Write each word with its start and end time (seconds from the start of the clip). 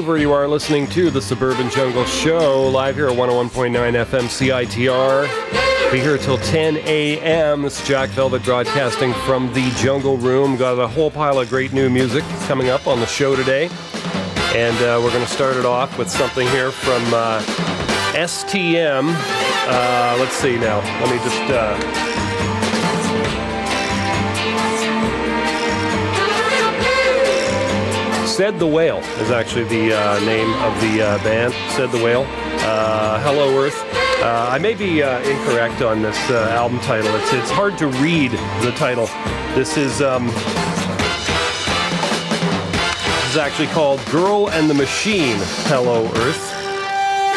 Vancouver. 0.00 0.16
You 0.16 0.32
are 0.32 0.48
listening 0.48 0.86
to 0.88 1.10
the 1.10 1.20
Suburban 1.20 1.68
Jungle 1.68 2.06
Show 2.06 2.70
live 2.70 2.96
here 2.96 3.08
at 3.08 3.16
101.9 3.18 3.70
FM 4.06 4.64
CITR. 4.66 5.92
Be 5.92 6.00
here 6.00 6.16
till 6.16 6.38
10 6.38 6.78
a.m. 6.78 7.60
This 7.60 7.82
is 7.82 7.86
Jack 7.86 8.08
Velvet 8.10 8.42
broadcasting 8.42 9.12
from 9.26 9.52
the 9.52 9.70
Jungle 9.76 10.16
Room. 10.16 10.56
Got 10.56 10.78
a 10.78 10.88
whole 10.88 11.10
pile 11.10 11.38
of 11.38 11.50
great 11.50 11.74
new 11.74 11.90
music 11.90 12.24
coming 12.46 12.70
up 12.70 12.86
on 12.86 12.98
the 12.98 13.06
show 13.06 13.36
today. 13.36 13.68
And 14.54 14.74
uh, 14.76 15.02
we're 15.04 15.12
going 15.12 15.26
to 15.26 15.30
start 15.30 15.56
it 15.56 15.66
off 15.66 15.98
with 15.98 16.08
something 16.08 16.48
here 16.48 16.70
from 16.70 17.02
uh, 17.12 17.42
STM. 18.14 19.12
Uh, 19.12 20.16
let's 20.18 20.32
see 20.34 20.56
now. 20.56 20.78
Let 20.78 21.10
me 21.10 21.18
just. 21.18 22.49
Said 28.40 28.58
the 28.58 28.66
Whale 28.66 29.00
is 29.20 29.30
actually 29.30 29.64
the 29.64 29.92
uh, 29.92 30.18
name 30.20 30.50
of 30.62 30.80
the 30.80 31.02
uh, 31.02 31.22
band. 31.22 31.52
Said 31.74 31.90
the 31.92 32.02
Whale. 32.02 32.24
Uh, 32.26 33.20
Hello 33.20 33.54
Earth. 33.62 33.78
Uh, 34.22 34.48
I 34.50 34.56
may 34.58 34.72
be 34.72 35.02
uh, 35.02 35.20
incorrect 35.20 35.82
on 35.82 36.00
this 36.00 36.16
uh, 36.30 36.48
album 36.48 36.80
title. 36.80 37.14
It's 37.16 37.34
it's 37.34 37.50
hard 37.50 37.76
to 37.76 37.88
read 37.88 38.30
the 38.62 38.72
title. 38.78 39.10
This 39.54 39.76
is 39.76 40.00
um, 40.00 40.28
this 40.28 40.38
is 43.32 43.36
actually 43.36 43.68
called 43.68 44.02
Girl 44.06 44.48
and 44.48 44.70
the 44.70 44.74
Machine. 44.74 45.36
Hello 45.68 46.06
Earth. 46.06 46.54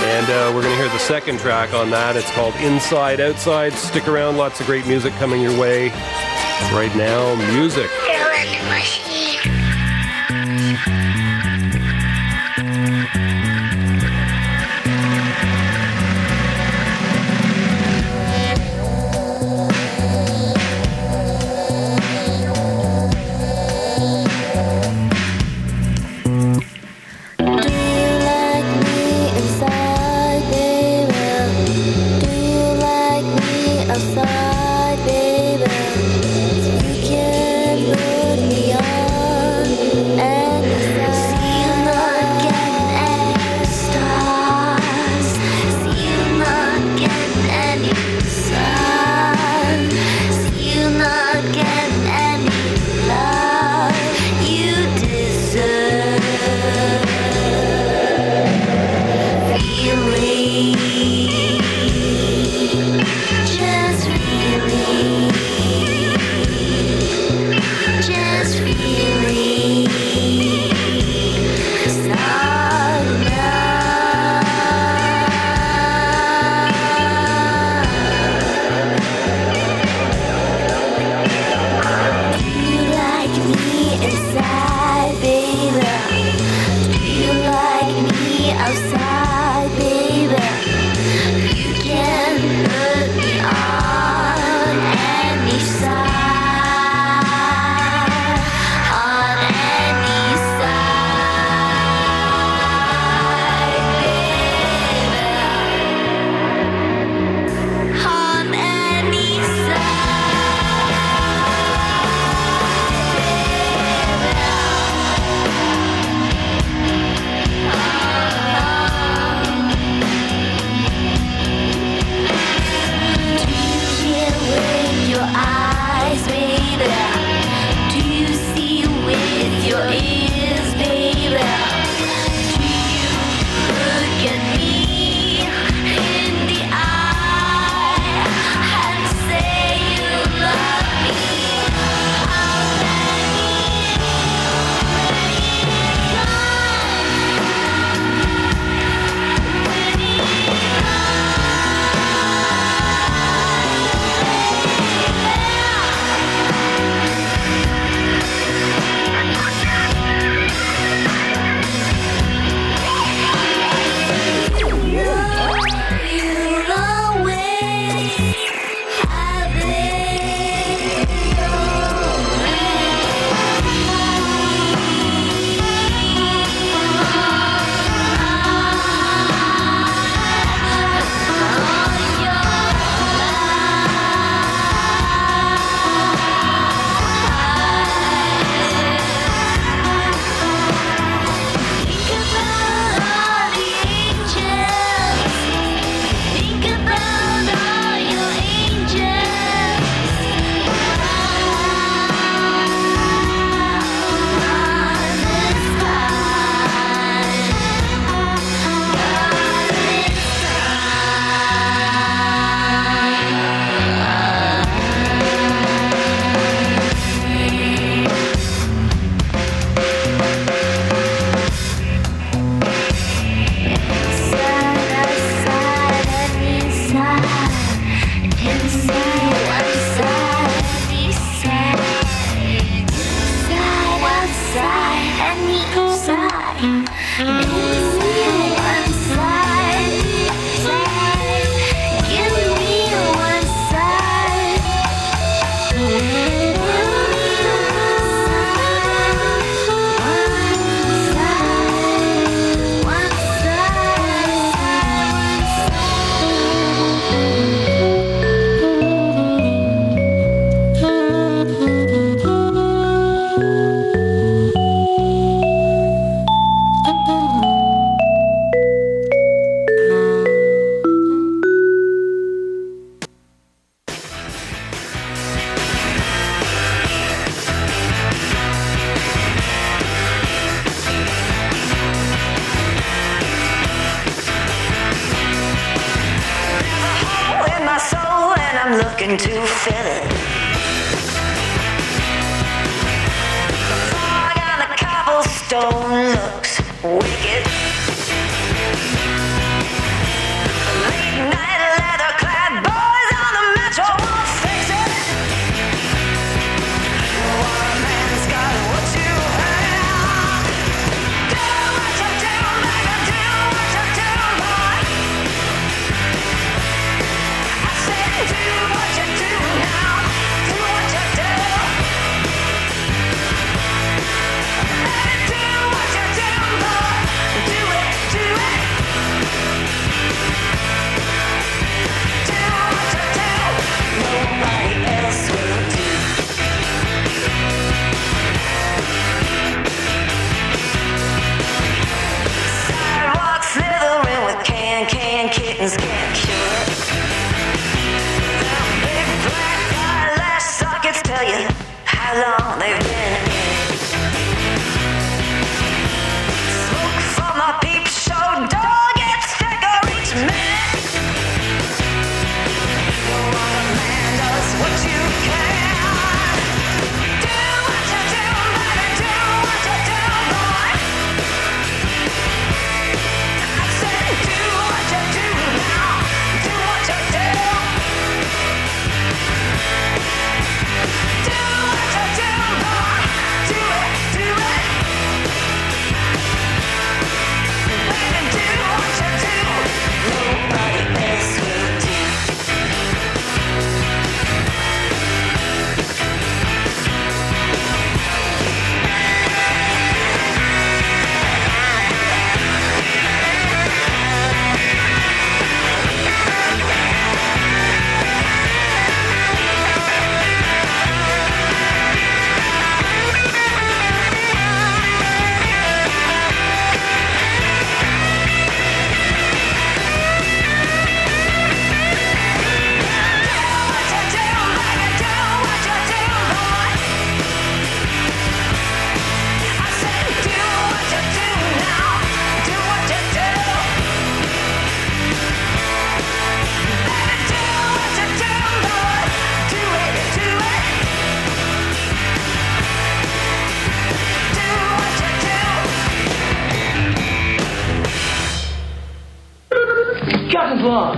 And 0.05 0.55
we're 0.55 0.61
going 0.61 0.73
to 0.73 0.81
hear 0.81 0.88
the 0.88 1.00
second 1.00 1.38
track 1.38 1.73
on 1.73 1.89
that. 1.89 2.15
It's 2.15 2.31
called 2.31 2.55
Inside 2.61 3.19
Outside. 3.19 3.73
Stick 3.73 4.07
around, 4.07 4.38
lots 4.38 4.61
of 4.61 4.67
great 4.67 4.88
music 4.88 5.11
coming 5.15 5.41
your 5.41 5.59
way. 5.59 5.89
Right 6.71 6.94
now, 6.95 7.35
music. 7.53 7.91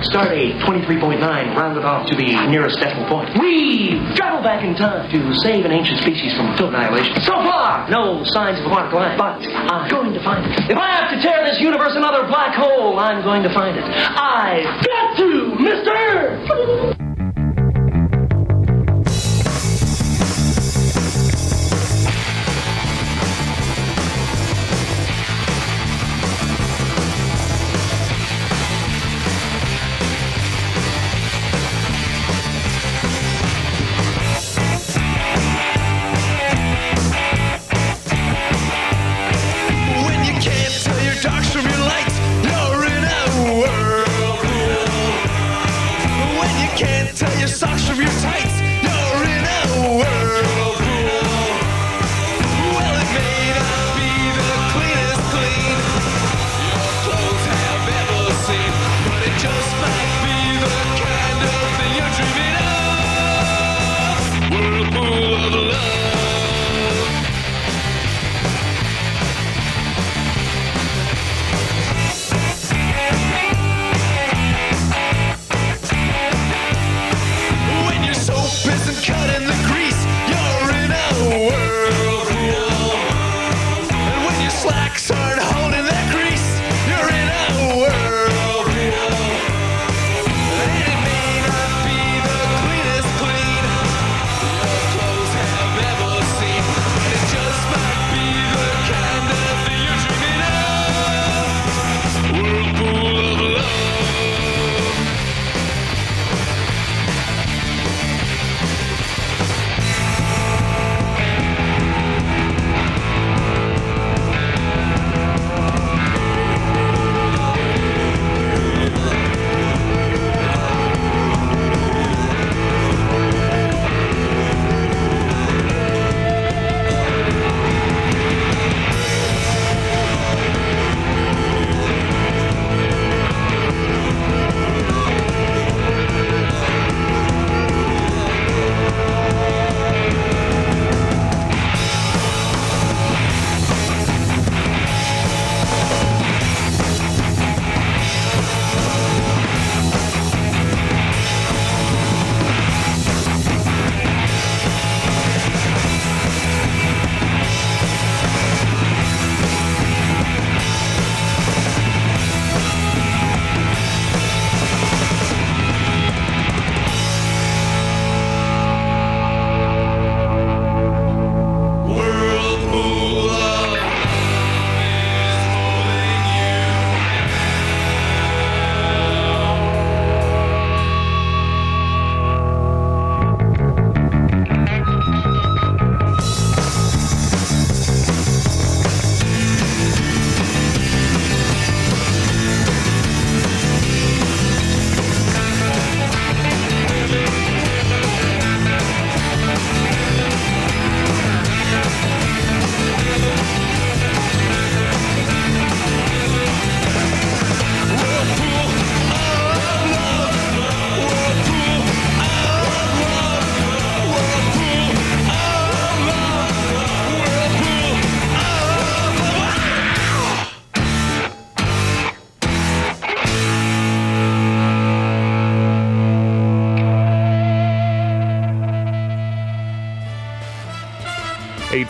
Start 0.05 0.31
a 0.31 0.53
23.9 0.61 1.19
rounded 1.57 1.83
off 1.83 2.07
to 2.07 2.15
the 2.15 2.47
nearest 2.47 2.79
decimal 2.79 3.09
point. 3.09 3.37
We 3.39 3.99
travel 4.15 4.41
back 4.43 4.63
in 4.63 4.75
time 4.75 5.09
to 5.09 5.33
save 5.39 5.65
an 5.65 5.71
ancient 5.71 5.99
species 5.99 6.31
from 6.37 6.55
total 6.55 6.75
annihilation. 6.75 7.21
So 7.21 7.33
far, 7.33 7.89
no 7.89 8.23
signs 8.23 8.59
of 8.59 8.65
aquatic 8.65 8.93
life, 8.93 9.17
but 9.17 9.41
I'm 9.45 9.89
going 9.89 10.13
to 10.13 10.23
find 10.23 10.45
it. 10.45 10.69
If 10.69 10.77
I 10.77 10.89
have 10.91 11.11
to 11.11 11.21
tear 11.21 11.43
this 11.45 11.59
universe 11.59 11.95
another 11.95 12.27
black 12.27 12.55
hole, 12.55 12.99
I'm 12.99 13.23
going 13.23 13.43
to 13.43 13.53
find 13.53 13.77
it. 13.77 13.83
I've 13.83 14.85
got 14.85 15.17
to, 15.17 15.55
mister! 15.59 16.94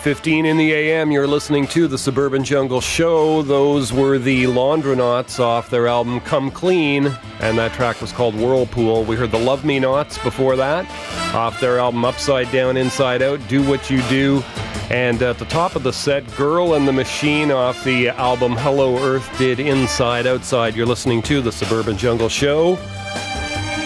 8.15 0.05 0.45
in 0.45 0.57
the 0.57 0.71
AM, 0.71 1.11
you're 1.11 1.25
listening 1.25 1.65
to 1.69 1.87
the 1.87 1.97
Suburban 1.97 2.43
Jungle 2.43 2.79
Show. 2.79 3.41
Those 3.41 3.91
were 3.91 4.19
the 4.19 4.43
Laundronauts 4.43 5.39
off 5.39 5.71
their 5.71 5.87
album 5.87 6.19
Come 6.19 6.51
Clean, 6.51 7.07
and 7.39 7.57
that 7.57 7.73
track 7.73 7.99
was 8.01 8.11
called 8.11 8.35
Whirlpool. 8.35 9.03
We 9.03 9.15
heard 9.15 9.31
the 9.31 9.39
Love 9.39 9.65
Me 9.65 9.79
Nots 9.79 10.19
before 10.19 10.55
that, 10.57 10.85
off 11.33 11.59
their 11.59 11.79
album 11.79 12.05
Upside 12.05 12.51
Down, 12.51 12.77
Inside 12.77 13.23
Out, 13.23 13.39
Do 13.47 13.67
What 13.67 13.89
You 13.89 13.99
Do. 14.03 14.43
And 14.91 15.19
at 15.23 15.39
the 15.39 15.45
top 15.45 15.75
of 15.75 15.81
the 15.81 15.91
set, 15.91 16.23
Girl 16.35 16.75
and 16.75 16.87
the 16.87 16.93
Machine 16.93 17.49
off 17.49 17.83
the 17.83 18.09
album 18.09 18.55
Hello 18.57 18.99
Earth 18.99 19.27
did 19.39 19.59
Inside 19.59 20.27
Outside. 20.27 20.75
You're 20.75 20.85
listening 20.85 21.23
to 21.23 21.41
the 21.41 21.51
Suburban 21.51 21.97
Jungle 21.97 22.29
Show. 22.29 22.77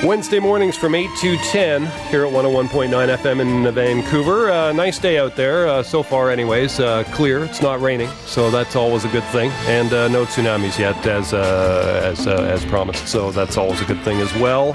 Wednesday 0.03 0.39
mornings 0.39 0.77
from 0.77 0.95
8 0.95 1.09
to 1.19 1.35
10 1.35 1.85
here 2.09 2.25
at 2.25 2.31
101.9 2.31 2.89
FM 3.17 3.41
in 3.41 3.73
Vancouver. 3.73 4.49
Uh, 4.49 4.71
nice 4.71 4.97
day 4.97 5.19
out 5.19 5.35
there, 5.35 5.67
uh, 5.67 5.83
so 5.83 6.01
far, 6.03 6.29
anyways. 6.31 6.79
Uh, 6.79 7.03
clear, 7.11 7.43
it's 7.43 7.61
not 7.61 7.81
raining, 7.81 8.07
so 8.25 8.49
that's 8.49 8.77
always 8.77 9.03
a 9.03 9.09
good 9.09 9.25
thing. 9.25 9.51
And 9.67 9.91
uh, 9.91 10.07
no 10.07 10.25
tsunamis 10.25 10.79
yet, 10.79 11.05
as, 11.05 11.33
uh, 11.33 12.01
as, 12.01 12.27
uh, 12.27 12.31
as 12.49 12.63
promised, 12.65 13.09
so 13.09 13.31
that's 13.31 13.57
always 13.57 13.81
a 13.81 13.85
good 13.85 14.01
thing 14.03 14.21
as 14.21 14.33
well. 14.35 14.73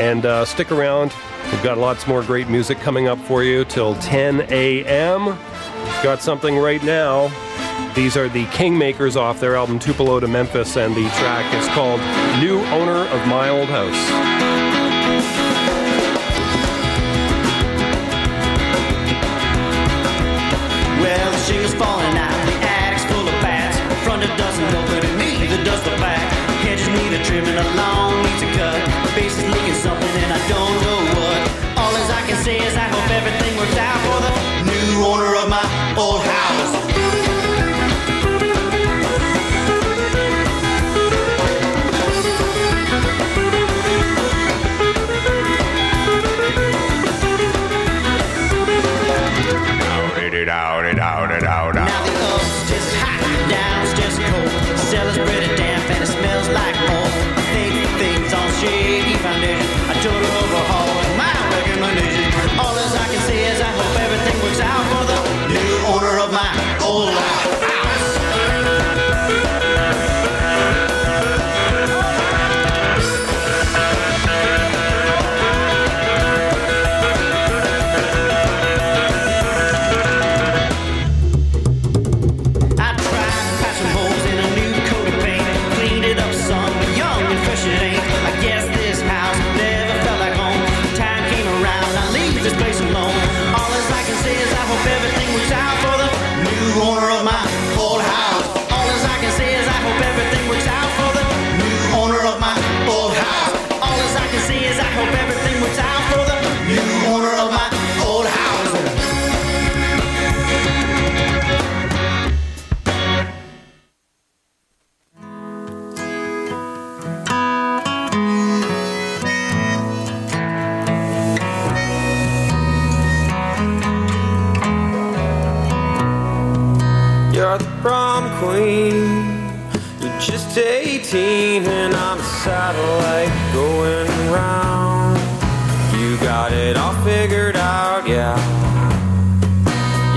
And 0.00 0.22
stick 0.46 0.70
around, 0.70 1.12
we've 1.50 1.62
got 1.64 1.76
lots 1.76 2.06
more 2.06 2.22
great 2.22 2.48
music 2.48 2.78
coming 2.78 3.08
up 3.08 3.18
for 3.18 3.42
you 3.42 3.64
till 3.64 3.96
10 3.96 4.46
a.m. 4.50 5.36
Got 6.04 6.22
something 6.22 6.56
right 6.56 6.82
now. 6.84 7.26
These 7.96 8.16
are 8.16 8.28
the 8.28 8.44
Kingmakers 8.46 9.16
off 9.16 9.40
their 9.40 9.56
album 9.56 9.80
Tupelo 9.80 10.20
to 10.20 10.28
Memphis, 10.28 10.76
and 10.76 10.94
the 10.94 11.08
track 11.18 11.52
is 11.60 11.66
called 11.74 12.00
New 12.40 12.60
Owner 12.66 13.08
of 13.08 13.26
My 13.26 13.48
Old 13.48 13.68
House. 13.68 14.39
A 27.60 27.66
lawn 27.76 28.22
needs 28.24 28.42
a 28.42 28.50
cut. 28.56 28.80
Base 29.14 29.36
is 29.36 29.46
leaking 29.52 29.78
something, 29.86 30.14
and 30.24 30.32
I 30.32 30.40
don't 30.48 30.76
know 30.84 31.00
what. 31.16 31.40
All 31.80 31.92
as 32.02 32.10
I 32.10 32.22
can 32.28 32.38
say 32.44 32.56
is 32.56 32.74
I 32.76 32.88
hope 32.94 33.08
everything 33.10 33.52
works 33.60 33.76
out 33.76 33.98
for 34.06 34.18
the 34.24 34.32
new 34.72 35.04
owner 35.04 35.36
of 35.36 35.48
my 35.48 35.64
old 35.96 36.22
house. 36.22 36.59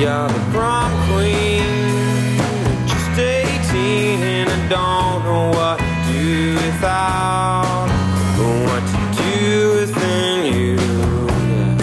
You're 0.03 0.27
the 0.27 0.43
prom 0.51 0.91
queen. 1.07 1.63
Just 2.85 3.17
18 3.17 4.19
and 4.19 4.49
I 4.49 4.67
don't 4.67 5.23
know 5.23 5.47
what 5.57 5.79
to 5.79 5.85
do 6.11 6.55
without. 6.55 7.87
But 8.35 8.55
what 8.67 8.83
to 8.91 8.99
do 9.23 9.79
within 9.79 10.37
you. 10.53 10.75
yeah. 11.55 11.79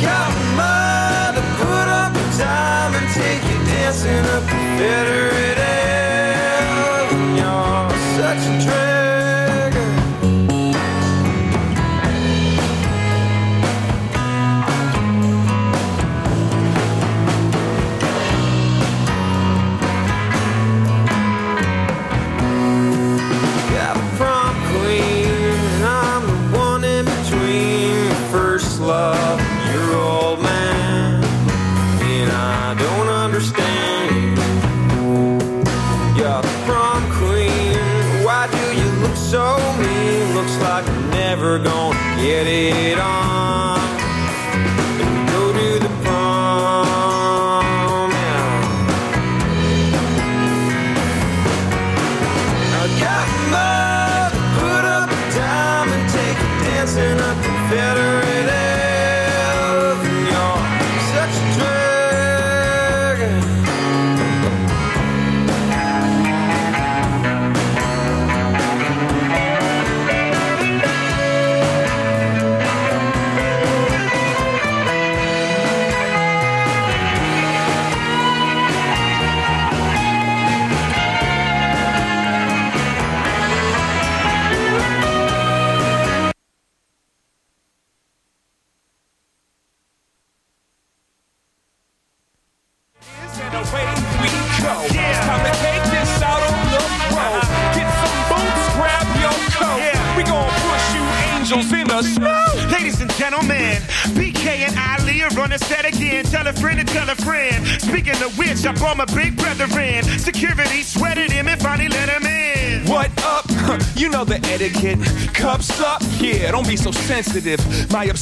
Got 0.00 0.32
mother 0.56 1.44
put 1.60 1.88
time 2.38 2.92
and 2.94 3.08
take 3.12 3.42
you 3.44 3.58
dancing 3.66 4.24
up 4.34 5.57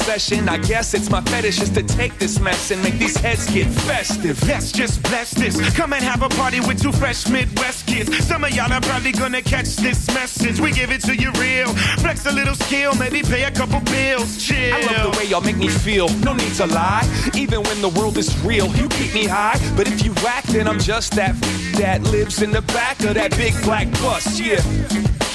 obsession, 0.07 0.47
I 0.47 0.57
guess 0.57 0.93
it's 0.93 1.09
my 1.09 1.19
fetish, 1.21 1.61
is 1.61 1.69
to 1.71 1.83
take 1.83 2.17
this 2.17 2.39
mess 2.39 2.71
and 2.71 2.81
make 2.81 2.97
these 2.97 3.17
heads 3.17 3.49
get 3.51 3.67
festive. 3.67 4.41
Let's 4.47 4.71
just 4.71 5.03
bless 5.03 5.31
this. 5.31 5.59
Come 5.75 5.91
and 5.91 6.01
have 6.01 6.21
a 6.21 6.29
party 6.29 6.61
with 6.61 6.81
two 6.81 6.93
fresh 6.93 7.27
Midwest 7.27 7.87
kids. 7.87 8.25
Some 8.25 8.45
of 8.45 8.51
y'all 8.51 8.71
are 8.71 8.79
probably 8.79 9.11
gonna 9.11 9.41
catch 9.41 9.75
this 9.75 10.07
message. 10.13 10.61
We 10.61 10.71
give 10.71 10.91
it 10.91 11.01
to 11.01 11.15
you 11.15 11.31
real. 11.33 11.67
Flex 11.99 12.25
a 12.25 12.31
little 12.31 12.55
skill, 12.55 12.95
maybe 12.95 13.21
pay 13.21 13.43
a 13.43 13.51
couple 13.51 13.81
bills. 13.81 14.37
Chill. 14.41 14.73
I 14.73 14.79
love 14.81 15.11
the 15.11 15.17
way 15.19 15.25
y'all 15.25 15.41
make 15.41 15.57
me 15.57 15.67
feel. 15.67 16.07
No 16.19 16.33
need 16.33 16.53
to 16.53 16.67
lie. 16.67 17.03
Even 17.35 17.61
when 17.63 17.81
the 17.81 17.89
world 17.89 18.17
is 18.17 18.29
real, 18.45 18.67
you 18.77 18.87
keep 18.87 19.13
me 19.13 19.25
high. 19.25 19.59
But 19.75 19.87
if 19.87 20.05
you 20.05 20.13
whack, 20.23 20.45
then 20.45 20.69
I'm 20.69 20.79
just 20.79 21.15
that 21.15 21.31
f- 21.31 21.75
that 21.79 22.01
lives 22.03 22.41
in 22.41 22.51
the 22.51 22.61
back 22.61 23.03
of 23.03 23.15
that 23.15 23.31
big 23.35 23.53
black 23.63 23.91
bus. 23.99 24.39
Yeah. 24.39 24.61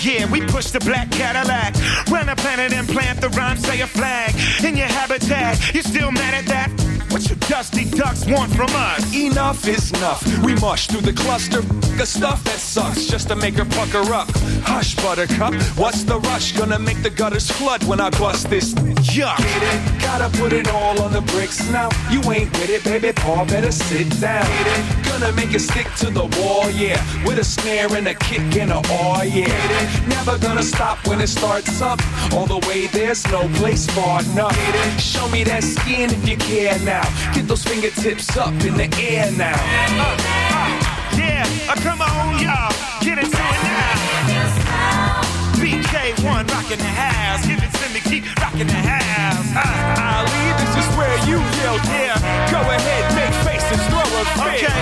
Yeah, 0.02 0.28
we 0.32 0.40
push 0.40 0.66
the 0.66 0.80
black 0.80 1.12
Cadillac. 1.12 1.74
Run 2.10 2.26
the 2.26 2.34
planet 2.34 2.72
and 2.72 2.88
plant 2.88 3.20
the 3.20 3.28
rhyme, 3.30 3.56
say 3.56 3.82
a 3.82 3.86
flag. 3.86 4.34
In 4.64 4.76
your 4.76 4.88
habitat, 4.88 5.72
you 5.72 5.80
still 5.80 6.10
mad 6.10 6.34
at 6.34 6.46
that? 6.46 6.70
What 7.12 7.28
you 7.30 7.36
dusty 7.36 7.84
ducks 7.84 8.26
want 8.26 8.52
from 8.52 8.70
us? 8.70 9.14
Enough 9.14 9.68
is 9.68 9.92
enough. 9.92 10.26
We 10.42 10.54
mush 10.56 10.88
through 10.88 11.02
the 11.02 11.12
cluster 11.12 11.60
of 11.60 12.08
stuff 12.08 12.42
that 12.42 12.58
sucks 12.58 13.06
just 13.06 13.28
to 13.28 13.36
make 13.36 13.54
her 13.54 13.64
pucker 13.64 14.12
up. 14.12 14.28
Hush, 14.64 14.96
buttercup. 14.96 15.54
What's 15.78 16.02
the 16.02 16.18
rush? 16.18 16.50
Gonna 16.50 16.80
make 16.80 17.00
the 17.02 17.10
gutters 17.10 17.48
flood 17.48 17.84
when 17.84 18.00
I 18.00 18.10
bust 18.10 18.50
this 18.50 18.74
yuck. 18.74 19.38
Get 19.38 19.62
it? 19.62 20.02
Gotta 20.02 20.36
put 20.36 20.52
it 20.52 20.68
all 20.68 21.00
on 21.00 21.12
the 21.12 21.20
bricks 21.20 21.70
now. 21.70 21.90
You 22.10 22.20
ain't 22.32 22.50
with 22.58 22.70
it, 22.70 22.82
baby. 22.82 23.12
Paul 23.12 23.46
better 23.46 23.70
sit 23.70 24.08
down. 24.20 24.44
Get 24.44 24.66
it? 24.66 25.01
Gonna 25.12 25.32
make 25.32 25.52
it 25.52 25.60
stick 25.60 25.86
to 25.96 26.10
the 26.10 26.24
wall, 26.40 26.70
yeah. 26.70 26.96
With 27.26 27.38
a 27.38 27.44
snare 27.44 27.94
and 27.94 28.08
a 28.08 28.14
kick 28.14 28.56
and 28.56 28.72
a 28.72 28.80
aw, 28.88 29.22
yeah. 29.22 29.46
Never 30.08 30.38
gonna 30.38 30.62
stop 30.62 31.06
when 31.06 31.20
it 31.20 31.28
starts 31.28 31.82
up. 31.82 32.00
All 32.32 32.46
the 32.46 32.58
way 32.66 32.86
there's 32.86 33.22
no 33.30 33.46
place 33.60 33.86
far 33.90 34.22
enough. 34.22 34.56
Show 34.98 35.28
me 35.28 35.44
that 35.44 35.64
skin 35.64 36.10
if 36.10 36.26
you 36.26 36.38
care 36.38 36.78
now. 36.80 37.04
Get 37.34 37.46
those 37.46 37.62
fingertips 37.62 38.36
up 38.38 38.54
in 38.64 38.74
the 38.76 38.88
air 38.98 39.30
now. 39.32 39.52
Yeah, 41.14 41.44
uh, 41.68 41.76
come 41.76 42.00
on, 42.00 42.40
y'all. 42.40 42.72
Get 43.04 43.18
into 43.18 43.36
it 43.36 43.60
now. 43.68 45.22
BK1 45.60 46.50
rocking 46.50 46.78
the 46.78 46.92
house. 47.04 47.46
Give 47.46 47.60
it 47.62 47.70
to 47.70 47.86
me, 47.92 48.00
keep 48.00 48.24
rocking 48.40 48.66
the 48.66 48.80
house. 48.80 49.46
Uh, 49.54 50.16
Ali, 50.16 50.44
this 50.56 50.72
is 50.80 50.88
where 50.96 51.16
you 51.28 51.36
yell, 51.60 51.76
yeah. 51.92 52.16
Go 52.50 52.58
ahead, 52.58 53.01
throw 54.24 54.46
a 54.46 54.52
fit. 54.52 54.64
Okay. 54.64 54.74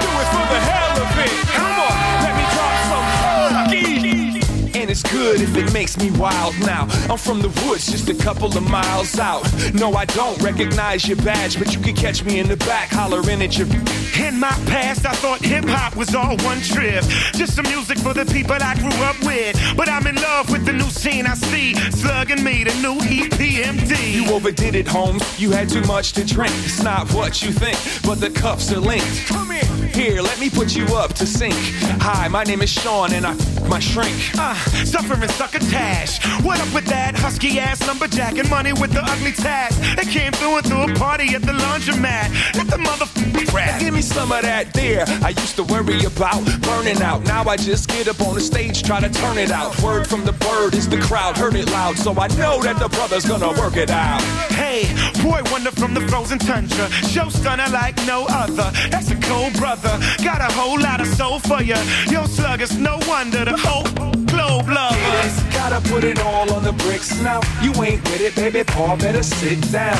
Do 0.00 0.08
it 0.08 0.28
for 0.32 0.46
the 0.52 0.60
hell 0.60 0.94
of 1.02 1.18
it. 1.18 1.32
Come 1.56 1.76
on, 1.80 1.96
let 2.24 2.34
me 2.36 2.44
drop 2.54 2.74
some 2.90 3.06
funky. 3.52 4.78
And 4.78 4.90
it's 4.90 5.02
good 5.02 5.40
if 5.40 5.56
it 5.56 5.72
makes 5.72 5.96
me 5.98 6.10
wild 6.12 6.58
now. 6.60 6.88
I'm 7.08 7.18
from 7.18 7.40
the 7.40 7.48
woods, 7.66 7.86
just 7.86 8.08
a 8.08 8.14
couple 8.14 8.46
of 8.46 8.68
miles 8.68 9.18
out. 9.18 9.44
No, 9.74 9.94
I 9.94 10.04
don't 10.06 10.40
recognize 10.42 11.06
your 11.06 11.18
badge, 11.18 11.58
but 11.58 11.72
you 11.74 11.80
can 11.80 11.94
catch 11.94 12.24
me 12.24 12.40
in 12.40 12.48
the 12.48 12.56
back 12.56 12.88
hollering 12.90 13.42
at 13.42 13.56
your. 13.58 13.68
In 14.18 14.38
my 14.38 14.52
past, 14.66 15.06
I 15.06 15.12
thought 15.12 15.40
hip 15.40 15.64
hop 15.66 15.96
was 15.96 16.14
all 16.14 16.36
one 16.38 16.60
trip. 16.60 17.02
Just 17.32 17.56
some 17.56 17.64
music 17.64 17.98
for 17.98 18.12
the 18.12 18.26
people 18.26 18.56
I 18.60 18.74
grew 18.74 18.92
up 19.04 19.18
with. 19.24 19.58
But 19.76 19.88
I'm 19.88 20.06
in 20.06 20.16
love 20.16 20.50
with 20.50 20.66
the 20.66 20.72
new 20.72 20.90
scene 20.90 21.26
I 21.26 21.34
see. 21.34 21.74
Slugging 21.90 22.44
me, 22.44 22.64
the 22.64 22.74
new 22.82 22.98
EPMD. 23.00 24.12
You 24.12 24.32
overdid 24.34 24.74
it, 24.74 24.86
Holmes. 24.86 25.22
You 25.40 25.50
had 25.50 25.68
too 25.68 25.82
much 25.82 26.12
to 26.12 26.24
drink. 26.24 26.52
It's 26.64 26.82
not 26.82 27.10
what 27.12 27.42
you 27.42 27.52
think, 27.52 27.78
but 28.04 28.20
the 28.20 28.30
cups 28.30 28.70
are 28.72 28.80
linked. 28.80 29.26
Come 29.26 29.50
here. 29.50 29.62
Here, 29.94 30.22
let 30.22 30.38
me 30.38 30.50
put 30.50 30.76
you 30.76 30.84
up 30.96 31.14
to 31.14 31.26
sync. 31.26 31.54
Hi, 32.02 32.28
my 32.28 32.44
name 32.44 32.62
is 32.62 32.70
Sean, 32.70 33.12
and 33.12 33.26
I 33.26 33.34
my 33.68 33.78
shrink. 33.78 34.14
Uh, 34.38 34.54
suffering 34.84 35.26
succotash. 35.30 36.22
What 36.44 36.60
up 36.60 36.72
with 36.74 36.86
that 36.86 37.14
husky 37.14 37.58
ass 37.58 37.86
lumberjack 37.86 38.36
and 38.38 38.48
money 38.50 38.72
with 38.72 38.92
the 38.92 39.02
ugly 39.02 39.32
tats? 39.32 39.76
They 39.96 40.04
came 40.04 40.32
through 40.32 40.58
and 40.58 40.66
threw 40.66 40.82
a 40.82 40.94
party 40.94 41.34
at 41.34 41.42
the 41.42 41.52
laundromat. 41.52 42.54
Let 42.54 42.66
the 42.68 42.76
motherfucker 42.76 43.52
rap. 43.52 43.80
Give 43.80 43.94
me 43.94 44.01
some 44.02 44.32
of 44.32 44.42
that 44.42 44.72
there. 44.74 45.04
I 45.22 45.30
used 45.30 45.56
to 45.56 45.64
worry 45.64 46.04
about 46.04 46.44
burning 46.62 47.00
out. 47.02 47.24
Now 47.24 47.44
I 47.44 47.56
just 47.56 47.88
get 47.88 48.08
up 48.08 48.20
on 48.20 48.34
the 48.34 48.40
stage, 48.40 48.82
try 48.82 49.00
to 49.00 49.08
turn 49.08 49.38
it 49.38 49.50
out. 49.50 49.80
Word 49.82 50.06
from 50.06 50.24
the 50.24 50.32
bird 50.32 50.74
is 50.74 50.88
the 50.88 51.00
crowd 51.00 51.36
heard 51.36 51.54
it 51.54 51.70
loud, 51.70 51.96
so 51.96 52.12
I 52.12 52.28
know 52.28 52.62
that 52.62 52.78
the 52.78 52.88
brother's 52.88 53.24
gonna 53.24 53.52
work 53.60 53.76
it 53.76 53.90
out. 53.90 54.22
Hey, 54.52 54.84
boy 55.22 55.40
wonder 55.50 55.70
from 55.70 55.94
the 55.94 56.00
frozen 56.08 56.38
tundra. 56.38 56.90
Show 57.08 57.28
stunner 57.28 57.68
like 57.70 57.96
no 58.06 58.26
other. 58.28 58.70
That's 58.90 59.10
a 59.10 59.16
cold 59.16 59.54
brother. 59.54 59.98
Got 60.22 60.40
a 60.40 60.52
whole 60.52 60.80
lot 60.80 61.00
of 61.00 61.06
soul 61.06 61.38
for 61.38 61.62
ya. 61.62 61.78
Yo, 62.10 62.26
sluggers, 62.26 62.76
no 62.76 62.98
wonder 63.08 63.44
the 63.44 63.56
whole 63.56 63.84
globe 64.26 64.68
lovers. 64.68 65.51
Gotta 65.62 65.88
put 65.88 66.02
it 66.02 66.18
all 66.18 66.52
on 66.52 66.64
the 66.64 66.72
bricks 66.72 67.22
now. 67.22 67.40
You 67.62 67.70
ain't 67.84 68.02
with 68.10 68.20
it, 68.20 68.34
baby. 68.34 68.64
Paul 68.64 68.96
better 68.96 69.22
sit 69.22 69.60
down. 69.70 69.96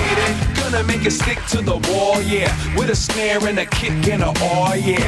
Gonna 0.56 0.82
make 0.82 1.06
it 1.06 1.12
stick 1.12 1.38
to 1.50 1.62
the 1.62 1.76
wall, 1.88 2.20
yeah. 2.20 2.50
With 2.76 2.90
a 2.90 2.96
snare 2.96 3.38
and 3.46 3.56
a 3.60 3.66
kick 3.66 4.08
and 4.08 4.24
a 4.24 4.32
aw, 4.42 4.74
yeah. 4.74 4.98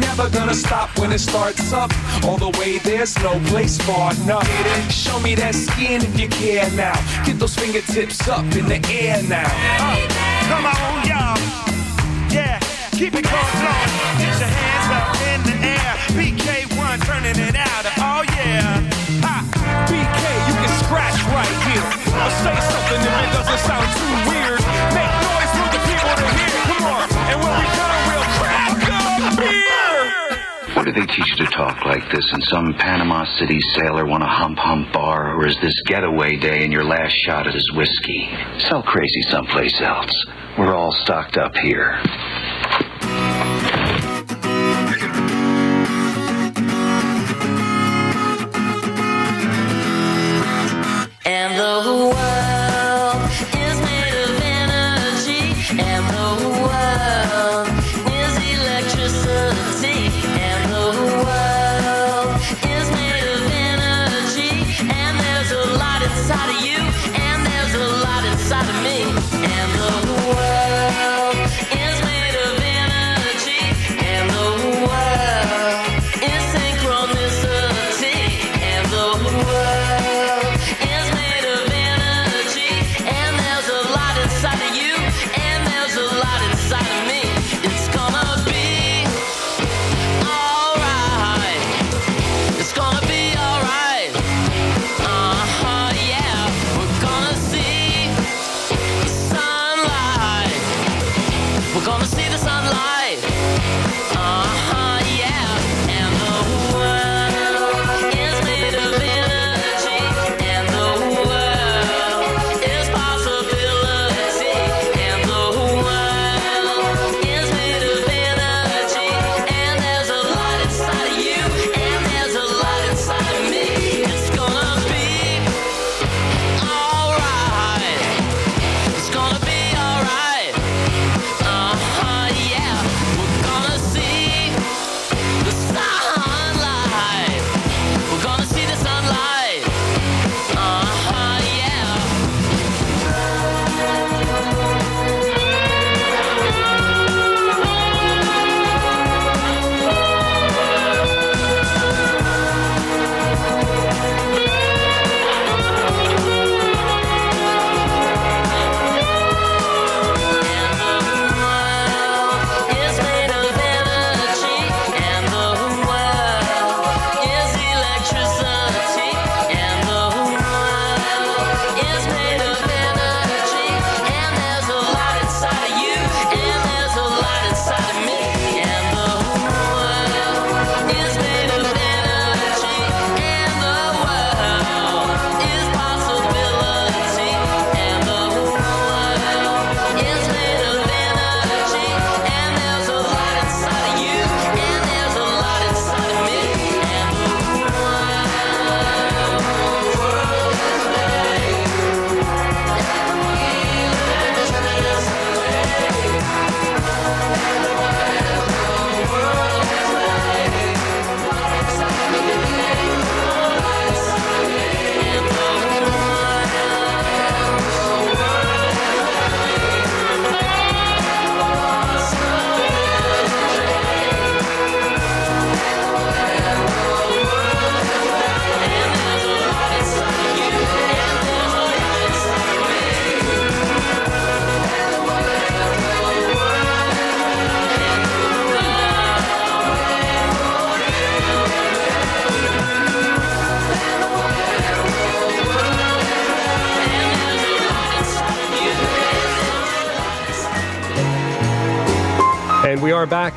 Never 0.00 0.28
gonna 0.28 0.54
stop 0.54 0.98
when 0.98 1.12
it 1.12 1.20
starts 1.20 1.72
up. 1.72 1.92
All 2.24 2.36
the 2.36 2.50
way 2.58 2.78
there's 2.78 3.16
no 3.22 3.38
place 3.46 3.78
far 3.78 4.12
enough. 4.14 4.44
Show 4.90 5.20
me 5.20 5.36
that 5.36 5.54
skin 5.54 6.02
if 6.02 6.18
you 6.18 6.28
care 6.28 6.68
now. 6.72 6.98
Get 7.24 7.38
those 7.38 7.54
fingertips 7.54 8.28
up 8.28 8.44
in 8.56 8.66
the 8.66 8.84
air 8.90 9.22
now. 9.22 9.46
Uh, 9.78 10.02
come 10.50 10.66
on, 10.66 11.06
y'all. 11.06 11.38
Yeah, 12.28 12.58
keep 12.90 13.14
it 13.14 13.22
going, 13.22 13.62
Get 14.18 14.34
your 14.42 14.50
hands 14.50 14.88
up 14.98 15.14
in 15.30 15.40
the 15.46 15.56
air. 15.62 15.94
BK1 16.18 17.06
turning 17.06 17.38
it 17.38 17.54
out. 17.54 17.86
Oh, 17.98 18.24
yeah. 18.36 18.91
Say 22.30 22.56
something 22.70 23.00
if 23.02 23.14
it 23.22 23.30
doesn't 23.34 23.62
sound 23.66 23.88
too 23.98 24.14
weird. 24.30 24.60
Make 24.94 25.14
noise 25.22 25.52
for 25.58 25.68
the 25.74 25.80
people 25.88 26.14
to 26.20 26.28
hear. 26.38 26.54
Come 26.70 26.84
on. 26.86 27.06
And 27.30 27.38
when 27.42 27.52
we 27.58 27.66
done, 27.74 28.00
we'll 28.08 28.28
crack 28.38 28.72
a 28.78 29.36
beer. 29.40 30.74
What 30.76 30.84
do 30.86 30.92
they 30.92 31.06
teach 31.06 31.30
you 31.30 31.46
to 31.46 31.50
talk 31.52 31.84
like 31.84 32.10
this 32.10 32.32
And 32.32 32.42
some 32.44 32.74
Panama 32.74 33.24
City 33.38 33.58
sailor 33.74 34.04
want 34.06 34.22
a 34.22 34.26
hump 34.26 34.58
hump 34.58 34.92
bar, 34.92 35.34
or 35.36 35.46
is 35.46 35.56
this 35.60 35.74
getaway 35.86 36.36
day 36.36 36.64
and 36.64 36.72
your 36.72 36.84
last 36.84 37.12
shot 37.12 37.46
at 37.46 37.54
his 37.54 37.70
whiskey? 37.72 38.30
Sell 38.58 38.82
crazy 38.82 39.22
someplace 39.28 39.80
else. 39.80 40.24
We're 40.58 40.74
all 40.74 40.92
stocked 40.92 41.36
up 41.36 41.56
here. 41.56 41.98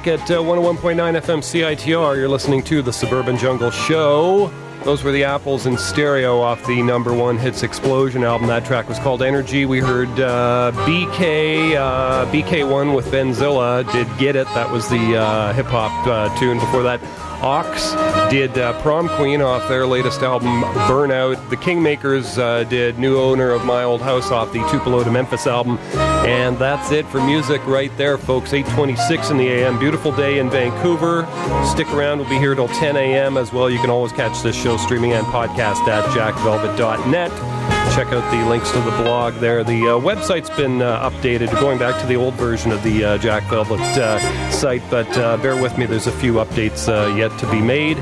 At 0.07 0.31
uh, 0.31 0.39
101.9 0.39 0.95
FM 0.95 1.39
CITR. 1.39 2.15
You're 2.15 2.29
listening 2.29 2.61
to 2.63 2.81
the 2.81 2.91
Suburban 2.91 3.37
Jungle 3.37 3.71
Show. 3.71 4.51
Those 4.83 5.03
were 5.03 5.11
the 5.11 5.23
Apples 5.23 5.65
in 5.65 5.77
stereo 5.77 6.39
off 6.41 6.65
the 6.67 6.83
number 6.83 7.13
one 7.13 7.37
hits 7.37 7.63
explosion 7.63 8.23
album. 8.23 8.47
That 8.47 8.65
track 8.65 8.87
was 8.87 8.99
called 8.99 9.23
Energy. 9.23 9.65
We 9.65 9.79
heard 9.79 10.09
uh, 10.19 10.71
BK 10.85 11.75
uh, 11.75 12.25
BK1 12.31 12.95
with 12.95 13.05
Benzilla 13.07 13.89
did 13.91 14.07
Get 14.19 14.35
It. 14.35 14.45
That 14.47 14.71
was 14.71 14.87
the 14.89 15.17
uh, 15.17 15.53
hip 15.53 15.67
hop 15.67 16.07
uh, 16.07 16.37
tune. 16.39 16.59
Before 16.59 16.83
that, 16.83 17.01
Ox 17.41 17.93
did 18.31 18.57
uh, 18.57 18.79
Prom 18.81 19.09
Queen 19.09 19.41
off 19.41 19.67
their 19.67 19.87
latest 19.87 20.21
album 20.21 20.61
Burnout. 20.87 21.49
The 21.49 21.57
Kingmakers 21.57 22.37
uh, 22.37 22.63
did 22.65 22.99
New 22.99 23.17
Owner 23.17 23.51
of 23.51 23.65
My 23.65 23.83
Old 23.83 24.01
House 24.01 24.29
off 24.29 24.53
the 24.53 24.65
Tupelo 24.69 25.03
to 25.03 25.11
Memphis 25.11 25.47
album. 25.47 25.77
And 26.25 26.57
that's 26.57 26.91
it 26.91 27.05
for 27.07 27.21
music 27.23 27.65
right 27.67 27.95
there, 27.97 28.17
folks. 28.17 28.51
826 28.51 29.29
in 29.29 29.37
the 29.37 29.47
AM. 29.47 29.77
Beautiful 29.77 30.11
day 30.11 30.39
in 30.39 30.49
Vancouver. 30.49 31.27
Stick 31.65 31.87
around. 31.89 32.19
We'll 32.19 32.29
be 32.29 32.37
here 32.39 32.55
till 32.55 32.67
10 32.67 32.97
a.m. 32.97 33.37
as 33.37 33.53
well. 33.53 33.69
You 33.69 33.79
can 33.79 33.89
always 33.91 34.11
catch 34.11 34.41
this 34.41 34.55
show 34.55 34.77
streaming 34.77 35.13
and 35.13 35.25
podcast 35.27 35.87
at 35.87 36.03
jackvelvet.net. 36.05 37.74
Check 37.95 38.07
out 38.07 38.29
the 38.29 38.49
links 38.49 38.71
to 38.71 38.81
the 38.81 38.91
blog 39.03 39.35
there. 39.35 39.63
The 39.63 39.87
uh, 39.87 39.99
website's 40.01 40.49
been 40.49 40.81
uh, 40.81 41.09
updated, 41.09 41.49
going 41.61 41.79
back 41.79 41.97
to 42.01 42.05
the 42.05 42.17
old 42.17 42.33
version 42.33 42.73
of 42.73 42.83
the 42.83 43.05
uh, 43.05 43.17
Jack 43.19 43.43
Velvet 43.43 43.79
uh, 43.79 44.51
site, 44.51 44.81
but 44.89 45.07
uh, 45.17 45.37
bear 45.37 45.61
with 45.61 45.77
me, 45.77 45.85
there's 45.85 46.05
a 46.05 46.11
few 46.11 46.33
updates 46.33 46.89
uh, 46.89 47.15
yet 47.15 47.31
to 47.39 47.49
be 47.49 47.61
made. 47.61 47.95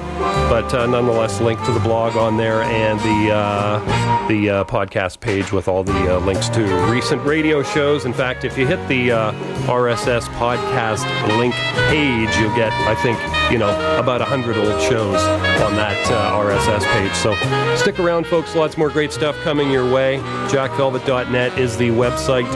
But 0.49 0.71
nonetheless, 0.87 1.39
link 1.41 1.63
to 1.65 1.71
the 1.71 1.79
blog 1.79 2.15
on 2.15 2.37
there 2.37 2.63
and 2.63 2.99
the 3.01 4.33
the 4.33 4.63
podcast 4.63 5.19
page 5.19 5.51
with 5.51 5.67
all 5.67 5.83
the 5.83 6.19
links 6.21 6.49
to 6.49 6.63
recent 6.91 7.21
radio 7.23 7.61
shows. 7.61 8.05
In 8.05 8.13
fact, 8.13 8.45
if 8.45 8.57
you 8.57 8.65
hit 8.65 8.79
the 8.87 9.09
RSS 9.09 10.23
podcast 10.39 11.05
link 11.37 11.53
page, 11.53 12.35
you'll 12.37 12.55
get, 12.55 12.71
I 12.87 12.95
think, 12.95 13.19
you 13.53 13.59
know, 13.59 13.69
about 13.99 14.19
100 14.19 14.57
old 14.57 14.81
shows 14.81 15.21
on 15.61 15.75
that 15.75 16.11
uh, 16.11 16.41
RSS 16.41 16.83
page. 16.91 17.13
So 17.13 17.35
stick 17.75 17.99
around, 17.99 18.25
folks. 18.25 18.55
Lots 18.55 18.77
more 18.77 18.89
great 18.89 19.13
stuff 19.13 19.35
coming 19.43 19.69
your 19.69 19.93
way. 19.93 20.17
JackVelvet.net 20.47 21.59
is 21.59 21.77
the 21.77 21.89
website, 21.89 22.51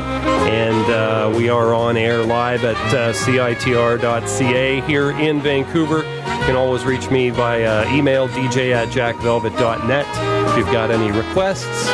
and 0.50 0.92
uh, 0.92 1.38
we 1.38 1.50
are 1.50 1.76
on 1.76 1.98
air 1.98 2.24
live 2.24 2.64
at 2.64 2.76
uh, 2.96 3.14
CITR.ca 3.14 4.82
here 4.82 5.12
in 5.12 5.40
Vancouver. 5.40 5.98
You 5.98 6.54
can 6.54 6.56
always 6.56 6.84
reach 6.84 7.12
me 7.12 7.30
via 7.30 7.88
email, 7.94 8.28
dj 8.30 8.74
at 8.74 8.88
jackvelvet.net. 8.88 10.50
If 10.50 10.58
you've 10.58 10.74
got 10.74 10.90
any 10.90 11.12
requests, 11.12 11.86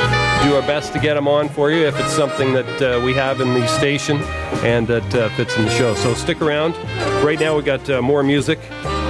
do 0.45 0.55
our 0.55 0.61
best 0.61 0.93
to 0.93 0.99
get 0.99 1.15
them 1.15 1.27
on 1.27 1.49
for 1.49 1.71
you 1.71 1.85
if 1.85 1.99
it's 1.99 2.13
something 2.13 2.53
that 2.53 2.81
uh, 2.81 3.03
we 3.03 3.13
have 3.13 3.41
in 3.41 3.53
the 3.53 3.67
station 3.67 4.17
and 4.63 4.87
that 4.87 5.15
uh, 5.15 5.27
fits 5.35 5.57
in 5.57 5.65
the 5.65 5.71
show. 5.71 5.93
So 5.95 6.13
stick 6.13 6.41
around. 6.41 6.77
Right 7.23 7.39
now, 7.39 7.55
we've 7.55 7.65
got 7.65 7.89
uh, 7.89 8.01
more 8.01 8.23
music. 8.23 8.59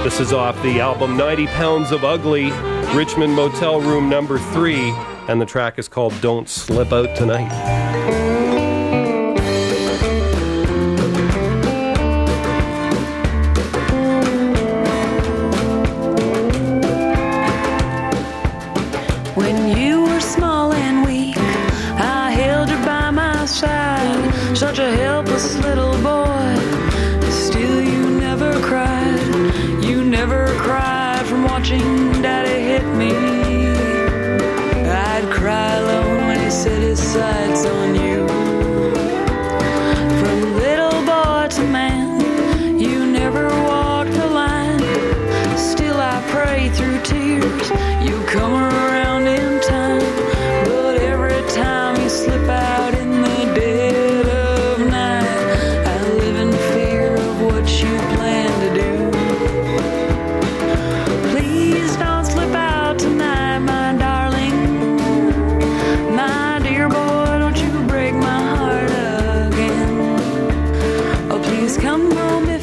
This 0.04 0.20
is 0.20 0.34
off 0.34 0.62
the 0.62 0.80
album 0.80 1.16
90 1.16 1.46
Pounds 1.46 1.90
of 1.90 2.04
Ugly, 2.04 2.50
Richmond 2.94 3.32
Motel 3.32 3.80
Room 3.80 4.10
number 4.10 4.38
three, 4.38 4.90
and 5.28 5.40
the 5.40 5.46
track 5.46 5.78
is 5.78 5.88
called 5.88 6.12
Don't 6.20 6.46
Slip 6.46 6.92
Out 6.92 7.16
Tonight. 7.16 7.93
Come 71.78 72.10
home 72.10 72.53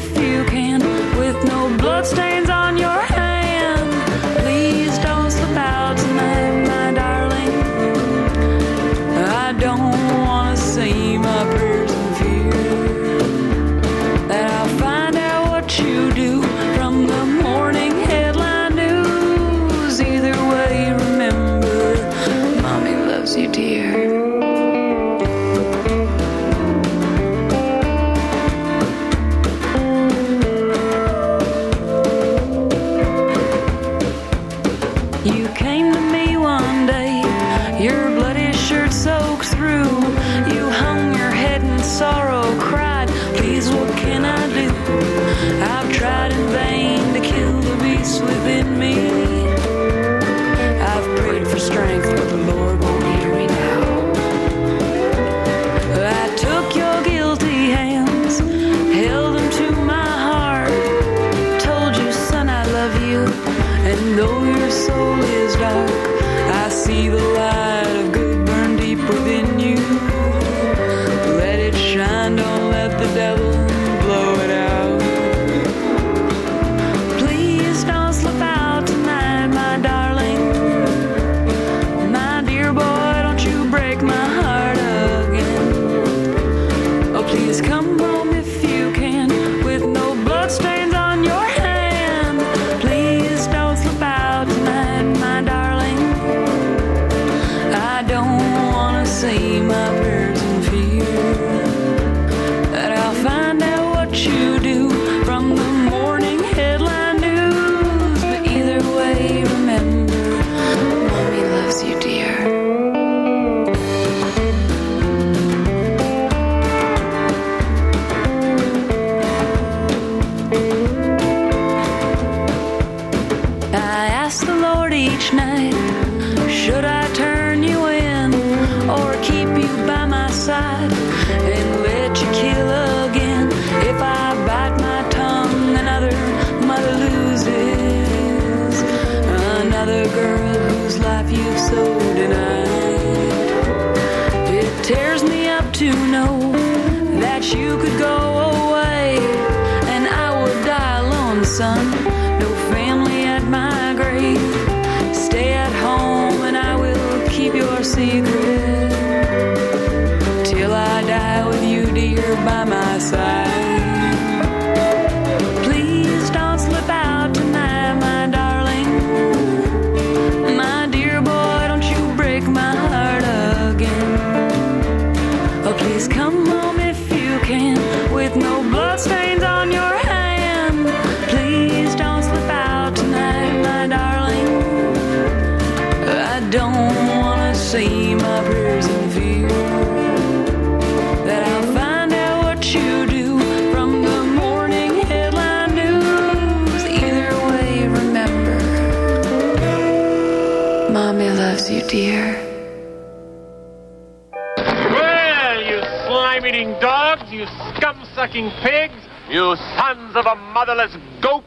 sucking 208.22 208.50
pigs, 208.62 208.94
you 209.28 209.56
sons 209.76 210.14
of 210.14 210.26
a 210.26 210.36
motherless 210.54 210.96
goat! 211.20 211.42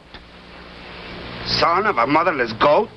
Son 1.46 1.86
of 1.86 1.96
a 1.96 2.06
motherless 2.06 2.52
goat? 2.60 2.90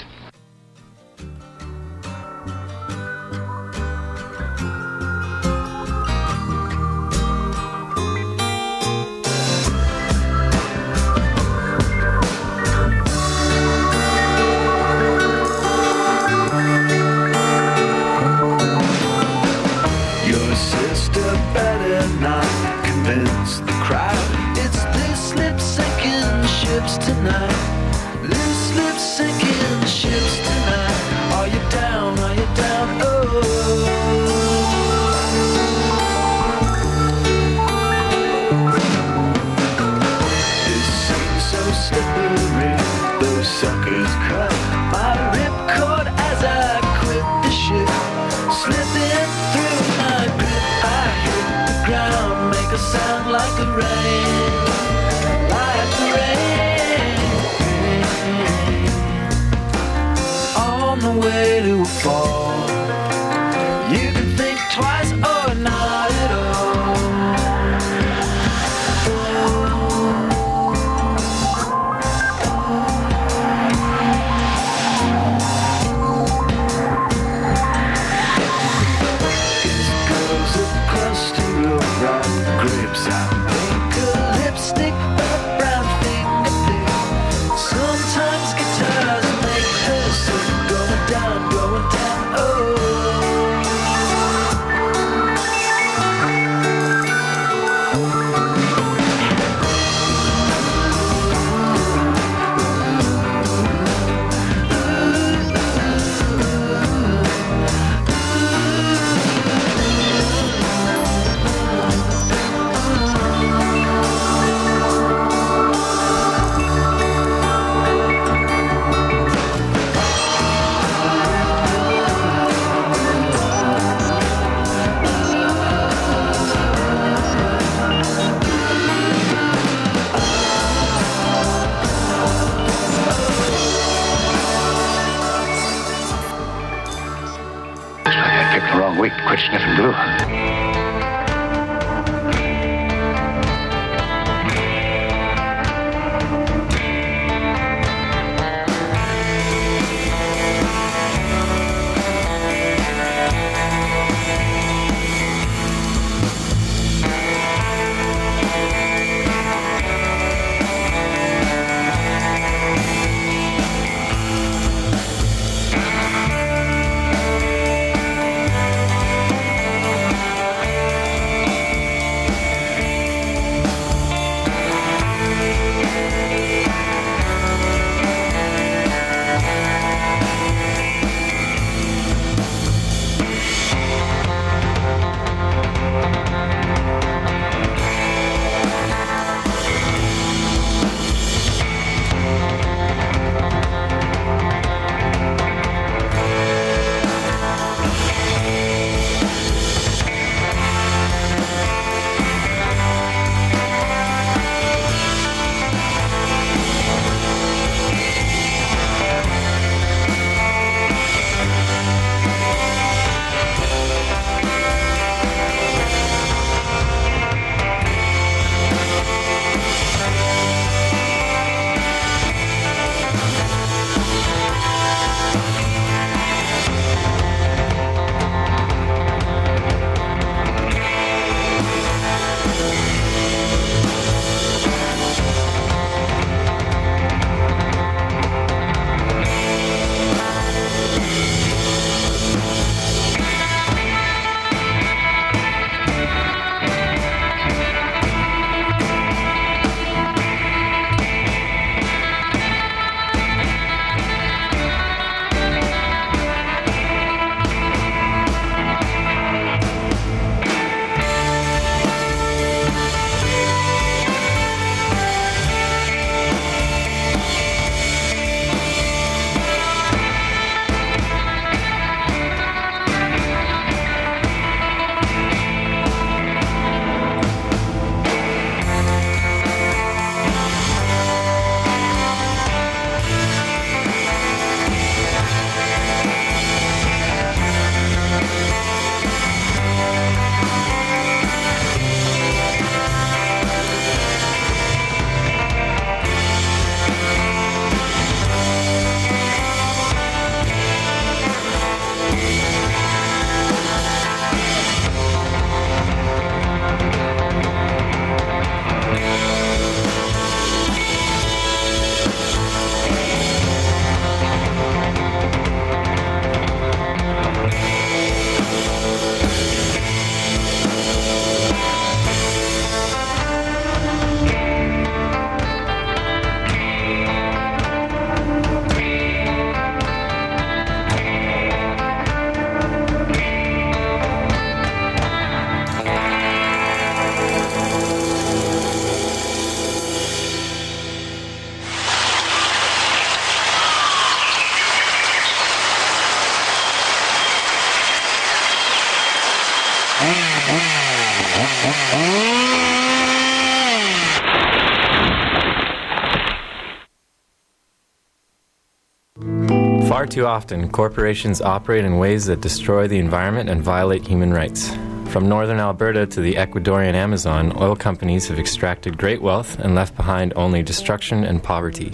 Too 360.09 360.25
often, 360.25 360.69
corporations 360.71 361.39
operate 361.39 361.85
in 361.85 361.99
ways 361.99 362.25
that 362.25 362.41
destroy 362.41 362.87
the 362.87 362.97
environment 362.97 363.47
and 363.47 363.61
violate 363.61 364.07
human 364.07 364.33
rights. 364.33 364.75
From 365.09 365.29
northern 365.29 365.59
Alberta 365.59 366.07
to 366.07 366.19
the 366.21 366.33
Ecuadorian 366.33 366.95
Amazon, 366.95 367.53
oil 367.61 367.75
companies 367.75 368.27
have 368.27 368.39
extracted 368.39 368.97
great 368.97 369.21
wealth 369.21 369.59
and 369.59 369.75
left 369.75 369.95
behind 369.95 370.33
only 370.35 370.63
destruction 370.63 371.23
and 371.23 371.43
poverty. 371.43 371.91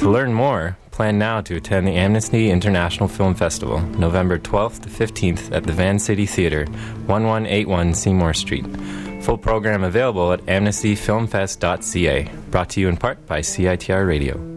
To 0.00 0.10
learn 0.10 0.34
more, 0.34 0.76
plan 0.90 1.18
now 1.18 1.40
to 1.42 1.54
attend 1.56 1.86
the 1.86 1.94
Amnesty 1.94 2.50
International 2.50 3.08
Film 3.08 3.36
Festival, 3.36 3.80
November 3.80 4.40
12th 4.40 4.80
to 4.82 4.88
15th 4.88 5.52
at 5.54 5.62
the 5.64 5.72
Vancity 5.72 6.26
Theatre, 6.26 6.64
1181 7.06 7.94
Seymour 7.94 8.34
Street. 8.34 8.66
Full 9.22 9.38
program 9.38 9.84
available 9.84 10.32
at 10.32 10.40
amnestyfilmfest.ca. 10.46 12.28
Brought 12.50 12.70
to 12.70 12.80
you 12.80 12.88
in 12.88 12.96
part 12.96 13.24
by 13.26 13.40
CITR 13.40 14.06
Radio. 14.06 14.49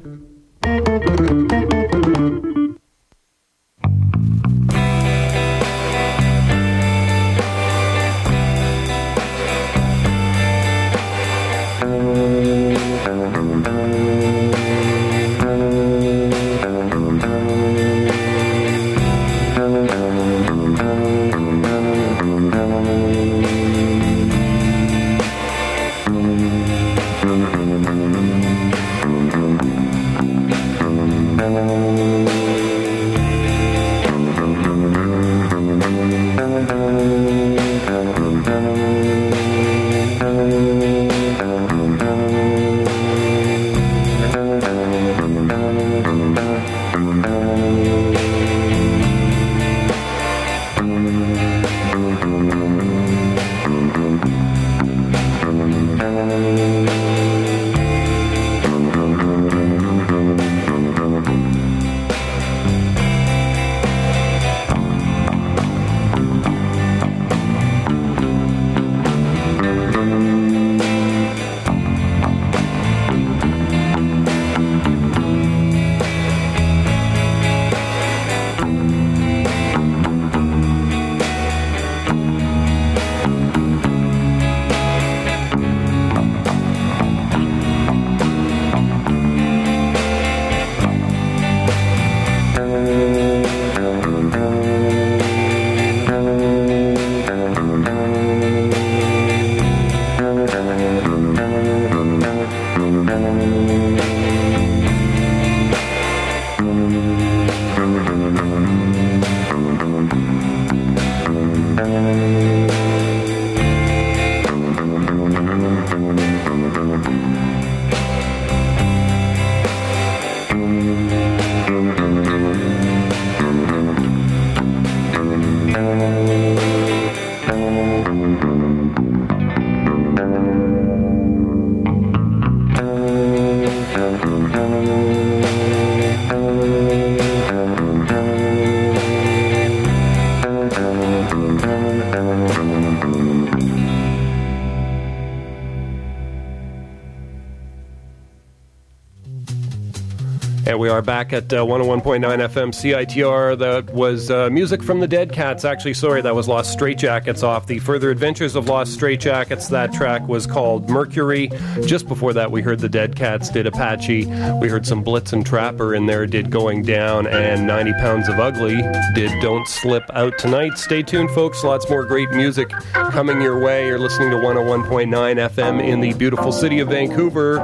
Are 150.94 151.02
back 151.02 151.34
at 151.34 151.52
uh, 151.52 151.66
101.9 151.66 152.22
FM 152.22 152.70
CITR. 152.70 153.58
That 153.58 153.92
was 153.96 154.30
uh, 154.30 154.52
music 154.52 154.84
from 154.84 155.00
the 155.00 155.08
Dead 155.08 155.32
Cats. 155.32 155.66
Actually, 155.66 155.96
sorry, 155.96 156.22
that 156.22 156.36
was 156.36 156.48
Los 156.48 156.74
Straitjackets 156.74 157.42
off 157.42 157.66
the 157.66 157.80
Further 157.80 158.12
Adventures 158.12 158.56
of 158.56 158.68
Los 158.68 158.96
Straitjackets. 158.96 159.72
That 159.72 159.92
track 159.92 160.28
was 160.28 160.46
called 160.46 160.92
Mercury. 160.92 161.50
Just 161.84 162.08
before 162.08 162.32
that, 162.34 162.52
we 162.52 162.62
heard 162.62 162.78
the 162.78 162.90
Dead 162.90 163.16
Cats 163.16 163.50
did 163.50 163.66
Apache. 163.66 164.28
We 164.62 164.70
heard 164.70 164.86
some 164.86 165.04
Blitzen 165.04 165.44
Trapper 165.44 165.96
in 165.96 166.06
there 166.06 166.28
did 166.28 166.52
Going 166.52 166.84
Down, 166.84 167.26
and 167.26 167.66
90 167.66 167.94
Pounds 167.94 168.30
of 168.30 168.40
Ugly 168.40 168.84
did 169.16 169.32
Don't 169.42 169.68
Slip 169.68 170.04
Out 170.14 170.38
Tonight. 170.38 170.78
Stay 170.78 171.02
tuned, 171.02 171.32
folks. 171.32 171.64
Lots 171.64 171.90
more 171.90 172.06
great 172.06 172.30
music 172.34 172.70
coming 172.94 173.42
your 173.42 173.60
way. 173.60 173.88
You're 173.88 173.98
listening 173.98 174.30
to 174.30 174.38
101.9 174.38 175.10
FM 175.10 175.84
in 175.84 176.02
the 176.02 176.14
beautiful 176.14 176.52
city 176.52 176.82
of 176.82 176.90
Vancouver, 176.90 177.58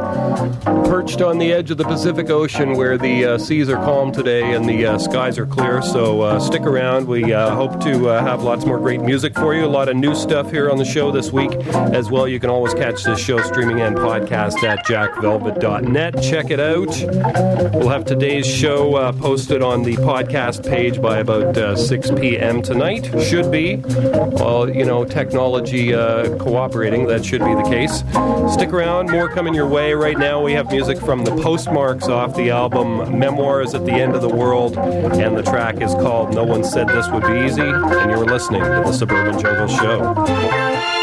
perched 0.85 1.21
on 1.21 1.37
the 1.37 1.53
edge 1.53 1.69
of 1.69 1.77
the 1.77 1.85
Pacific 1.85 2.31
Ocean 2.31 2.75
where 2.75 2.97
the 2.97 3.18
uh, 3.25 3.37
seas 3.37 3.69
are 3.69 3.77
calm 3.77 4.11
today 4.11 4.53
and 4.53 4.67
the 4.67 4.85
uh, 4.85 4.97
skies 4.97 5.37
are 5.37 5.45
clear. 5.45 5.81
So 5.81 6.21
uh, 6.21 6.39
stick 6.39 6.61
around. 6.61 7.07
We 7.07 7.33
uh, 7.33 7.55
hope 7.55 7.79
to 7.81 8.09
uh, 8.09 8.21
have 8.21 8.43
lots 8.43 8.65
more 8.65 8.79
great 8.79 9.01
music 9.01 9.35
for 9.35 9.53
you. 9.53 9.65
A 9.65 9.67
lot 9.67 9.89
of 9.89 9.95
new 9.95 10.15
stuff 10.15 10.51
here 10.51 10.69
on 10.69 10.77
the 10.77 10.85
show 10.85 11.11
this 11.11 11.31
week 11.31 11.51
as 11.93 12.09
well. 12.09 12.27
You 12.27 12.39
can 12.39 12.49
always 12.49 12.73
catch 12.73 13.03
this 13.03 13.19
show 13.19 13.39
streaming 13.41 13.81
and 13.81 13.95
podcast 13.95 14.63
at 14.63 14.85
jackvelvet.net. 14.85 16.21
Check 16.21 16.51
it 16.51 16.59
out. 16.59 17.73
We'll 17.73 17.89
have 17.89 18.05
today's 18.05 18.47
show 18.47 18.95
uh, 18.95 19.11
posted 19.13 19.61
on 19.61 19.83
the 19.83 19.95
podcast 19.97 20.67
page 20.67 21.01
by 21.01 21.19
about 21.19 21.57
uh, 21.57 21.75
6 21.75 22.11
p.m. 22.11 22.61
tonight. 22.61 23.05
Should 23.23 23.51
be. 23.51 23.77
Well, 23.77 24.69
you 24.69 24.85
know, 24.85 25.05
technology 25.05 25.91
cooperating, 25.91 27.07
that 27.07 27.25
should 27.25 27.41
be 27.41 27.55
the 27.55 27.63
case. 27.63 27.99
Stick 28.53 28.73
around. 28.73 29.11
More 29.11 29.29
coming 29.29 29.53
your 29.53 29.67
way. 29.67 29.93
Right 29.93 30.17
now, 30.17 30.41
we 30.43 30.53
have 30.53 30.71
music 30.71 30.99
from 30.99 31.23
the 31.23 31.31
Postmarks 31.31 32.07
off 32.07 32.35
the 32.35 32.49
album 32.49 33.08
Memoirs 33.09 33.73
at 33.73 33.85
the 33.85 33.93
End 33.93 34.15
of 34.15 34.21
the 34.21 34.29
World, 34.29 34.77
and 34.77 35.37
the 35.37 35.43
track 35.43 35.81
is 35.81 35.93
called 35.95 36.33
No 36.33 36.43
One 36.43 36.63
Said 36.63 36.87
This 36.89 37.09
Would 37.09 37.23
Be 37.23 37.45
Easy, 37.45 37.61
and 37.61 38.11
you're 38.11 38.25
listening 38.25 38.61
to 38.61 38.83
the 38.85 38.93
Suburban 38.93 39.39
Jungle 39.39 39.67
Show. 39.67 40.98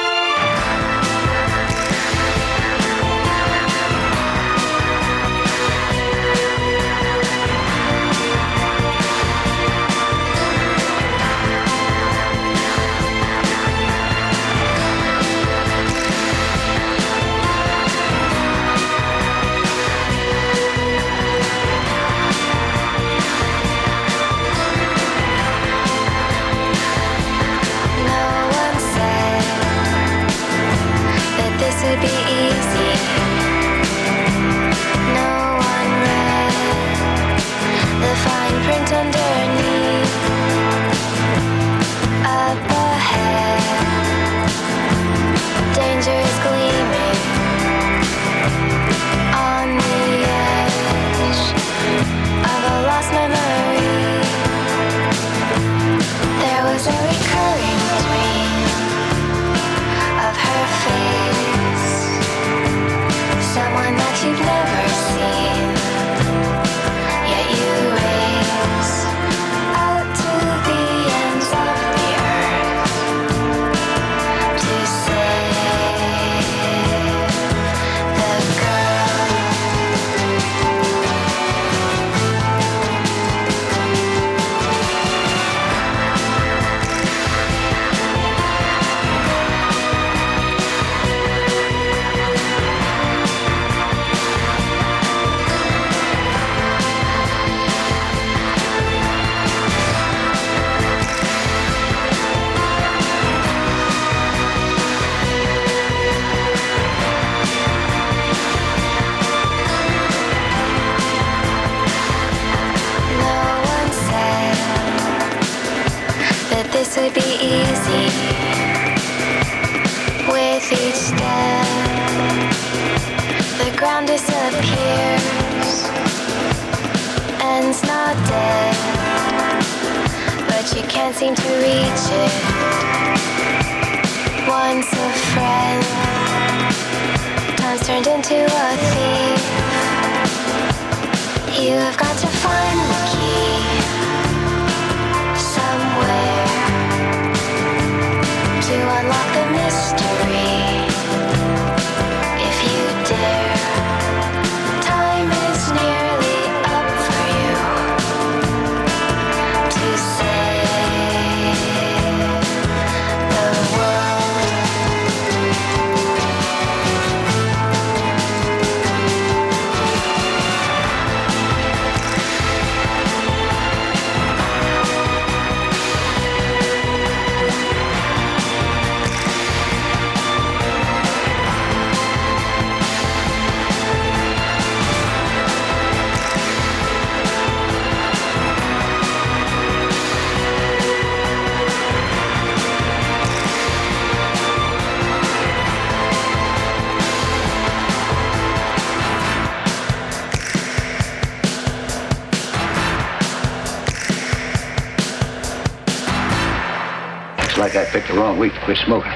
long 208.27 208.39
week 208.41 208.53
to 208.55 208.61
quit 208.64 208.79
smoking. 208.79 209.12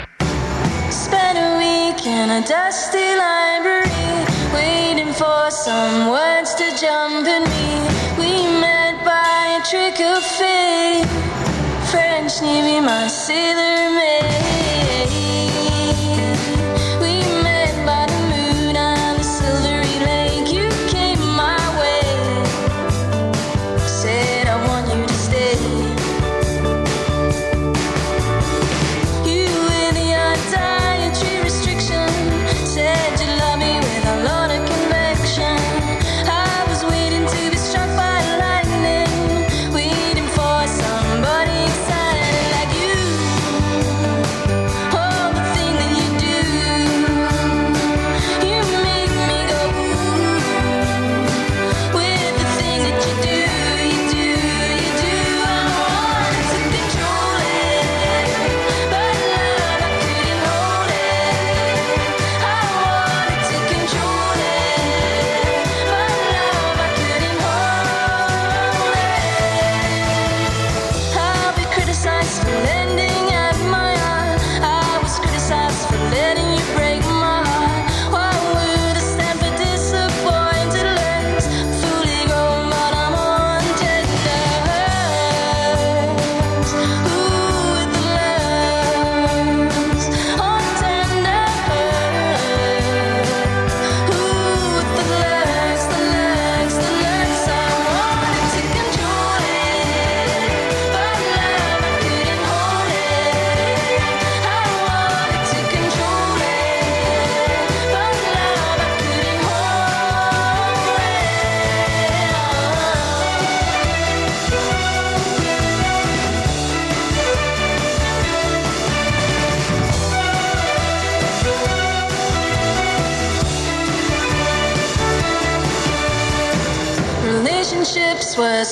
Spent 0.88 1.36
a 1.36 1.50
week 1.58 2.06
in 2.06 2.30
a 2.30 2.42
dusty 2.46 3.08
library, 3.26 3.90
waiting 4.54 5.12
for 5.12 5.50
some 5.50 6.11
words 6.11 6.54
to 6.54 6.66
jump 6.78 7.26
in 7.26 7.42
me. 7.54 7.68
We 8.22 8.32
met 8.64 8.94
by 9.04 9.58
a 9.58 9.62
trick 9.70 9.98
of 10.00 10.22
fate. 10.38 11.08
French 11.90 12.40
Navy, 12.40 12.78
my 12.80 13.08
sailor. 13.08 13.59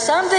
something 0.08 0.37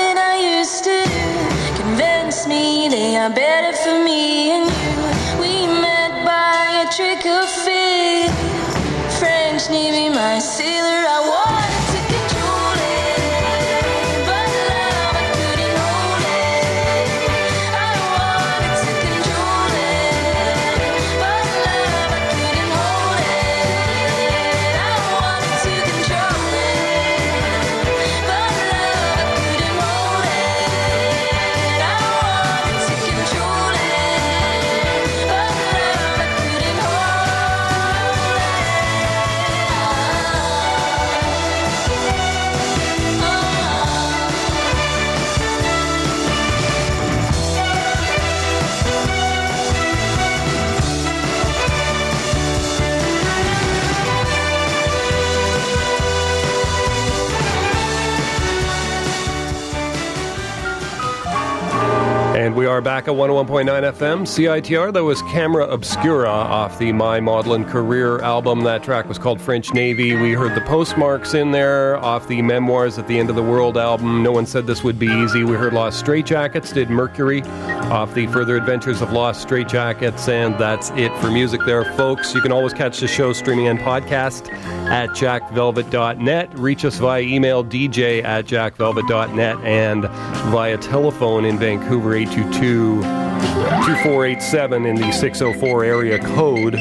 back 63.09 63.17
101.9 63.17 63.65
FM 63.93 64.21
CITR. 64.21 64.93
That 64.93 65.03
was 65.03 65.21
Camera 65.23 65.65
Obscura 65.65 66.29
off 66.29 66.77
the 66.77 66.91
My 66.91 67.19
Maudlin 67.19 67.65
Career 67.65 68.19
album. 68.19 68.61
That 68.61 68.83
track 68.83 69.07
was 69.07 69.17
called 69.17 69.41
French 69.41 69.73
Navy. 69.73 70.15
We 70.15 70.33
heard 70.33 70.55
the 70.55 70.61
postmarks 70.61 71.33
in 71.33 71.51
there 71.51 71.97
off 71.97 72.27
the 72.27 72.41
Memoirs 72.41 72.99
at 72.99 73.07
the 73.07 73.17
End 73.17 73.29
of 73.29 73.35
the 73.35 73.43
World 73.43 73.77
album. 73.77 74.21
No 74.21 74.31
one 74.31 74.45
said 74.45 74.67
this 74.67 74.83
would 74.83 74.99
be 74.99 75.07
easy. 75.07 75.43
We 75.43 75.55
heard 75.55 75.73
Los 75.73 76.01
Straitjackets 76.01 76.73
did 76.73 76.89
Mercury 76.89 77.41
off 77.89 78.13
the 78.13 78.27
Further 78.27 78.55
Adventures 78.55 79.01
of 79.01 79.11
Los 79.11 79.43
Straitjackets. 79.43 80.27
And 80.27 80.57
that's 80.59 80.91
it 80.91 81.15
for 81.17 81.31
music 81.31 81.61
there, 81.65 81.85
folks. 81.95 82.33
You 82.33 82.41
can 82.41 82.51
always 82.51 82.73
catch 82.73 82.99
the 82.99 83.07
show 83.07 83.33
streaming 83.33 83.67
and 83.67 83.79
podcast 83.79 84.51
at 84.89 85.09
jackvelvet.net. 85.09 86.57
Reach 86.57 86.85
us 86.85 86.97
via 86.97 87.21
email 87.21 87.63
dj 87.63 88.23
at 88.23 88.45
jackvelvet.net 88.45 89.57
and 89.63 90.03
via 90.51 90.77
telephone 90.77 91.45
in 91.45 91.57
Vancouver 91.57 92.15
822 92.15 92.98
2487 93.01 94.85
in 94.85 94.95
the 94.95 95.11
604 95.11 95.83
area 95.83 96.19
code. 96.19 96.75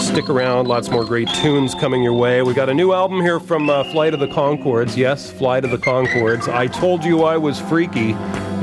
Stick 0.00 0.30
around, 0.30 0.66
lots 0.66 0.90
more 0.90 1.04
great 1.04 1.28
tunes 1.28 1.74
coming 1.74 2.02
your 2.02 2.14
way. 2.14 2.42
We 2.42 2.54
got 2.54 2.68
a 2.68 2.74
new 2.74 2.92
album 2.92 3.20
here 3.20 3.38
from 3.38 3.68
uh, 3.68 3.84
Flight 3.84 4.14
of 4.14 4.18
the 4.18 4.26
Conchords. 4.26 4.96
Yes, 4.96 5.30
Flight 5.30 5.64
of 5.64 5.70
the 5.70 5.78
Conchords. 5.78 6.48
I 6.48 6.66
Told 6.66 7.04
You 7.04 7.22
I 7.22 7.36
Was 7.36 7.60
Freaky 7.60 8.12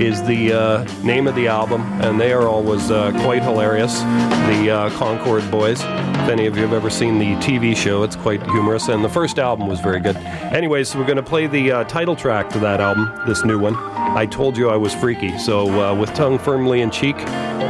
is 0.03 0.21
the 0.23 0.51
uh, 0.51 0.83
name 1.03 1.27
of 1.27 1.35
the 1.35 1.47
album, 1.47 1.81
and 2.01 2.19
they 2.19 2.33
are 2.33 2.47
always 2.47 2.91
uh, 2.91 3.11
quite 3.23 3.43
hilarious. 3.43 3.99
The 3.99 4.71
uh, 4.71 4.89
Concord 4.97 5.49
Boys. 5.49 5.79
If 5.79 6.31
any 6.31 6.47
of 6.47 6.57
you 6.57 6.63
have 6.63 6.73
ever 6.73 6.89
seen 6.89 7.19
the 7.19 7.35
TV 7.35 7.77
show, 7.77 8.03
it's 8.03 8.15
quite 8.15 8.41
humorous, 8.43 8.89
and 8.89 9.03
the 9.03 9.09
first 9.09 9.39
album 9.39 9.67
was 9.67 9.79
very 9.79 9.99
good. 9.99 10.17
Anyways, 10.17 10.95
we're 10.95 11.05
going 11.05 11.17
to 11.17 11.23
play 11.23 11.47
the 11.47 11.71
uh, 11.71 11.83
title 11.85 12.15
track 12.15 12.49
to 12.49 12.59
that 12.59 12.81
album, 12.81 13.09
this 13.25 13.45
new 13.45 13.59
one. 13.59 13.75
I 13.75 14.25
Told 14.25 14.57
You 14.57 14.69
I 14.69 14.75
Was 14.75 14.93
Freaky. 14.95 15.37
So, 15.37 15.69
uh, 15.81 15.95
with 15.95 16.13
tongue 16.13 16.39
firmly 16.39 16.81
in 16.81 16.91
cheek, 16.91 17.17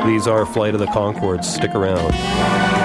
these 0.06 0.26
are 0.26 0.46
Flight 0.46 0.74
of 0.74 0.80
the 0.80 0.88
Conchords. 0.88 1.44
Stick 1.44 1.76
around. 1.76 2.77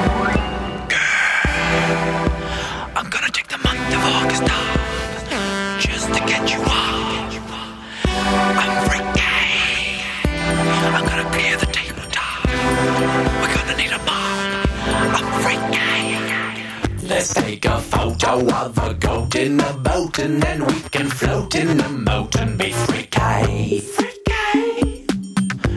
Photo 18.33 18.55
of 18.57 18.78
a 18.78 18.95
goat 18.95 19.35
in 19.35 19.61
a 19.61 19.72
boat 19.74 20.18
and 20.18 20.43
then 20.43 20.64
we 20.64 20.80
can 20.91 21.09
float 21.09 21.55
in 21.55 21.76
the 21.76 21.89
moat 21.89 22.35
and 22.37 22.57
be 22.57 22.72
freaky. 22.72 23.83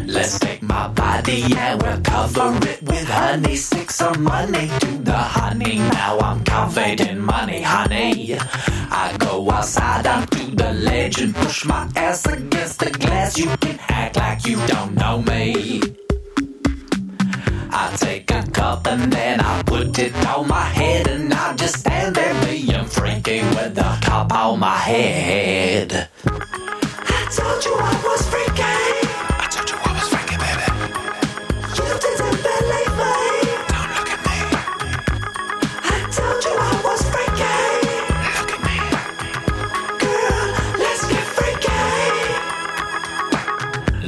Let's 0.05 0.39
take 0.39 0.61
my 0.61 0.87
body 0.87 1.43
and 1.53 1.81
we'll 1.81 2.01
cover 2.01 2.57
it 2.67 2.81
with 2.83 3.09
honey. 3.09 3.55
Stick 3.57 3.91
some 3.91 4.23
money 4.23 4.69
to 4.79 4.91
the 5.03 5.17
honey. 5.37 5.79
Now 5.79 6.19
I'm 6.19 6.43
covered 6.45 7.01
in 7.01 7.19
money, 7.19 7.61
honey. 7.61 8.37
I 8.39 9.15
go 9.19 9.51
outside 9.51 10.07
onto 10.07 10.55
the 10.55 10.71
ledge 10.73 11.19
and 11.19 11.35
push 11.35 11.65
my 11.65 11.89
ass 11.97 12.25
against 12.25 12.79
the 12.79 12.91
glass. 12.91 13.37
You 13.37 13.49
can 13.57 13.79
act 13.89 14.15
like 14.15 14.45
you 14.47 14.65
don't 14.67 14.95
know 14.95 15.21
me. 15.21 16.04
I 17.77 17.93
take 17.97 18.31
a 18.31 18.41
cup 18.41 18.87
and 18.87 19.11
then 19.11 19.41
I 19.41 19.61
put 19.63 19.99
it 19.99 20.15
on 20.25 20.47
my 20.47 20.63
head 20.63 21.09
and 21.09 21.33
I 21.33 21.53
just 21.55 21.79
stand 21.81 22.15
there 22.15 22.33
being 22.45 22.85
freaky 22.85 23.41
with 23.41 23.75
the 23.75 23.97
cup 24.01 24.31
on 24.31 24.59
my 24.59 24.77
head. 24.77 26.07
I 26.25 27.27
told 27.35 27.65
you 27.65 27.75
I 27.75 28.01
was 28.05 28.29
freaky. 28.29 29.04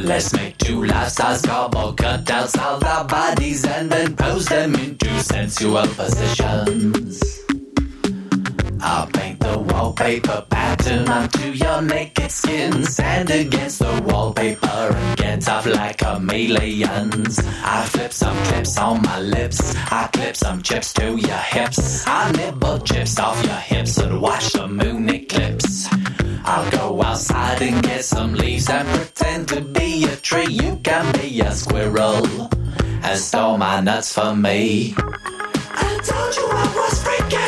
Let's 0.07 0.31
make 0.33 0.57
two 0.57 0.85
life-size 0.85 1.41
cardboard 1.41 1.97
cutouts 1.97 2.57
of 2.57 2.81
our 2.81 3.03
bodies 3.05 3.65
and 3.65 3.91
then 3.91 4.15
pose 4.15 4.45
them 4.45 4.73
into 4.75 5.19
sensual 5.19 5.85
positions. 5.85 7.21
I'll 8.79 9.07
paint 9.07 9.41
the 9.41 9.59
wallpaper 9.59 10.45
pattern 10.49 11.09
onto 11.09 11.49
your 11.49 11.81
naked 11.81 12.31
skin. 12.31 12.85
Stand 12.85 13.31
against 13.31 13.79
the 13.79 14.01
wallpaper 14.07 14.67
and 14.67 15.17
get 15.17 15.49
off 15.49 15.65
like 15.65 16.01
a 16.01 16.15
chameleons. 16.15 17.39
I 17.63 17.85
flip 17.85 18.13
some 18.13 18.37
clips 18.45 18.77
on 18.77 19.01
my 19.01 19.19
lips. 19.19 19.75
I 19.91 20.07
clip 20.13 20.37
some 20.37 20.61
chips 20.61 20.93
to 20.93 21.17
your 21.17 21.43
hips. 21.53 22.07
I 22.07 22.31
nibble 22.31 22.79
chips 22.79 23.19
off 23.19 23.43
your 23.43 23.61
hips 23.71 23.97
and 23.97 24.21
watch 24.21 24.53
the 24.53 24.67
moon 24.69 25.09
eclipse. 25.09 25.89
I'll 26.45 26.71
go 26.71 26.93
outside 27.17 27.63
and 27.63 27.81
get 27.81 28.05
some 28.05 28.35
leaves 28.35 28.69
and 28.69 28.87
pretend 28.89 29.47
to 29.47 29.59
be 29.59 30.05
a 30.05 30.15
tree. 30.17 30.45
You 30.45 30.79
can 30.83 31.11
be 31.13 31.41
a 31.41 31.51
squirrel 31.51 32.47
and 33.01 33.19
store 33.19 33.57
my 33.57 33.81
nuts 33.81 34.13
for 34.13 34.35
me. 34.35 34.93
I 34.95 35.99
told 36.03 36.35
you 36.35 36.47
I 36.47 36.73
was 36.75 37.03
freaky. 37.03 37.46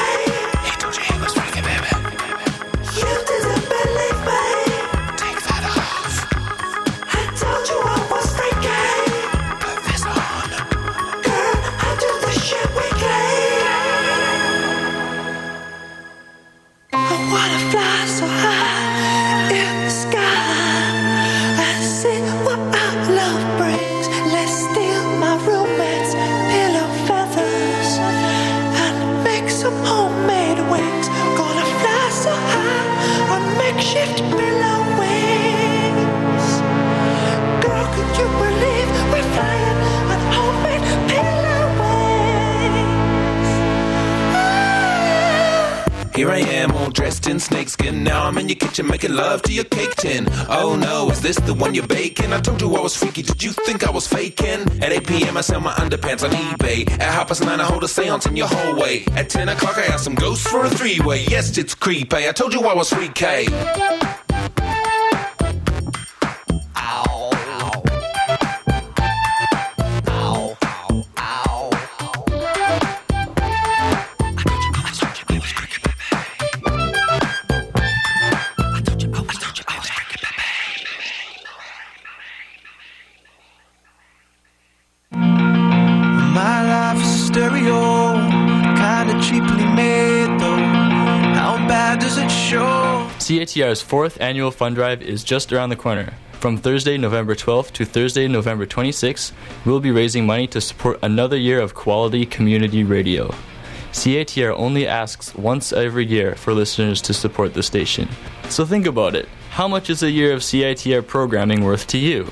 In 47.30 47.40
snakeskin. 47.40 48.04
Now 48.04 48.26
I'm 48.26 48.38
in 48.38 48.50
your 48.50 48.56
kitchen 48.56 48.88
making 48.88 49.14
love 49.14 49.42
to 49.44 49.54
your 49.54 49.64
cake 49.66 49.96
tin. 49.96 50.28
Oh 50.50 50.76
no, 50.76 51.10
is 51.12 51.22
this 51.22 51.38
the 51.38 51.54
one 51.54 51.74
you're 51.74 51.88
baking? 51.88 52.34
I 52.34 52.40
told 52.42 52.62
you 52.62 52.76
I 52.76 52.82
was 52.82 52.96
freaky. 52.96 53.22
Did 53.22 53.42
you 53.44 53.52
think 53.52 53.88
I 53.88 53.92
was 53.92 54.08
faking? 54.08 54.62
At 54.82 54.92
8 54.92 55.08
p.m. 55.08 55.38
I 55.38 55.42
sell 55.42 55.62
my 55.62 55.74
underpants 55.74 56.24
on 56.24 56.32
eBay. 56.32 56.90
At 56.92 57.02
half 57.02 57.28
past 57.28 57.44
nine 57.44 57.62
I 57.62 57.64
hold 57.64 57.84
a 57.84 57.88
seance 57.88 58.26
in 58.26 58.36
your 58.36 58.48
hallway. 58.48 59.06
At 59.16 59.30
10 59.30 59.50
o'clock 59.50 59.78
I 59.78 59.86
ask 59.86 60.04
some 60.04 60.16
ghosts 60.16 60.48
for 60.48 60.66
a 60.66 60.70
three-way. 60.70 61.26
Yes, 61.26 61.58
it's 61.58 61.76
creepy. 61.76 62.28
I 62.28 62.32
told 62.32 62.54
you 62.54 62.62
I 62.62 62.74
was 62.74 62.90
freaky. 62.92 64.09
CITR's 93.50 93.82
fourth 93.82 94.22
annual 94.22 94.52
fund 94.52 94.76
drive 94.76 95.02
is 95.02 95.24
just 95.24 95.52
around 95.52 95.70
the 95.70 95.76
corner. 95.76 96.14
From 96.34 96.56
Thursday, 96.56 96.98
November 96.98 97.34
12th 97.34 97.72
to 97.74 97.84
Thursday, 97.84 98.28
November 98.28 98.68
26th, 98.68 99.32
we'll 99.66 99.80
be 99.80 99.90
raising 99.90 100.28
money 100.28 100.46
to 100.50 100.62
support 100.62 101.00
another 101.02 101.36
year 101.36 101.60
of 101.60 101.74
quality 101.74 102.28
community 102.28 102.84
radio. 102.84 103.34
CATR 103.92 104.54
only 104.56 104.86
asks 104.86 105.34
once 105.34 105.74
every 105.74 106.06
year 106.06 106.36
for 106.36 106.54
listeners 106.54 107.02
to 107.02 107.12
support 107.12 107.56
the 107.56 107.64
station. 107.64 108.08
So 108.50 108.68
think 108.68 108.86
about 108.86 109.16
it. 109.16 109.28
How 109.50 109.68
much 109.68 109.90
is 109.90 110.04
a 110.04 110.12
year 110.12 110.32
of 110.32 110.42
CITR 110.42 111.08
programming 111.08 111.64
worth 111.64 111.88
to 111.88 111.98
you? 111.98 112.32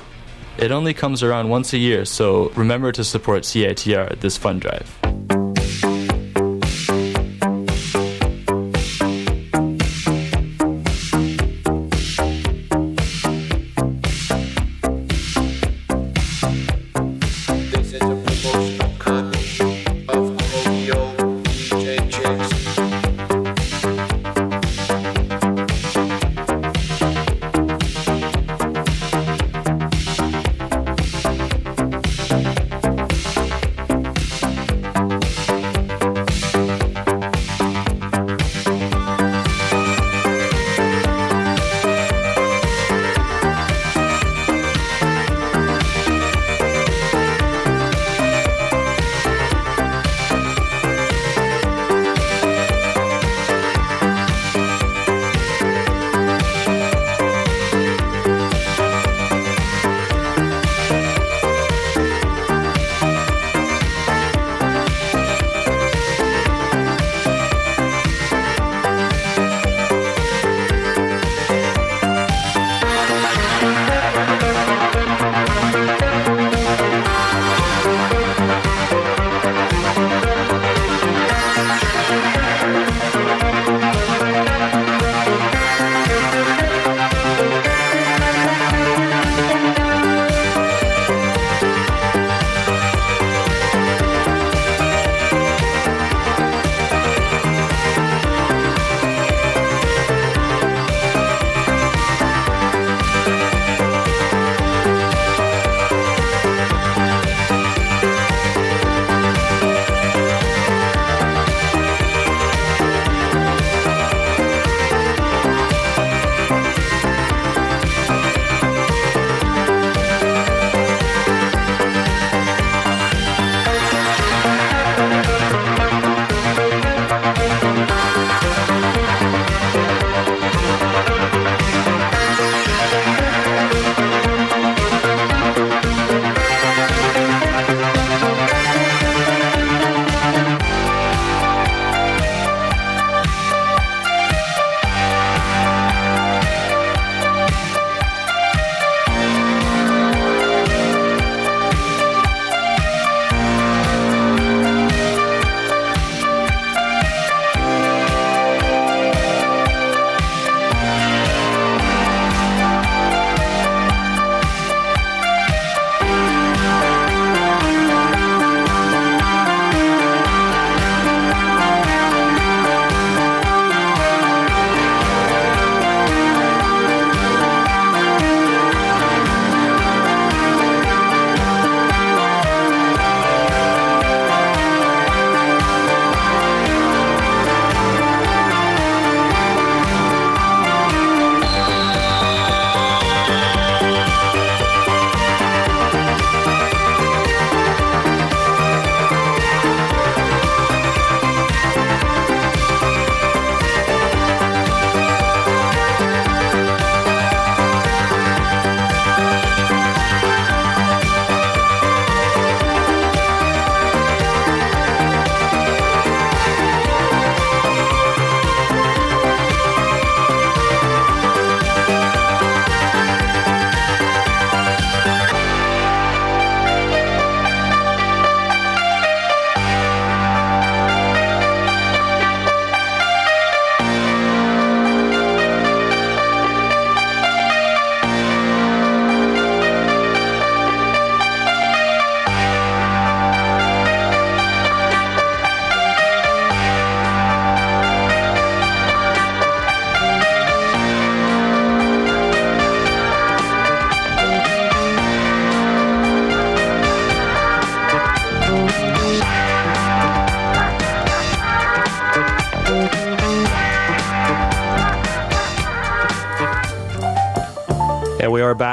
It 0.56 0.70
only 0.70 0.94
comes 0.94 1.24
around 1.24 1.48
once 1.48 1.72
a 1.72 1.78
year, 1.78 2.04
so 2.04 2.50
remember 2.50 2.92
to 2.92 3.02
support 3.02 3.42
CITR 3.42 4.12
at 4.12 4.20
this 4.20 4.36
fund 4.36 4.60
drive. 4.60 4.97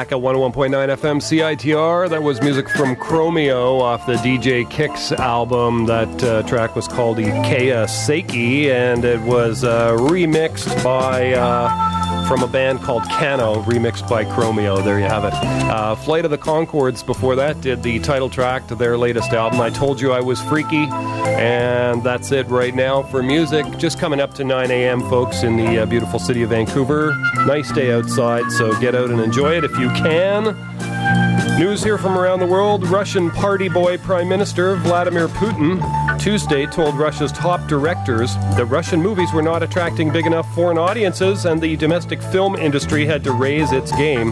Back 0.06 0.12
at 0.12 0.22
101.9 0.22 0.72
FM 0.98 1.20
CITR. 1.20 2.10
That 2.10 2.22
was 2.22 2.40
music 2.42 2.70
from 2.70 2.96
Chromeo 2.96 3.82
off 3.82 4.06
the 4.06 4.16
DJ 4.16 4.70
Kicks 4.70 5.12
album. 5.12 5.88
That 5.88 6.24
uh, 6.24 6.44
track 6.44 6.76
was 6.76 6.88
called 6.88 7.18
Ikea 7.18 7.86
Seiki, 7.88 8.68
and 8.68 9.04
it 9.04 9.22
was 9.22 9.64
uh, 9.64 9.96
remixed 9.98 10.84
by. 10.84 11.34
Uh, 11.34 11.96
from 12.28 12.42
a 12.42 12.48
band 12.48 12.80
called 12.82 13.04
Cano, 13.04 13.62
remixed 13.64 14.10
by 14.10 14.26
Chromeo. 14.26 14.84
There 14.84 14.98
you 14.98 15.06
have 15.06 15.26
it. 15.26 15.34
Uh, 15.34 15.94
Flight 15.94 16.26
of 16.26 16.32
the 16.32 16.40
Concords 16.40 17.04
before 17.04 17.36
that 17.36 17.62
did 17.62 17.84
the 17.84 18.00
title 18.00 18.30
track 18.30 18.66
to 18.68 18.76
their 18.76 18.98
latest 18.98 19.32
album. 19.32 19.62
I 19.62 19.70
told 19.70 20.02
you 20.02 20.12
I 20.12 20.22
was 20.22 20.42
freaky, 20.42 20.88
and 21.26 22.04
that's 22.04 22.32
it 22.32 22.48
right 22.48 22.74
now 22.74 23.04
for 23.04 23.24
music. 23.24 23.66
Just 23.78 24.00
coming 24.00 24.20
up 24.20 24.34
to 24.36 24.44
9 24.44 24.72
a.m., 24.72 25.02
folks, 25.10 25.44
in 25.44 25.58
the 25.58 25.80
uh, 25.80 25.86
beautiful 25.86 26.20
city 26.20 26.44
of 26.44 26.50
Vancouver. 26.50 27.16
Nice 27.46 27.72
day 27.72 27.92
outside, 27.92 28.50
so 28.52 28.80
get 28.80 28.96
out 28.96 29.10
and 29.10 29.20
enjoy 29.20 29.58
it 29.58 29.64
if 29.64 29.78
you 29.78 29.90
can. 29.90 30.56
News 31.60 31.84
here 31.84 31.98
from 31.98 32.18
around 32.18 32.40
the 32.40 32.46
world. 32.46 32.86
Russian 32.88 33.32
party 33.32 33.70
boy 33.70 33.98
Prime 33.98 34.28
Minister 34.28 34.76
Vladimir 34.76 35.28
Putin 35.30 35.80
Tuesday 36.20 36.66
told 36.66 36.96
Russia's 36.96 37.32
top 37.32 37.68
directors 37.68 38.36
that 38.58 38.66
Russian 38.66 39.02
movies 39.02 39.32
were 39.32 39.42
not 39.42 39.64
attracting 39.64 40.12
big 40.12 40.26
enough 40.26 40.52
foreign 40.56 40.78
audiences 40.78 41.46
and 41.46 41.62
the 41.62 41.76
domestic 41.76 42.22
film 42.22 42.56
industry 42.56 43.06
had 43.06 43.24
to 43.24 43.32
raise 43.32 43.72
its 43.72 43.92
game, 43.92 44.32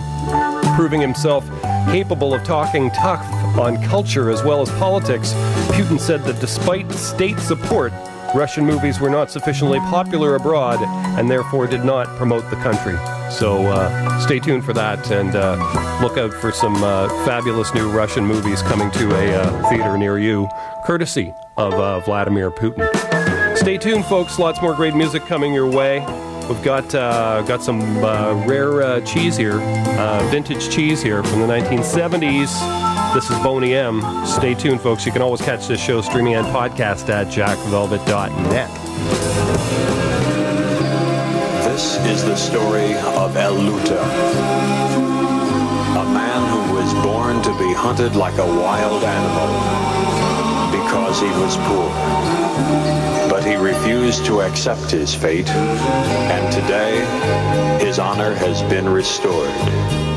proving 0.75 1.01
himself 1.01 1.49
capable 1.91 2.33
of 2.33 2.43
talking 2.43 2.89
tough 2.91 3.25
on 3.57 3.81
culture 3.83 4.29
as 4.29 4.43
well 4.43 4.61
as 4.61 4.69
politics. 4.71 5.33
Putin 5.73 5.99
said 5.99 6.23
that 6.23 6.39
despite 6.39 6.91
state 6.91 7.39
support, 7.39 7.93
Russian 8.35 8.65
movies 8.65 8.99
were 8.99 9.11
not 9.11 9.29
sufficiently 9.29 9.79
popular 9.79 10.35
abroad 10.35 10.79
and 11.19 11.29
therefore 11.29 11.67
did 11.67 11.85
not 11.85 12.07
promote 12.17 12.49
the 12.49 12.55
country. 12.57 12.97
So 13.31 13.67
uh, 13.67 14.19
stay 14.19 14.39
tuned 14.39 14.65
for 14.65 14.73
that 14.73 15.11
and 15.11 15.35
uh, 15.35 15.99
look 16.01 16.17
out 16.17 16.33
for 16.33 16.51
some 16.51 16.75
uh, 16.83 17.07
fabulous 17.25 17.73
new 17.75 17.89
Russian 17.91 18.25
movies 18.25 18.63
coming 18.63 18.89
to 18.91 19.15
a 19.15 19.35
uh, 19.35 19.69
theater 19.69 19.97
near 19.97 20.17
you, 20.17 20.49
courtesy 20.85 21.31
of 21.57 21.73
uh, 21.75 21.99
Vladimir 21.99 22.49
Putin. 22.49 22.89
Stay 23.55 23.77
tuned, 23.77 24.05
folks. 24.05 24.39
Lots 24.39 24.61
more 24.61 24.75
great 24.75 24.95
music 24.95 25.23
coming 25.23 25.53
your 25.53 25.69
way. 25.69 25.99
We've 26.49 26.61
got 26.61 26.93
uh, 26.93 27.41
got 27.43 27.63
some 27.63 27.81
uh, 28.03 28.43
rare 28.45 28.81
uh, 28.81 29.01
cheese 29.01 29.37
here, 29.37 29.61
uh, 29.61 30.27
vintage 30.29 30.69
cheese 30.69 31.01
here 31.01 31.23
from 31.23 31.39
the 31.39 31.47
1970s. 31.47 33.13
This 33.13 33.29
is 33.29 33.37
Boney 33.39 33.73
M. 33.73 34.01
Stay 34.25 34.53
tuned, 34.53 34.81
folks. 34.81 35.05
You 35.05 35.13
can 35.13 35.21
always 35.21 35.41
catch 35.41 35.67
this 35.67 35.79
show 35.79 36.01
streaming 36.01 36.35
and 36.35 36.45
podcast 36.47 37.07
at 37.07 37.27
jackvelvet.net. 37.27 38.69
This 41.63 41.97
is 42.05 42.25
the 42.25 42.35
story 42.35 42.93
of 43.15 43.37
El 43.37 43.55
Luta, 43.55 44.01
a 45.95 46.05
man 46.13 46.67
who 46.67 46.75
was 46.75 46.93
born 47.05 47.41
to 47.41 47.57
be 47.57 47.73
hunted 47.73 48.17
like 48.17 48.37
a 48.37 48.45
wild 48.45 49.03
animal 49.03 49.47
because 50.71 51.21
he 51.21 51.27
was 51.39 51.55
poor. 51.67 52.92
But 53.29 53.43
he 53.43 53.55
refused 53.55 54.25
to 54.25 54.41
accept 54.41 54.91
his 54.91 55.13
fate, 55.15 55.49
and 55.49 56.53
today 56.53 57.83
his 57.83 57.99
honor 57.99 58.33
has 58.35 58.61
been 58.63 58.87
restored. 58.87 60.12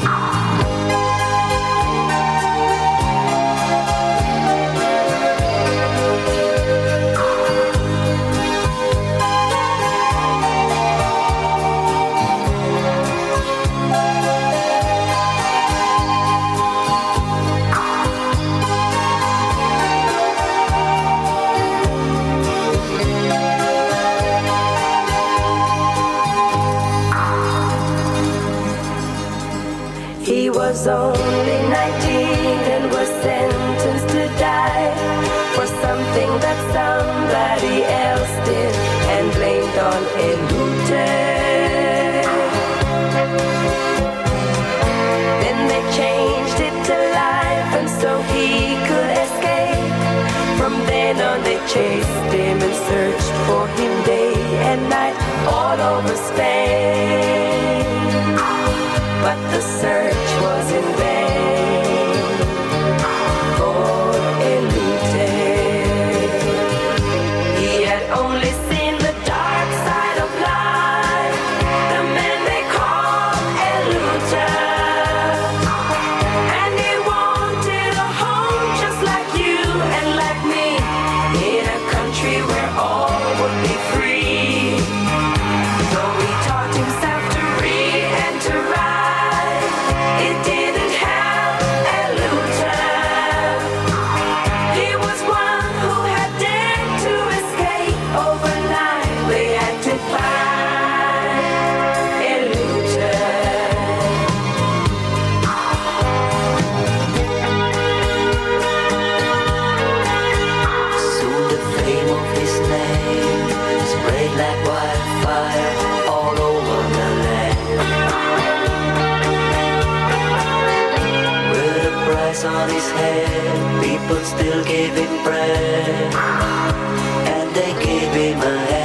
and 127.28 127.54
they 127.54 127.72
gave 127.84 128.36
my 128.38 128.44
head. 128.44 128.75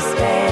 space. 0.00 0.14
stay. 0.16 0.43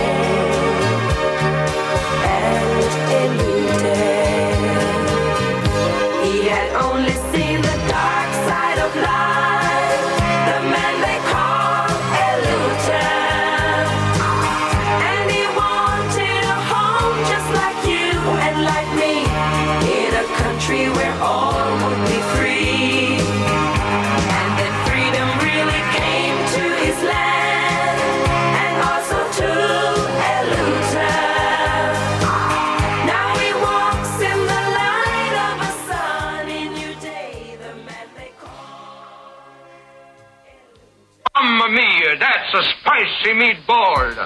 See 43.25 43.33
me 43.35 43.55
board. 43.69 44.19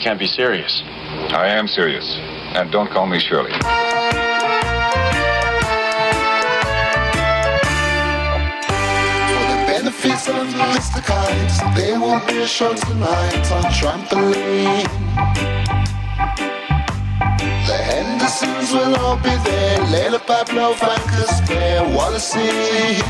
You 0.00 0.04
can't 0.04 0.18
be 0.18 0.26
serious. 0.26 0.82
I 1.28 1.48
am 1.48 1.68
serious. 1.68 2.16
And 2.56 2.70
don't 2.72 2.90
call 2.90 3.06
me 3.06 3.18
Shirley. 3.18 3.52
For 3.52 3.58
the 9.52 9.60
benefits 9.68 10.26
of 10.26 10.46
the 10.52 10.64
mystikites, 10.72 11.76
there 11.76 12.00
will 12.00 12.20
be 12.26 12.38
a 12.38 12.46
show 12.46 12.72
tonight 12.74 13.52
on 13.52 13.64
trampoline. 13.76 14.88
The 17.68 17.76
Hendersons 17.90 18.72
will 18.72 18.96
all 18.96 19.16
be 19.16 19.36
there, 19.44 19.78
Layla 19.92 20.26
Pablo, 20.26 20.72
Vankers, 20.74 21.46
Claire, 21.46 21.84
Wallacey. 21.94 23.02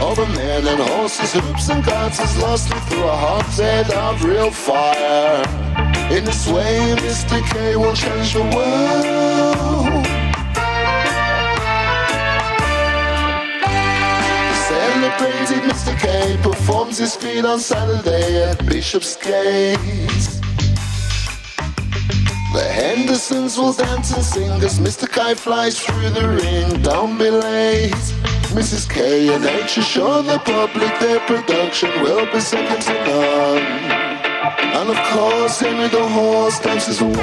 All 0.00 0.16
the 0.16 0.26
men 0.34 0.66
and 0.66 0.80
horses, 0.80 1.32
hoops 1.32 1.68
and 1.68 1.84
carts 1.84 2.18
is 2.18 2.36
lost 2.38 2.68
through 2.88 3.04
a 3.04 3.16
hogshead 3.16 3.88
of 3.92 4.24
real 4.24 4.50
fire. 4.50 5.63
In 6.14 6.24
this 6.24 6.46
way, 6.46 6.94
Mr. 6.98 7.44
K 7.50 7.74
will 7.74 7.92
change 7.92 8.34
the 8.34 8.42
world. 8.54 10.04
The 14.46 14.54
celebrated 14.68 15.62
Mr. 15.68 15.98
K 15.98 16.38
performs 16.40 16.98
his 16.98 17.16
feat 17.16 17.44
on 17.44 17.58
Saturday 17.58 18.44
at 18.44 18.64
Bishop's 18.64 19.16
Gate. 19.16 19.76
The 22.52 22.62
Hendersons 22.62 23.58
will 23.58 23.72
dance 23.72 24.14
and 24.14 24.24
sing 24.24 24.52
as 24.62 24.78
Mr. 24.78 25.10
K 25.10 25.34
flies 25.34 25.80
through 25.80 26.10
the 26.10 26.28
ring. 26.28 26.80
Don't 26.82 27.18
be 27.18 27.28
late. 27.28 27.90
Mrs. 28.54 28.88
K 28.88 29.34
and 29.34 29.44
H 29.44 29.78
assure 29.78 30.22
the 30.22 30.38
public 30.38 30.96
their 31.00 31.18
production 31.26 31.90
will 32.02 32.24
be 32.32 32.38
second 32.38 32.82
to 32.82 32.92
none. 33.04 33.83
And 34.86 34.98
of 34.98 35.02
course, 35.16 35.60
Henry 35.60 35.88
the 35.88 36.06
horse 36.06 36.60
dances 36.60 37.00
away. 37.00 37.14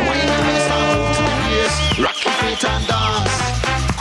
Rock 2.01 2.17
your 2.25 2.33
feet 2.41 2.63
and 2.65 2.87
dance. 2.87 3.37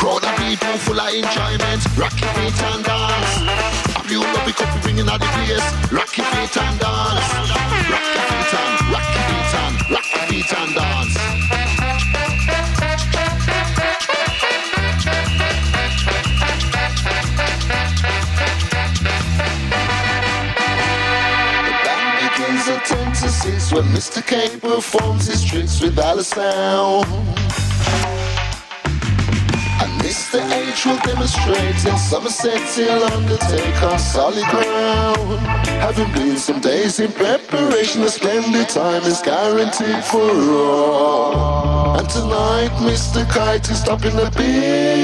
Crowd 0.01 0.25
of 0.25 0.35
people 0.39 0.79
full 0.79 0.99
of 0.99 1.13
enjoyment. 1.13 1.85
Rock 1.95 2.19
your 2.19 2.31
feet 2.41 2.63
and 2.63 2.83
dance. 2.83 3.97
A 3.97 4.03
few 4.09 4.21
lovely 4.21 4.55
couple 4.55 4.81
bringing 4.81 5.07
out 5.11 5.21
the 5.21 5.27
place. 5.27 5.93
Rock 5.93 6.17
your 6.17 6.25
feet 6.33 6.57
and 6.57 6.81
dance. 6.81 7.29
Rock 7.93 8.09
your 8.17 8.25
feet 8.33 8.55
and 8.57 8.93
rock 8.93 9.09
your 9.13 9.25
feet 9.29 9.55
and 9.61 9.91
rock 9.91 10.07
your 10.11 10.27
feet 10.29 10.53
and 10.57 10.75
dance. 10.75 10.90
10 23.51 23.59
to 23.59 23.61
6 23.61 23.73
when 23.73 23.85
Mr. 23.95 24.25
K 24.27 24.59
performs 24.59 25.27
his 25.27 25.45
tricks 25.45 25.81
without 25.81 26.19
a 26.19 26.25
sound. 26.25 27.07
And 29.81 29.93
Mr. 30.03 30.39
H 30.53 30.87
will 30.87 30.99
demonstrate 30.99 31.85
in 31.85 31.99
Somerset 31.99 32.61
he'll 32.77 33.05
undertake 33.05 33.83
on 33.83 33.99
solid 33.99 34.45
ground. 34.47 35.41
Having 35.81 36.13
been 36.13 36.37
some 36.37 36.61
days 36.61 37.01
in 37.01 37.13
preparation, 37.13 38.03
a 38.03 38.09
splendid 38.09 38.69
time 38.69 39.03
is 39.03 39.21
guaranteed 39.21 40.05
for 40.05 40.31
all. 40.53 41.99
And 41.99 42.09
tonight, 42.09 42.73
Mr. 42.81 43.29
Kite 43.29 43.69
is 43.71 43.83
topping 43.83 44.17
the 44.17 44.31
bill. 44.37 45.00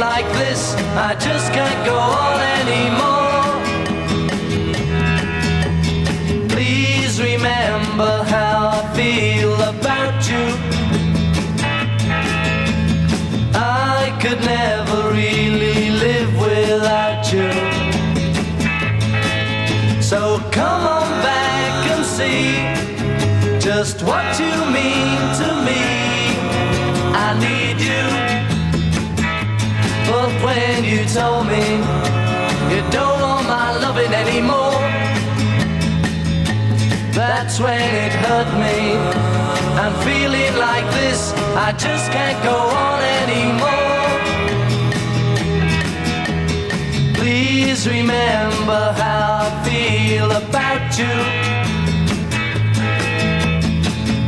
Like 0.00 0.26
this, 0.32 0.74
I 0.96 1.14
just 1.14 1.52
can't 1.52 1.84
go 1.84 1.94
on 1.94 2.40
anymore. 2.62 3.50
Please 6.48 7.20
remember 7.20 8.24
how 8.24 8.70
I 8.78 8.80
feel 8.96 9.54
about 9.72 10.16
you. 10.30 10.46
I 13.52 14.16
could 14.22 14.40
never 14.40 15.10
really 15.10 15.90
live 15.90 16.32
without 16.48 17.30
you. 17.30 17.50
So 20.00 20.38
come 20.50 20.82
on 20.98 21.08
back 21.28 21.90
and 21.92 22.04
see 22.06 23.60
just 23.60 24.02
what 24.02 24.29
you 30.90 31.04
told 31.04 31.46
me 31.46 31.64
you 32.72 32.82
don't 32.90 33.20
want 33.22 33.46
my 33.46 33.70
loving 33.78 34.12
anymore, 34.12 34.82
that's 37.14 37.60
when 37.60 37.80
it 38.04 38.12
hurt 38.24 38.50
me. 38.64 38.78
I'm 39.82 39.94
feeling 40.08 40.54
like 40.58 40.86
this, 40.98 41.32
I 41.66 41.70
just 41.78 42.10
can't 42.10 42.42
go 42.42 42.56
on 42.86 43.00
anymore. 43.22 43.90
Please 47.14 47.86
remember 47.86 48.82
how 49.02 49.46
I 49.46 49.50
feel 49.68 50.28
about 50.42 50.98
you. 50.98 51.16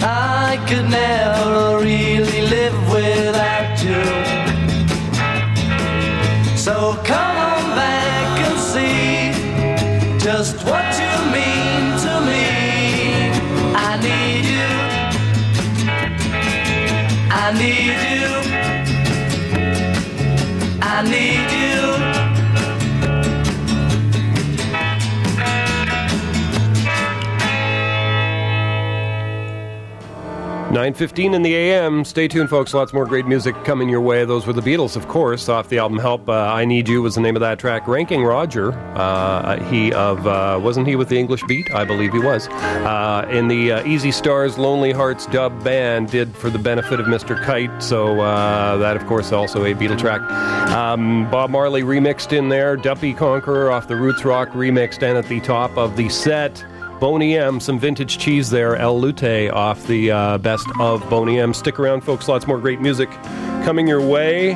I 0.01 0.63
could 0.69 0.89
never 0.89 1.83
really 1.83 2.43
live 2.55 2.79
without 2.89 3.62
just 10.43 10.65
what 10.65 10.92
9.15 30.83 31.37
in 31.37 31.43
the 31.43 31.55
AM. 31.55 32.05
Stay 32.05 32.27
tuned, 32.27 32.51
folks. 32.51 32.75
Lots 32.75 32.93
more 32.93 33.07
great 33.07 33.25
music 33.25 33.55
coming 33.63 33.89
your 33.89 34.01
way. 34.01 34.25
Those 34.25 34.49
were 34.49 34.53
the 34.53 34.61
Beatles, 34.61 34.97
of 34.97 35.07
course, 35.07 35.49
off 35.49 35.69
the 35.69 35.79
album 35.79 35.97
Help. 35.97 36.29
Uh, 36.29 36.33
I 36.33 36.65
Need 36.65 36.89
You 36.89 37.03
was 37.03 37.15
the 37.15 37.21
name 37.21 37.37
of 37.37 37.41
that 37.41 37.61
track. 37.61 37.87
Ranking 37.87 38.25
Roger, 38.25 38.73
uh, 38.97 39.63
he 39.71 39.93
of, 39.93 40.27
uh, 40.27 40.59
wasn't 40.61 40.89
he 40.89 40.97
with 40.97 41.09
the 41.09 41.17
English 41.17 41.45
Beat? 41.47 41.73
I 41.73 41.85
believe 41.85 42.13
he 42.13 42.19
was. 42.19 42.49
Uh, 42.49 43.29
in 43.31 43.47
the 43.47 43.71
uh, 43.71 43.87
Easy 43.87 44.11
Stars 44.11 44.59
Lonely 44.59 44.91
Hearts 44.91 45.27
dub 45.27 45.63
band, 45.63 46.11
did 46.11 46.35
for 46.35 46.51
the 46.51 46.59
benefit 46.59 46.99
of 46.99 47.07
Mr. 47.07 47.41
Kite. 47.41 47.81
So 47.81 48.19
uh, 48.19 48.77
that, 48.79 48.97
of 48.97 49.07
course, 49.07 49.31
also 49.31 49.65
a 49.65 49.75
Beatle 49.75 49.97
track. 49.97 50.21
Um, 50.73 51.31
Bob 51.31 51.51
Marley 51.51 51.83
remixed 51.83 52.37
in 52.37 52.49
there. 52.49 52.77
Duppy 52.77 53.15
Conqueror 53.15 53.71
off 53.71 53.87
the 53.87 53.95
Roots 53.95 54.25
Rock 54.25 54.49
remixed, 54.49 55.05
and 55.05 55.17
at 55.17 55.29
the 55.29 55.39
top 55.43 55.79
of 55.79 55.97
the 55.97 56.09
set. 56.09 56.65
Boney 57.03 57.37
M, 57.37 57.59
some 57.59 57.81
vintage 57.81 58.19
cheese 58.19 58.49
there. 58.49 58.77
El 58.77 59.01
Lute 59.01 59.51
off 59.51 59.85
the 59.89 60.13
uh, 60.13 60.39
best 60.39 60.69
of 60.79 61.03
Boney 61.11 61.41
M. 61.41 61.53
Stick 61.53 61.81
around, 61.81 62.03
folks. 62.03 62.29
Lots 62.29 62.47
more 62.47 62.59
great 62.59 62.81
music 62.81 63.11
coming 63.65 63.89
your 63.89 64.01
way. 64.01 64.55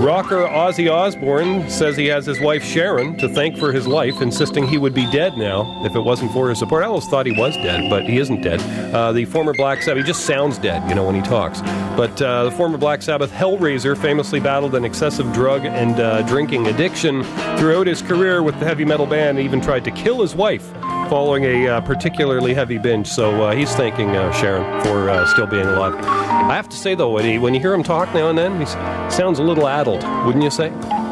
Rocker 0.00 0.38
Ozzy 0.48 0.90
Osbourne 0.90 1.70
says 1.70 1.96
he 1.96 2.06
has 2.06 2.26
his 2.26 2.40
wife 2.40 2.64
Sharon 2.64 3.16
to 3.18 3.32
thank 3.34 3.56
for 3.56 3.70
his 3.70 3.86
life, 3.86 4.20
insisting 4.20 4.66
he 4.66 4.78
would 4.78 4.94
be 4.94 5.08
dead 5.12 5.38
now 5.38 5.84
if 5.84 5.94
it 5.94 6.00
wasn't 6.00 6.32
for 6.32 6.48
her 6.48 6.56
support. 6.56 6.82
I 6.82 6.88
always 6.88 7.06
thought 7.06 7.24
he 7.24 7.38
was 7.38 7.54
dead, 7.54 7.88
but 7.88 8.02
he 8.02 8.18
isn't 8.18 8.42
dead. 8.42 8.60
Uh, 8.92 9.12
the 9.12 9.24
former 9.24 9.54
Black 9.54 9.80
Sabbath, 9.80 10.04
he 10.04 10.06
just 10.08 10.26
sounds 10.26 10.58
dead, 10.58 10.88
you 10.88 10.96
know, 10.96 11.04
when 11.04 11.14
he 11.14 11.22
talks. 11.22 11.60
But 11.96 12.20
uh, 12.20 12.46
the 12.46 12.50
former 12.50 12.78
Black 12.78 13.00
Sabbath 13.00 13.30
Hellraiser 13.30 13.96
famously 13.96 14.40
battled 14.40 14.74
an 14.74 14.84
excessive 14.84 15.32
drug 15.32 15.64
and 15.64 16.00
uh, 16.00 16.22
drinking 16.22 16.66
addiction 16.66 17.22
throughout 17.58 17.86
his 17.86 18.02
career 18.02 18.42
with 18.42 18.58
the 18.58 18.66
heavy 18.66 18.84
metal 18.84 19.06
band, 19.06 19.38
and 19.38 19.46
even 19.46 19.60
tried 19.60 19.84
to 19.84 19.92
kill 19.92 20.20
his 20.20 20.34
wife 20.34 20.68
following 21.10 21.42
a 21.42 21.66
uh, 21.66 21.80
particularly 21.80 22.54
heavy 22.54 22.78
binge. 22.78 23.08
So 23.08 23.42
uh, 23.42 23.52
he's 23.52 23.74
thanking 23.74 24.10
uh, 24.10 24.30
Sharon 24.30 24.62
for 24.84 25.10
uh, 25.10 25.26
still 25.26 25.48
being 25.48 25.66
alive. 25.66 25.96
I 26.04 26.54
have 26.54 26.68
to 26.68 26.76
say, 26.76 26.94
though, 26.94 27.10
when, 27.10 27.24
he, 27.24 27.36
when 27.36 27.52
you 27.52 27.58
hear 27.58 27.74
him 27.74 27.82
talk 27.82 28.14
now 28.14 28.28
and 28.28 28.38
then, 28.38 28.60
he 28.60 28.66
sounds 28.66 29.40
a 29.40 29.42
little 29.42 29.66
addled, 29.66 30.04
wouldn't 30.24 30.44
you 30.44 30.50
say? 30.50 30.68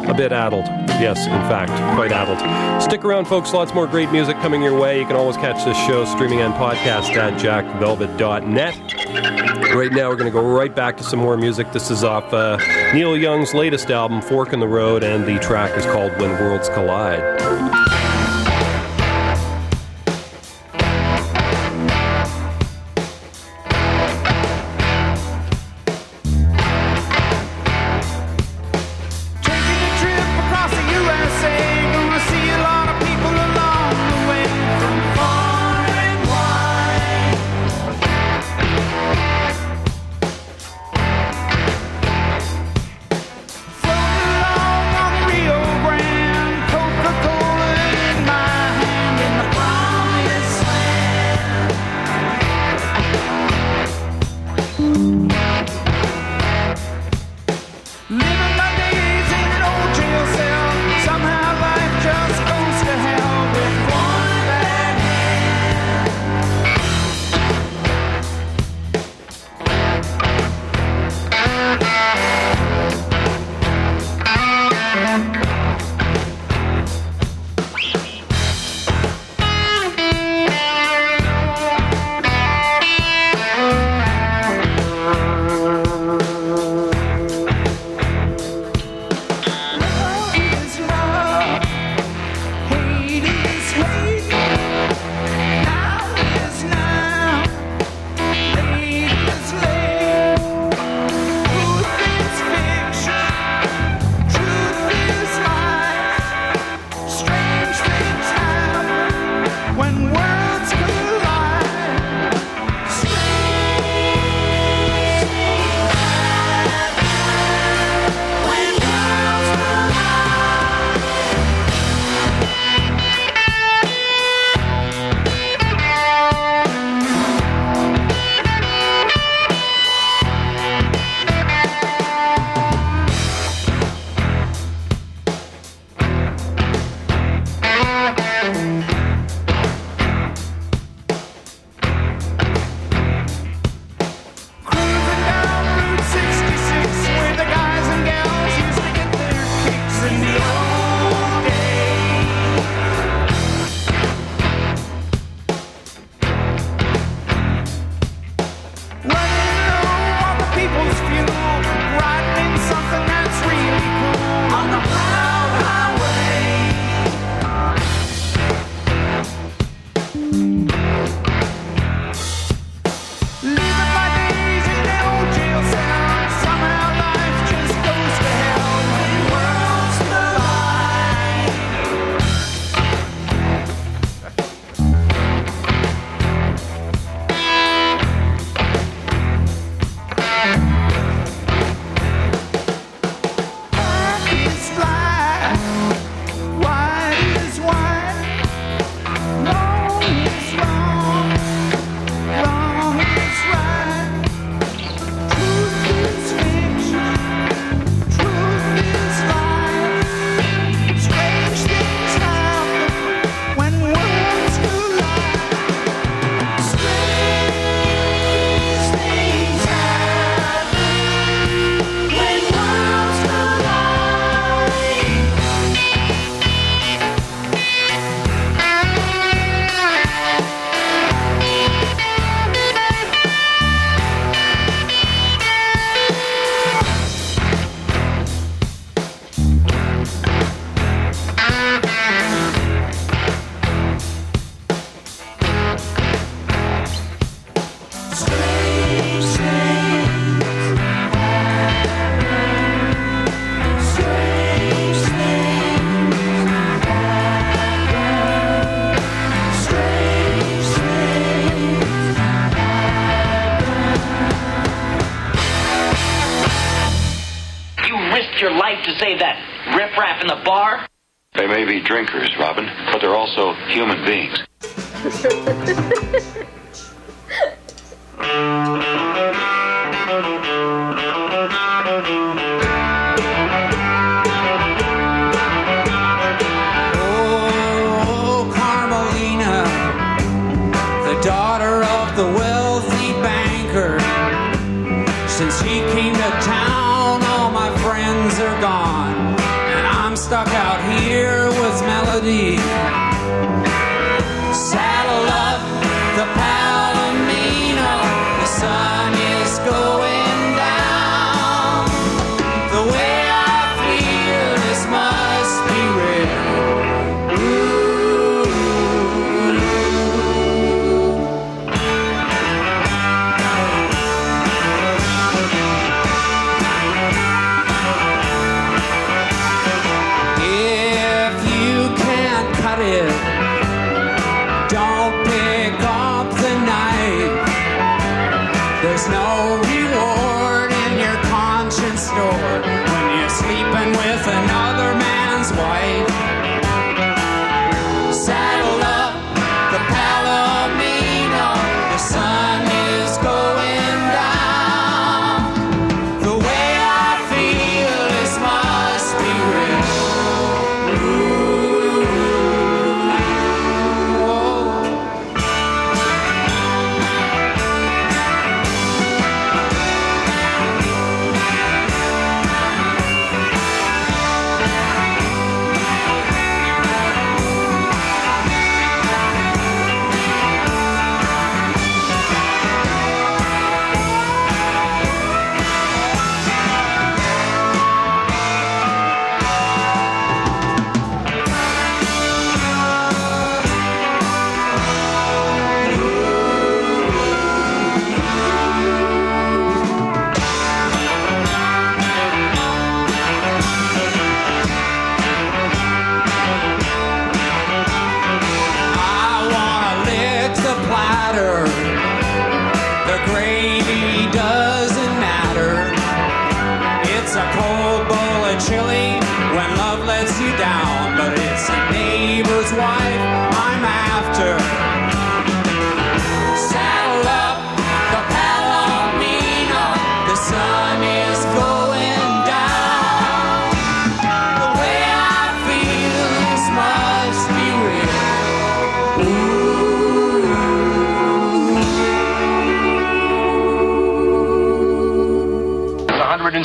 A 0.06 0.14
bit 0.16 0.30
addled. 0.30 0.66
Yes, 1.00 1.26
in 1.26 1.32
fact, 1.50 1.72
quite 1.96 2.12
addled. 2.12 2.38
Stick 2.80 3.04
around, 3.04 3.26
folks. 3.26 3.52
Lots 3.52 3.74
more 3.74 3.88
great 3.88 4.12
music 4.12 4.36
coming 4.36 4.62
your 4.62 4.78
way. 4.78 5.00
You 5.00 5.06
can 5.06 5.16
always 5.16 5.36
catch 5.36 5.64
this 5.64 5.76
show 5.78 6.04
streaming 6.04 6.42
and 6.42 6.54
podcast 6.54 7.16
at 7.16 7.40
jackvelvet.net. 7.40 9.74
Right 9.74 9.92
now, 9.92 10.08
we're 10.08 10.16
going 10.16 10.30
to 10.30 10.30
go 10.30 10.42
right 10.42 10.74
back 10.74 10.96
to 10.98 11.02
some 11.02 11.18
more 11.18 11.36
music. 11.36 11.72
This 11.72 11.90
is 11.90 12.04
off 12.04 12.32
uh, 12.32 12.56
Neil 12.94 13.16
Young's 13.16 13.52
latest 13.52 13.90
album, 13.90 14.22
Fork 14.22 14.52
in 14.52 14.60
the 14.60 14.68
Road, 14.68 15.02
and 15.02 15.26
the 15.26 15.40
track 15.40 15.76
is 15.76 15.84
called 15.86 16.12
When 16.20 16.30
Worlds 16.40 16.68
Collide. 16.68 17.37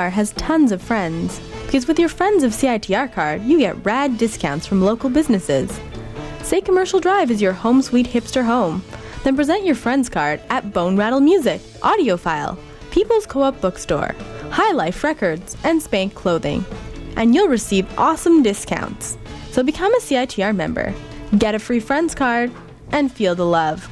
CITR 0.00 0.10
has 0.12 0.32
tons 0.32 0.72
of 0.72 0.80
friends. 0.80 1.40
Because 1.66 1.86
with 1.86 1.98
your 1.98 2.08
Friends 2.08 2.42
of 2.42 2.52
CITR 2.52 3.12
card, 3.12 3.42
you 3.42 3.58
get 3.58 3.84
rad 3.84 4.16
discounts 4.16 4.66
from 4.66 4.82
local 4.82 5.10
businesses. 5.10 5.78
Say 6.42 6.62
Commercial 6.62 7.00
Drive 7.00 7.30
is 7.30 7.42
your 7.42 7.52
home 7.52 7.82
sweet 7.82 8.06
hipster 8.06 8.44
home. 8.44 8.82
Then 9.24 9.36
present 9.36 9.66
your 9.66 9.74
Friends 9.74 10.08
card 10.08 10.40
at 10.48 10.72
Bone 10.72 10.96
Rattle 10.96 11.20
Music, 11.20 11.60
Audiophile, 11.82 12.56
People's 12.90 13.26
Co 13.26 13.42
op 13.42 13.60
Bookstore, 13.60 14.14
High 14.50 14.72
Life 14.72 15.04
Records, 15.04 15.56
and 15.64 15.82
Spank 15.82 16.14
Clothing. 16.14 16.64
And 17.16 17.34
you'll 17.34 17.48
receive 17.48 17.86
awesome 17.98 18.42
discounts. 18.42 19.18
So 19.50 19.62
become 19.62 19.94
a 19.94 20.00
CITR 20.00 20.56
member, 20.56 20.94
get 21.36 21.54
a 21.54 21.58
free 21.58 21.80
Friends 21.80 22.14
card, 22.14 22.50
and 22.90 23.12
feel 23.12 23.34
the 23.34 23.44
love. 23.44 23.86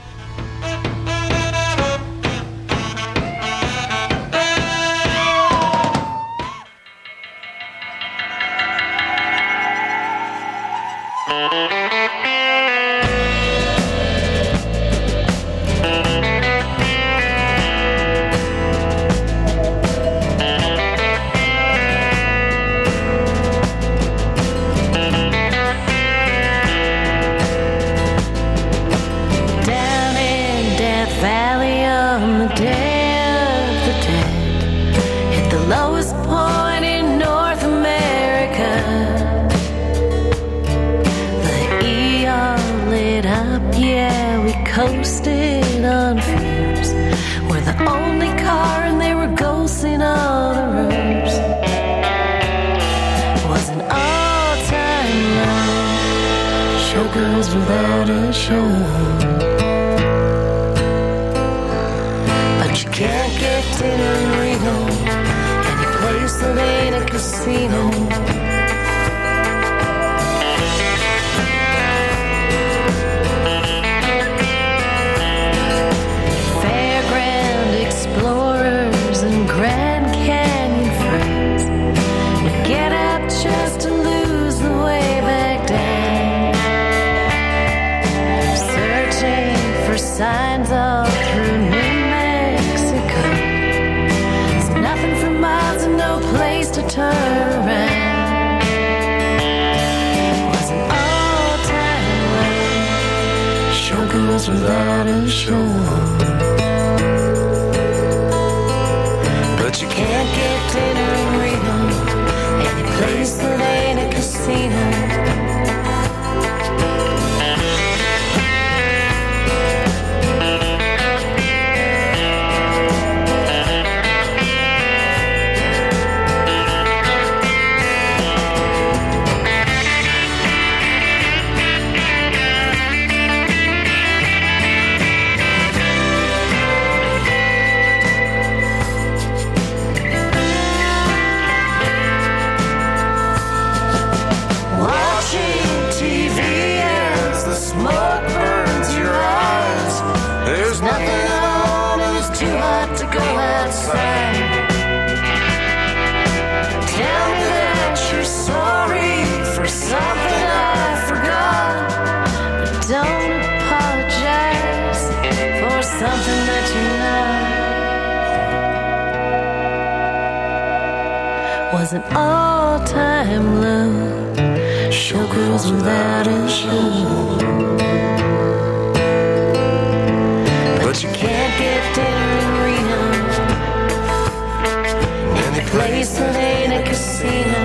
place 185.70 186.16
to 186.16 186.24
lay 186.32 186.65
in 186.65 186.73
a 186.73 186.82
casino. 186.82 187.62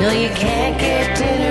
No, 0.00 0.10
you 0.12 0.28
can't 0.30 0.78
get 0.78 1.16
to 1.16 1.41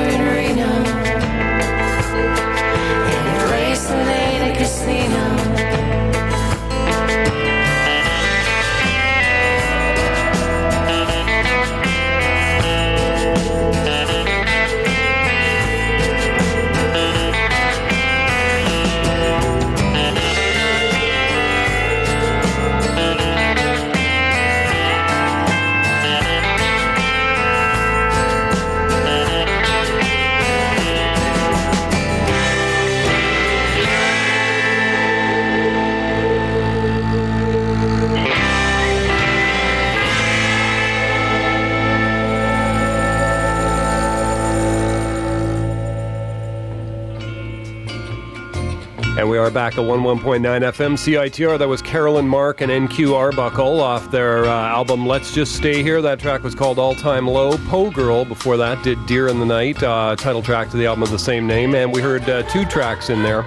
are 49.41 49.49
back 49.49 49.73
at 49.73 49.80
11.9 49.80 50.41
FM 50.41 50.93
CITR. 50.93 51.57
That 51.57 51.68
was 51.68 51.81
Carolyn 51.81 52.27
Mark 52.27 52.61
and 52.61 52.72
NQ 52.72 53.15
Arbuckle 53.15 53.81
off 53.81 54.11
their 54.11 54.45
uh, 54.45 54.49
album 54.49 55.07
Let's 55.07 55.34
Just 55.34 55.55
Stay 55.55 55.81
Here. 55.81 55.99
That 55.99 56.19
track 56.19 56.43
was 56.43 56.53
called 56.53 56.77
All 56.77 56.93
Time 56.93 57.27
Low. 57.27 57.57
Po' 57.68 57.89
Girl 57.89 58.23
before 58.23 58.55
that 58.57 58.84
did 58.84 59.03
Deer 59.07 59.30
in 59.30 59.39
the 59.39 59.45
Night, 59.45 59.81
uh, 59.81 60.15
title 60.15 60.43
track 60.43 60.69
to 60.69 60.77
the 60.77 60.85
album 60.85 61.01
of 61.01 61.09
the 61.09 61.18
same 61.18 61.47
name. 61.47 61.73
And 61.73 61.91
we 61.91 62.01
heard 62.01 62.30
uh, 62.30 62.43
two 62.43 62.65
tracks 62.65 63.09
in 63.09 63.23
there 63.23 63.41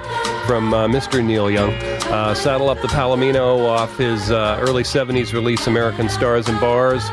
from 0.47 0.75
uh, 0.75 0.89
Mr. 0.89 1.25
Neil 1.25 1.49
Young. 1.49 1.73
Uh, 2.11 2.35
Saddle 2.35 2.71
Up 2.71 2.81
the 2.81 2.89
Palomino 2.89 3.65
off 3.69 3.97
his 3.97 4.33
uh, 4.33 4.59
early 4.61 4.83
70s 4.83 5.33
release 5.33 5.69
American 5.69 6.09
Stars 6.09 6.49
and 6.49 6.59
Bars. 6.59 7.05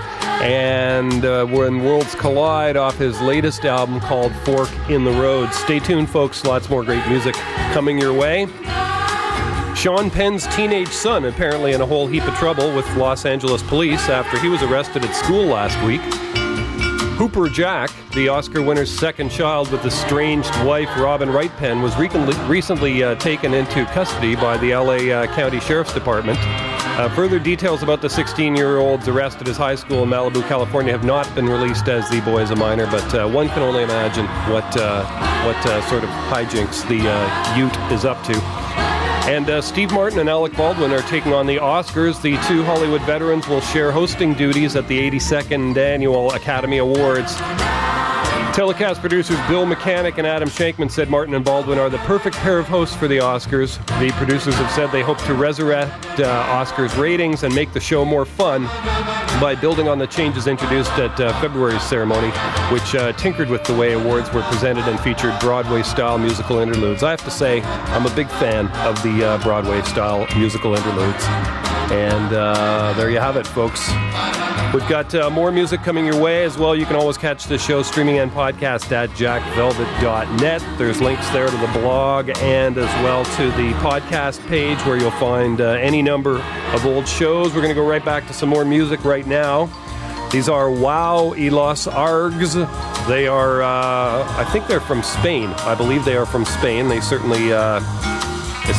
And 0.41 1.23
uh, 1.23 1.45
When 1.45 1.84
Worlds 1.84 2.15
Collide 2.15 2.76
off 2.76 2.97
his 2.97 3.19
latest 3.22 3.63
album 3.63 3.99
called 3.99 4.34
Fork 4.38 4.69
in 4.89 5.03
the 5.03 5.11
Road. 5.11 5.53
Stay 5.53 5.80
tuned, 5.80 6.09
folks. 6.09 6.43
Lots 6.43 6.69
more 6.69 6.84
great 6.84 7.07
music 7.07 7.35
coming 7.73 7.99
your 7.99 8.13
way. 8.13 8.47
Sean 9.76 10.09
Penn's 10.11 10.47
teenage 10.55 10.89
son 10.89 11.26
apparently 11.26 11.73
in 11.73 11.81
a 11.81 11.85
whole 11.85 12.07
heap 12.07 12.27
of 12.27 12.35
trouble 12.35 12.76
with 12.76 12.85
Los 12.97 13.26
Angeles 13.26 13.63
police 13.63 14.09
after 14.09 14.39
he 14.39 14.47
was 14.47 14.61
arrested 14.61 15.03
at 15.03 15.15
school 15.15 15.45
last 15.45 15.81
week. 15.85 16.01
Hopper 17.18 17.47
Jack, 17.47 17.91
the 18.13 18.30
Oscar 18.30 18.63
winner's 18.63 18.91
second 18.91 19.30
child 19.30 19.72
with 19.72 19.85
estranged 19.85 20.49
wife 20.65 20.89
Robin 20.97 21.30
Wright 21.30 21.55
Penn, 21.57 21.81
was 21.81 21.95
recently, 21.97 22.35
recently 22.47 23.03
uh, 23.03 23.15
taken 23.15 23.53
into 23.53 23.85
custody 23.85 24.35
by 24.35 24.57
the 24.57 24.76
LA 24.76 25.11
uh, 25.13 25.35
County 25.35 25.59
Sheriff's 25.59 25.93
Department. 25.93 26.39
Uh, 26.97 27.09
further 27.15 27.39
details 27.39 27.84
about 27.84 28.01
the 28.01 28.09
16 28.09 28.55
year 28.55 28.77
old's 28.77 29.07
arrest 29.07 29.39
at 29.39 29.47
his 29.47 29.57
high 29.57 29.76
school 29.76 30.03
in 30.03 30.09
Malibu, 30.09 30.45
California 30.47 30.91
have 30.91 31.05
not 31.05 31.34
been 31.34 31.47
released 31.47 31.88
as 31.88 32.07
the 32.09 32.19
boy 32.22 32.41
is 32.41 32.51
a 32.51 32.55
minor, 32.55 32.85
but 32.88 33.15
uh, 33.15 33.27
one 33.27 33.47
can 33.49 33.63
only 33.63 33.81
imagine 33.81 34.26
what, 34.53 34.65
uh, 34.77 35.03
what 35.45 35.55
uh, 35.65 35.81
sort 35.89 36.03
of 36.03 36.09
hijinks 36.09 36.85
the 36.89 37.09
uh, 37.09 37.57
Ute 37.57 37.91
is 37.91 38.03
up 38.03 38.22
to. 38.26 38.34
And 39.30 39.49
uh, 39.49 39.61
Steve 39.61 39.91
Martin 39.91 40.19
and 40.19 40.30
Alec 40.30 40.53
Baldwin 40.57 40.91
are 40.91 41.01
taking 41.03 41.34
on 41.34 41.47
the 41.47 41.57
Oscars. 41.57 42.22
The 42.22 42.35
two 42.47 42.63
Hollywood 42.63 43.01
veterans 43.03 43.47
will 43.47 43.61
share 43.61 43.91
hosting 43.91 44.34
duties 44.34 44.76
at 44.76 44.88
the 44.88 44.99
82nd 45.11 45.77
Annual 45.77 46.34
Academy 46.34 46.80
Awards. 46.80 47.38
Telecast 48.53 48.99
producers 48.99 49.38
Bill 49.48 49.65
Mechanic 49.65 50.18
and 50.18 50.28
Adam 50.28 50.49
Shankman 50.49 50.91
said 50.91 51.10
Martin 51.10 51.36
and 51.36 51.45
Baldwin 51.45 51.80
are 51.80 51.90
the 51.90 51.99
perfect 51.99 52.36
pair 52.38 52.60
of 52.60 52.68
hosts 52.68 52.94
for 52.94 53.07
the 53.07 53.18
Oscars. 53.18 53.78
The 54.02 54.11
producers 54.18 54.56
have 54.56 54.69
said 54.72 54.91
they 54.91 55.02
hope 55.02 55.19
to 55.19 55.34
resurrect 55.34 56.19
uh, 56.19 56.44
Oscars 56.48 56.99
ratings 56.99 57.44
and 57.44 57.56
make 57.56 57.72
the 57.72 57.80
show 57.80 58.03
more 58.03 58.26
fun 58.26 58.65
by 59.40 59.56
building 59.56 59.88
on 59.88 59.99
the 59.99 60.07
changes 60.07 60.48
introduced 60.48 60.91
at 60.94 61.18
uh, 61.22 61.40
February's 61.40 61.82
ceremony, 61.84 62.28
which 62.73 62.94
uh, 62.94 63.14
tinkered 63.14 63.49
with 63.49 63.64
the 63.64 63.73
way 63.73 63.94
awards 63.94 64.30
were 64.34 64.44
presented 64.44 64.84
and 64.84 64.99
featured 64.99 65.34
Broadway 65.40 65.82
style 65.82 66.18
musical 66.18 66.60
interludes. 66.60 67.03
I 67.03 67.11
have 67.11 67.23
to 67.23 67.32
say, 67.32 67.61
I'm 67.61 68.06
a 68.06 68.14
big 68.15 68.28
fan 68.28 68.68
of 68.86 69.02
the 69.02 69.26
uh, 69.26 69.44
Broadway 69.44 69.82
style 69.84 70.28
musical 70.36 70.76
interludes. 70.76 71.70
And 71.91 72.34
uh, 72.34 72.93
there 72.95 73.09
you 73.09 73.19
have 73.19 73.35
it, 73.35 73.45
folks. 73.45 73.89
We've 74.73 74.88
got 74.88 75.13
uh, 75.13 75.30
more 75.30 75.51
music 75.51 75.81
coming 75.81 76.05
your 76.05 76.19
way 76.22 76.45
as 76.45 76.57
well. 76.57 76.73
You 76.73 76.85
can 76.85 76.95
always 76.95 77.18
catch 77.18 77.47
the 77.47 77.57
show 77.57 77.84
streaming 77.84 78.19
and 78.19 78.31
podcast 78.31 78.89
at 78.93 79.09
jackvelvet.net. 79.09 80.77
There's 80.77 81.01
links 81.01 81.30
there 81.31 81.47
to 81.47 81.57
the 81.57 81.80
blog 81.80 82.30
and 82.38 82.77
as 82.77 83.03
well 83.03 83.26
to 83.26 83.47
the 83.51 83.73
podcast 83.81 84.47
page 84.47 84.77
where 84.85 84.95
you'll 84.95 85.11
find 85.11 85.59
uh, 85.59 85.72
any 85.72 86.01
number 86.01 86.38
of 86.73 86.85
old 86.85 87.05
shows. 87.05 87.53
We're 87.53 87.61
going 87.61 87.76
to 87.76 87.81
go 87.81 87.85
right 87.85 88.03
back 88.05 88.26
to 88.27 88.34
some 88.34 88.47
more 88.47 88.63
music 88.63 89.03
right 89.03 89.27
now. 89.27 89.69
These 90.31 90.47
are 90.47 90.72
Wau 90.72 91.34
Elos 91.34 91.51
los 91.51 91.88
Arrrghs. 91.88 93.07
They 93.09 93.27
are, 93.27 93.61
uh, 93.61 94.23
I 94.38 94.49
think 94.53 94.68
they're 94.68 94.80
from 94.80 95.03
Spain. 95.03 95.49
I 95.49 95.76
believe 95.76 96.05
they 96.05 96.15
are 96.15 96.26
from 96.26 96.45
Spain. 96.45 96.88
They 96.88 97.01
certainly. 97.01 97.51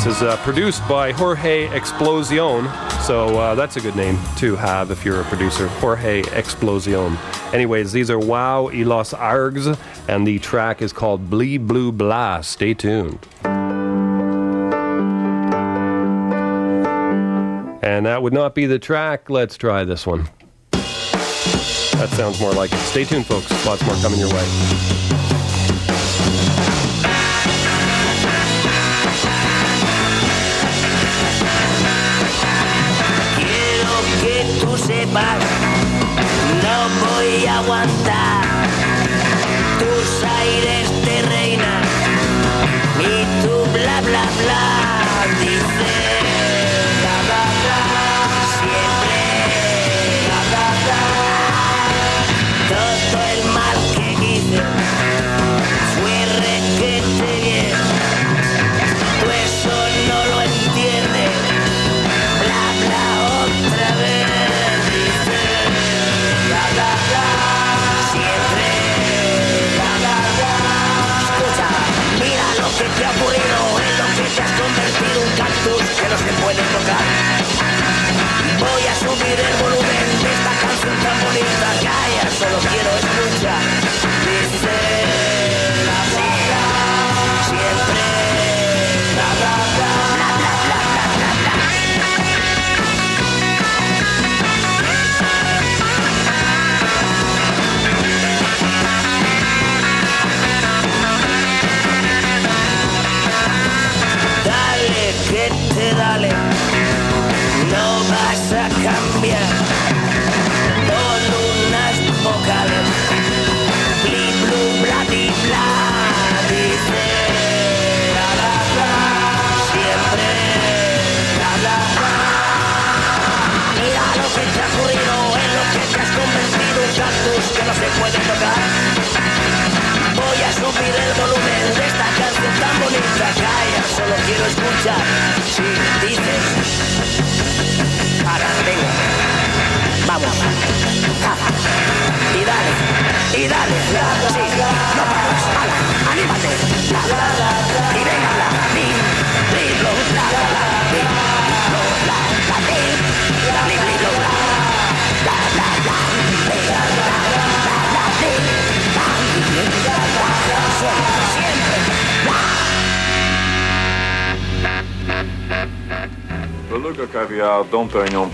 This 0.02 0.16
is 0.16 0.22
uh, 0.24 0.36
produced 0.38 0.82
by 0.88 1.12
Jorge 1.12 1.72
Explosion, 1.72 2.68
so 3.06 3.38
uh, 3.38 3.54
that's 3.54 3.76
a 3.76 3.80
good 3.80 3.94
name 3.94 4.18
to 4.38 4.56
have 4.56 4.90
if 4.90 5.04
you're 5.04 5.20
a 5.20 5.24
producer. 5.26 5.68
Jorge 5.68 6.24
Explosion. 6.32 7.16
Anyways, 7.52 7.92
these 7.92 8.10
are 8.10 8.18
Wau 8.18 8.64
y 8.64 8.82
los 8.82 9.12
Arrrghs, 9.12 9.78
and 10.08 10.26
the 10.26 10.40
track 10.40 10.82
is 10.82 10.92
called 10.92 11.30
Blee 11.30 11.56
Blue 11.56 11.92
Blah. 11.92 12.40
Stay 12.40 12.74
tuned. 12.74 13.28
And 17.84 18.04
that 18.04 18.24
would 18.24 18.32
not 18.32 18.56
be 18.56 18.66
the 18.66 18.80
track. 18.80 19.30
Let's 19.30 19.56
try 19.56 19.84
this 19.84 20.04
one. 20.04 20.28
That 20.72 22.08
sounds 22.14 22.40
more 22.40 22.50
like 22.50 22.72
it. 22.72 22.78
Stay 22.78 23.04
tuned, 23.04 23.26
folks. 23.26 23.48
Lots 23.64 23.86
more 23.86 23.94
coming 24.02 24.18
your 24.18 24.30
way. 24.30 24.48
one. 37.68 38.01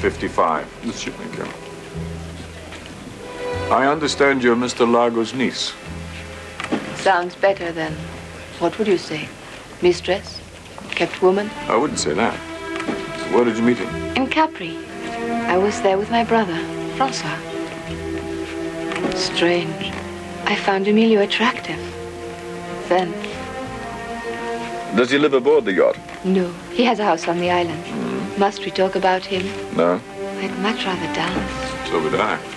1955. 0.09 0.67
Mr. 0.85 1.13
Lincoln. 1.19 1.49
I 3.71 3.87
understand 3.87 4.43
you're 4.43 4.57
Mr. 4.57 4.91
Largo's 4.91 5.35
niece. 5.35 5.75
Sounds 6.97 7.35
better 7.37 7.71
than, 7.73 7.93
what 8.59 8.79
would 8.79 8.89
you 8.89 8.97
say? 8.97 9.29
Mistress? 9.83 10.41
Kept 10.93 11.21
woman? 11.21 11.51
I 11.69 11.77
wouldn't 11.77 11.99
say 11.99 12.15
that. 12.15 12.35
So 13.21 13.35
where 13.35 13.45
did 13.45 13.59
you 13.59 13.63
meet 13.63 13.77
him? 13.77 13.95
In 14.17 14.27
Capri. 14.29 14.79
I 15.47 15.59
was 15.59 15.81
there 15.83 15.99
with 15.99 16.11
my 16.11 16.25
brother, 16.25 16.57
Francois. 16.97 17.37
Strange. 19.15 19.93
I 20.47 20.57
found 20.57 20.89
Emilio 20.89 21.21
attractive. 21.21 21.79
Then. 22.89 23.13
Does 24.97 25.11
he 25.11 25.19
live 25.19 25.35
aboard 25.35 25.67
the 25.67 25.75
yacht? 25.75 25.99
No. 26.25 26.51
He 26.73 26.85
has 26.85 26.99
a 26.99 27.05
house 27.05 27.29
on 27.29 27.39
the 27.41 27.51
island. 27.51 27.85
Mm. 27.85 28.39
Must 28.39 28.65
we 28.65 28.71
talk 28.71 28.95
about 28.95 29.25
him? 29.25 29.68
No. 29.79 30.01
I'd 30.41 30.59
much 30.59 30.85
rather 30.85 31.15
dance. 31.15 31.89
So 31.89 32.03
would 32.03 32.17
I. 32.17 32.48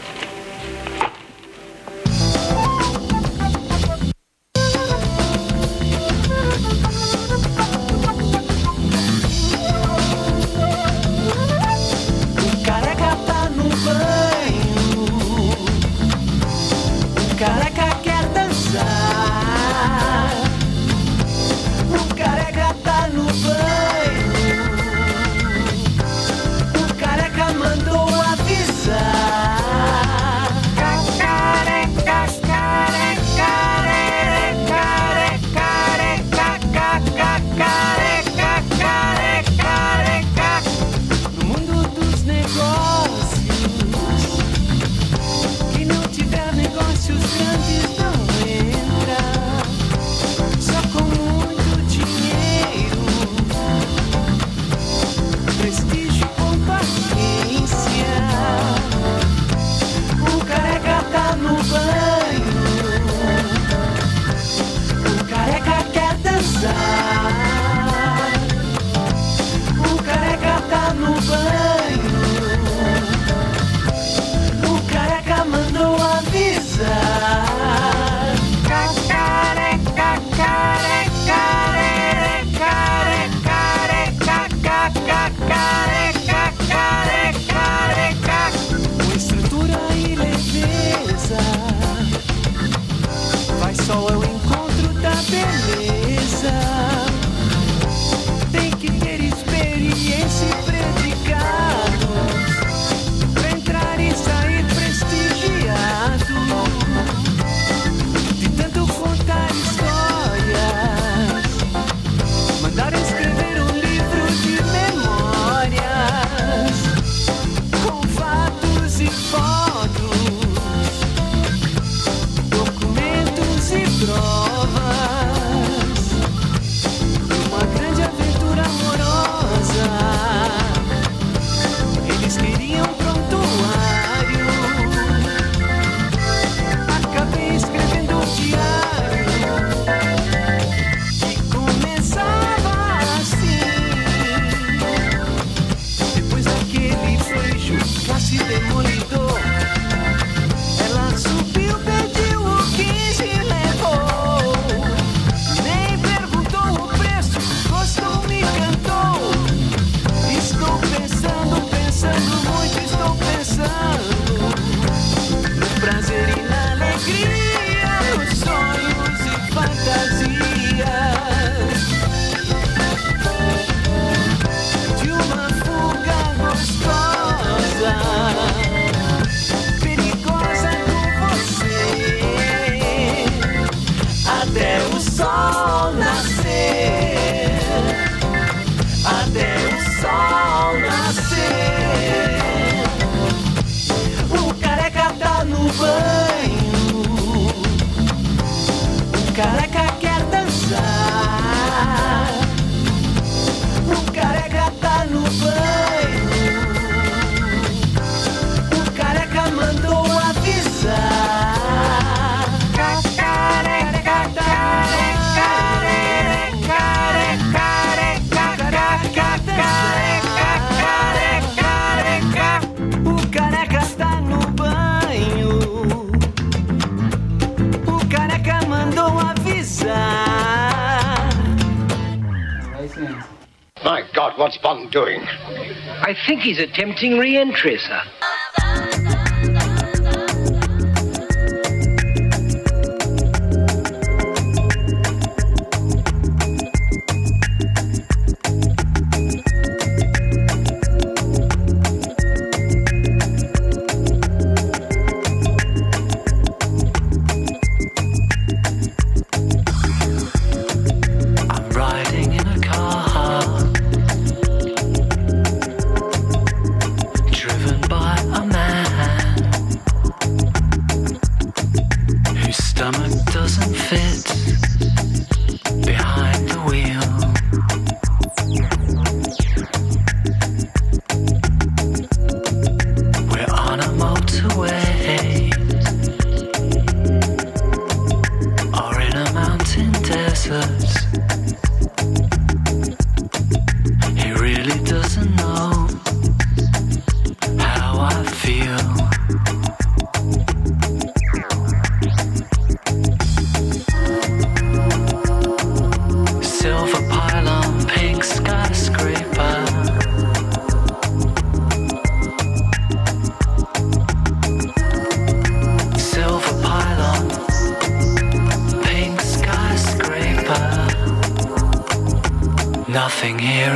think 236.31 236.43
he's 236.43 236.59
attempting 236.59 237.17
re-entry, 237.17 237.77
sir. 237.77 238.20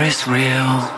Is 0.05 0.27
real. 0.27 0.94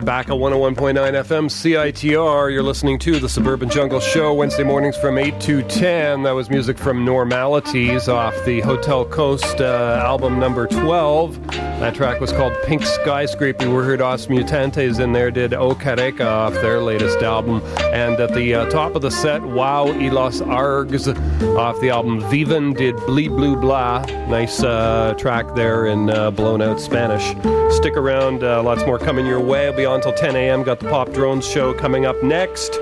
Are 0.00 0.02
back 0.02 0.30
at 0.30 0.32
101.9 0.32 0.94
FM 0.94 1.50
CITR. 1.50 2.50
You're 2.50 2.62
listening 2.62 2.98
to 3.00 3.20
the 3.20 3.28
Suburban 3.28 3.68
Jungle 3.68 4.00
Show 4.00 4.32
Wednesday 4.32 4.62
mornings 4.62 4.96
from 4.96 5.18
8 5.18 5.38
to 5.40 5.62
10. 5.62 6.22
That 6.22 6.30
was 6.30 6.48
music 6.48 6.78
from 6.78 7.04
Normalities 7.04 8.08
off 8.08 8.34
the 8.46 8.60
Hotel 8.60 9.04
Costes 9.04 9.60
uh, 9.60 10.00
album 10.02 10.38
number 10.40 10.66
12. 10.66 11.69
That 11.80 11.94
track 11.94 12.20
was 12.20 12.30
called 12.30 12.52
Pink 12.66 12.84
Skyscraper. 12.84 13.66
We 13.66 13.82
heard 13.82 14.02
Os 14.02 14.26
Mutantes 14.26 15.00
in 15.00 15.14
there, 15.14 15.30
did 15.30 15.54
O 15.54 15.74
Careca 15.74 16.26
off 16.26 16.52
their 16.52 16.78
latest 16.78 17.22
album. 17.22 17.62
And 17.78 18.20
at 18.20 18.34
the 18.34 18.54
uh, 18.54 18.66
top 18.68 18.94
of 18.94 19.00
the 19.00 19.10
set, 19.10 19.40
Wau 19.40 19.86
y 19.86 20.10
los 20.10 20.42
Arrrghs 20.42 21.08
off 21.56 21.80
the 21.80 21.88
album 21.88 22.20
Viven 22.24 22.74
did 22.74 22.96
Blee 23.06 23.28
Blue 23.28 23.56
Blah. 23.56 24.04
Nice 24.28 24.62
uh, 24.62 25.14
track 25.16 25.54
there 25.54 25.86
in 25.86 26.10
uh, 26.10 26.30
blown 26.30 26.60
out 26.60 26.78
Spanish. 26.78 27.30
Stick 27.74 27.96
around, 27.96 28.44
uh, 28.44 28.62
lots 28.62 28.84
more 28.84 28.98
coming 28.98 29.24
your 29.24 29.40
way. 29.40 29.68
It'll 29.68 29.76
be 29.78 29.86
on 29.86 30.00
until 30.00 30.12
10 30.12 30.36
a.m. 30.36 30.62
Got 30.62 30.80
the 30.80 30.90
Pop 30.90 31.12
Drones 31.14 31.48
show 31.48 31.72
coming 31.72 32.04
up 32.04 32.22
next. 32.22 32.78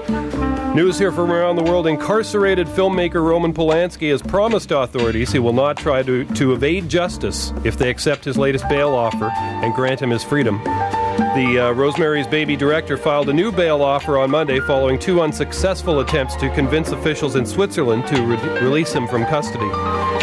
News 0.74 0.98
here 0.98 1.10
from 1.10 1.32
around 1.32 1.56
the 1.56 1.62
world. 1.62 1.86
Incarcerated 1.86 2.66
filmmaker 2.66 3.22
Roman 3.22 3.52
Polanski 3.52 4.10
has 4.10 4.22
promised 4.22 4.70
authorities 4.70 5.32
he 5.32 5.38
will 5.38 5.52
not 5.52 5.76
try 5.76 6.02
to, 6.02 6.24
to 6.34 6.52
evade 6.52 6.88
justice 6.88 7.52
if 7.64 7.76
they 7.76 7.90
accept 7.90 8.24
his 8.24 8.36
latest 8.36 8.68
bail 8.68 8.87
offer 8.94 9.30
and 9.32 9.74
grant 9.74 10.00
him 10.00 10.10
his 10.10 10.24
freedom. 10.24 10.62
The 11.34 11.58
uh, 11.58 11.72
Rosemary's 11.72 12.26
Baby 12.26 12.56
director 12.56 12.96
filed 12.96 13.28
a 13.28 13.32
new 13.32 13.50
bail 13.50 13.82
offer 13.82 14.18
on 14.18 14.30
Monday 14.30 14.60
following 14.60 14.98
two 14.98 15.20
unsuccessful 15.20 16.00
attempts 16.00 16.36
to 16.36 16.48
convince 16.54 16.90
officials 16.90 17.34
in 17.34 17.44
Switzerland 17.44 18.06
to 18.06 18.22
re- 18.22 18.60
release 18.60 18.92
him 18.92 19.08
from 19.08 19.24
custody. 19.26 19.68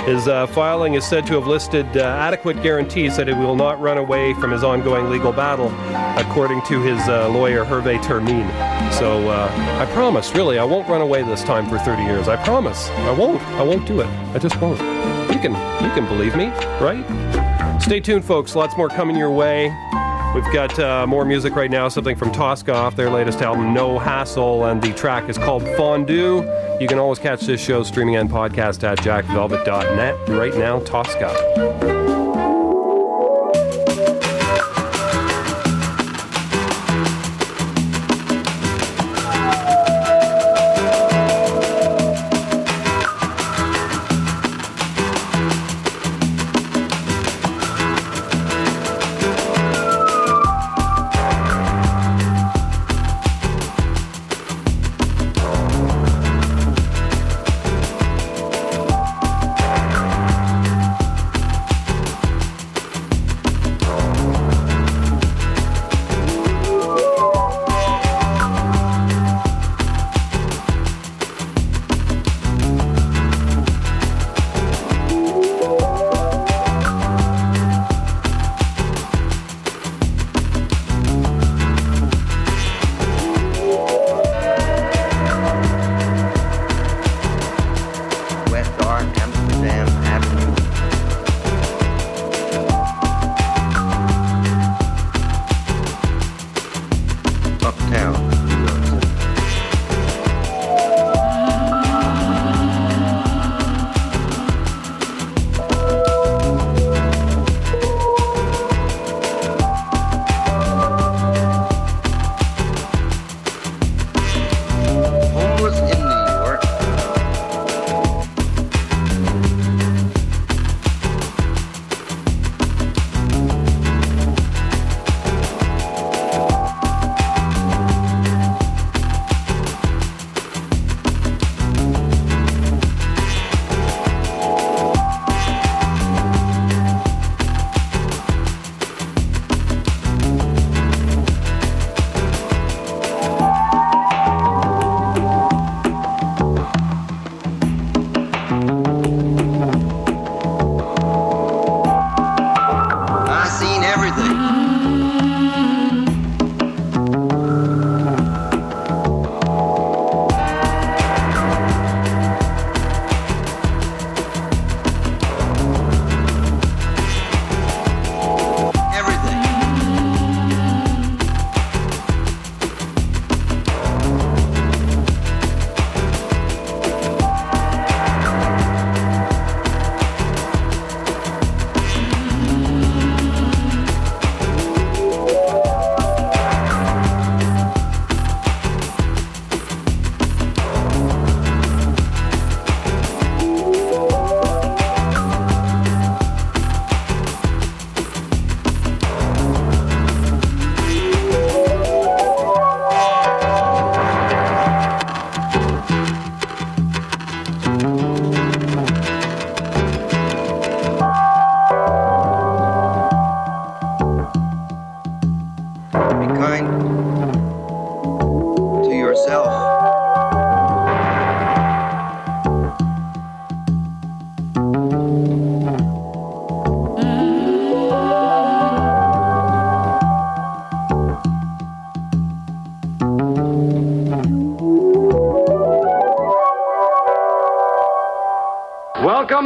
His 0.09 0.27
uh, 0.27 0.47
filing 0.47 0.93
is 0.93 1.05
said 1.05 1.25
to 1.27 1.33
have 1.33 1.47
listed 1.47 1.85
uh, 1.97 2.01
adequate 2.01 2.61
guarantees 2.63 3.17
that 3.17 3.27
he 3.27 3.33
will 3.33 3.55
not 3.55 3.79
run 3.81 3.97
away 3.97 4.33
from 4.35 4.51
his 4.51 4.63
ongoing 4.63 5.09
legal 5.09 5.31
battle, 5.31 5.67
according 6.17 6.61
to 6.63 6.81
his 6.81 6.99
uh, 7.09 7.27
lawyer 7.29 7.65
Hervé 7.65 8.01
Temime. 8.01 8.49
So 8.93 9.27
uh, 9.29 9.49
I 9.79 9.85
promise, 9.93 10.33
really, 10.33 10.59
I 10.59 10.63
won't 10.63 10.87
run 10.87 11.01
away 11.01 11.23
this 11.23 11.43
time 11.43 11.67
for 11.67 11.77
30 11.77 12.03
years. 12.03 12.27
I 12.27 12.35
promise. 12.43 12.89
I 12.89 13.11
won't. 13.11 13.41
I 13.41 13.63
won't 13.63 13.85
do 13.85 13.99
it. 13.99 14.07
I 14.33 14.39
just 14.39 14.59
won't. 14.61 14.79
You 15.33 15.39
can, 15.39 15.53
you 15.83 15.91
can 15.91 16.05
believe 16.07 16.35
me, 16.35 16.47
right? 16.79 17.54
Stay 17.85 17.99
tuned, 17.99 18.25
folks. 18.25 18.55
Lots 18.55 18.75
more 18.75 18.89
coming 18.89 19.15
your 19.15 19.29
way. 19.29 19.65
We've 20.33 20.51
got 20.51 20.79
uh, 20.79 21.05
more 21.05 21.23
music 21.23 21.55
right 21.55 21.69
now, 21.69 21.87
something 21.87 22.15
from 22.15 22.31
Tosca 22.31 22.73
off 22.73 22.95
their 22.95 23.11
latest 23.11 23.43
album, 23.43 23.75
No 23.75 23.99
Hassle, 23.99 24.65
and 24.65 24.81
the 24.81 24.91
track 24.93 25.29
is 25.29 25.37
called 25.37 25.61
Fondue. 25.77 26.41
You 26.81 26.87
can 26.87 26.97
always 26.97 27.19
catch 27.19 27.41
this 27.41 27.63
show 27.63 27.83
streaming 27.83 28.15
and 28.15 28.27
podcast 28.27 28.83
at 28.83 28.97
jackvelvet.net. 28.97 30.29
Right 30.29 30.55
now, 30.55 30.79
Tosca. 30.79 31.94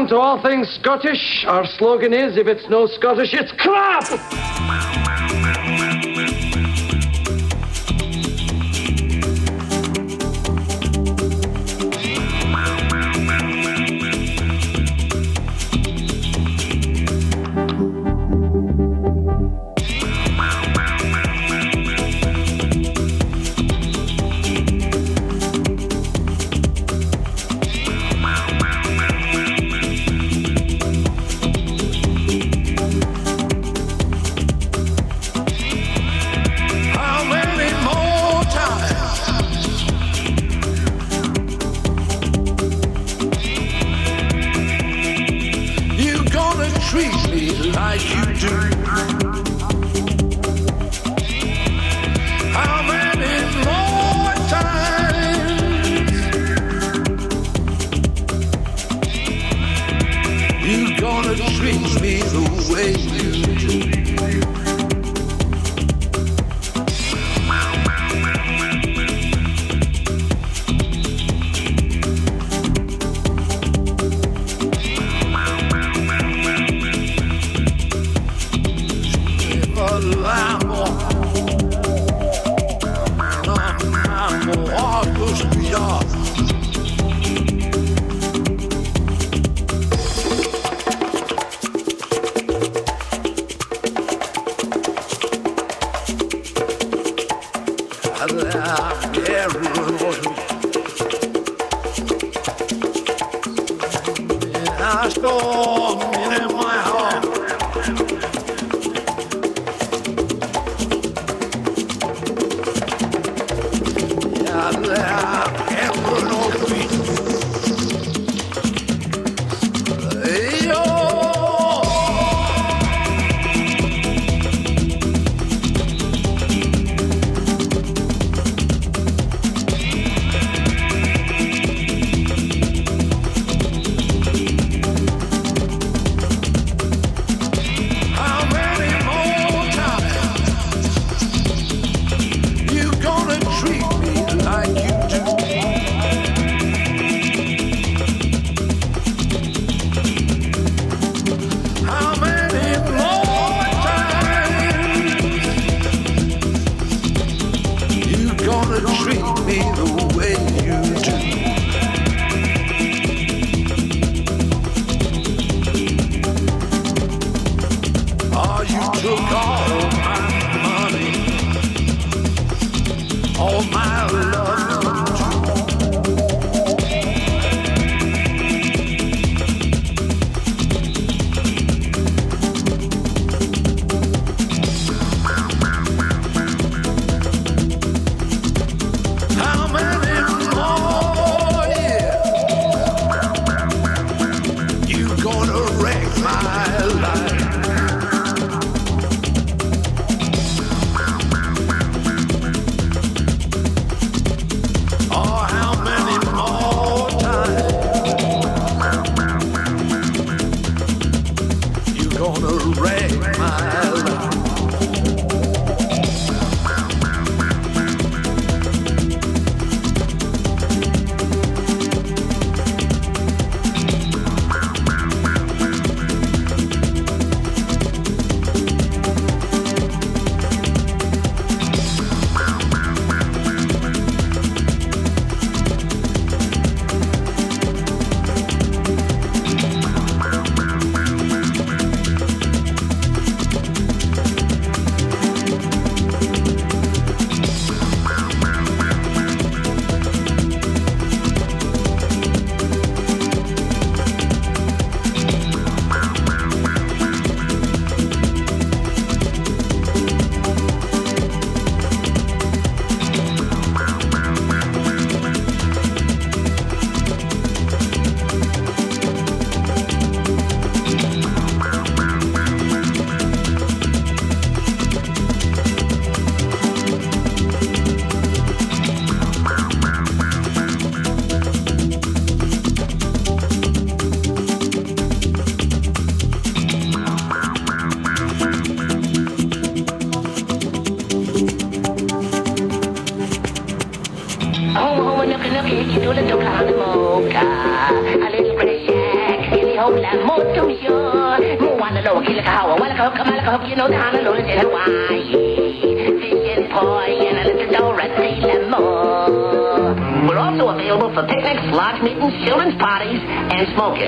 to 0.10 0.18
all 0.18 0.42
things 0.42 0.68
Scottish, 0.82 1.46
our 1.48 1.66
slogan 1.66 2.14
is 2.14 2.36
if 2.36 2.48
it's 2.48 2.68
no 2.68 2.88
Scottish, 2.88 3.34
it's 3.34 3.52
crap! 3.52 4.49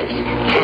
And 0.10 0.61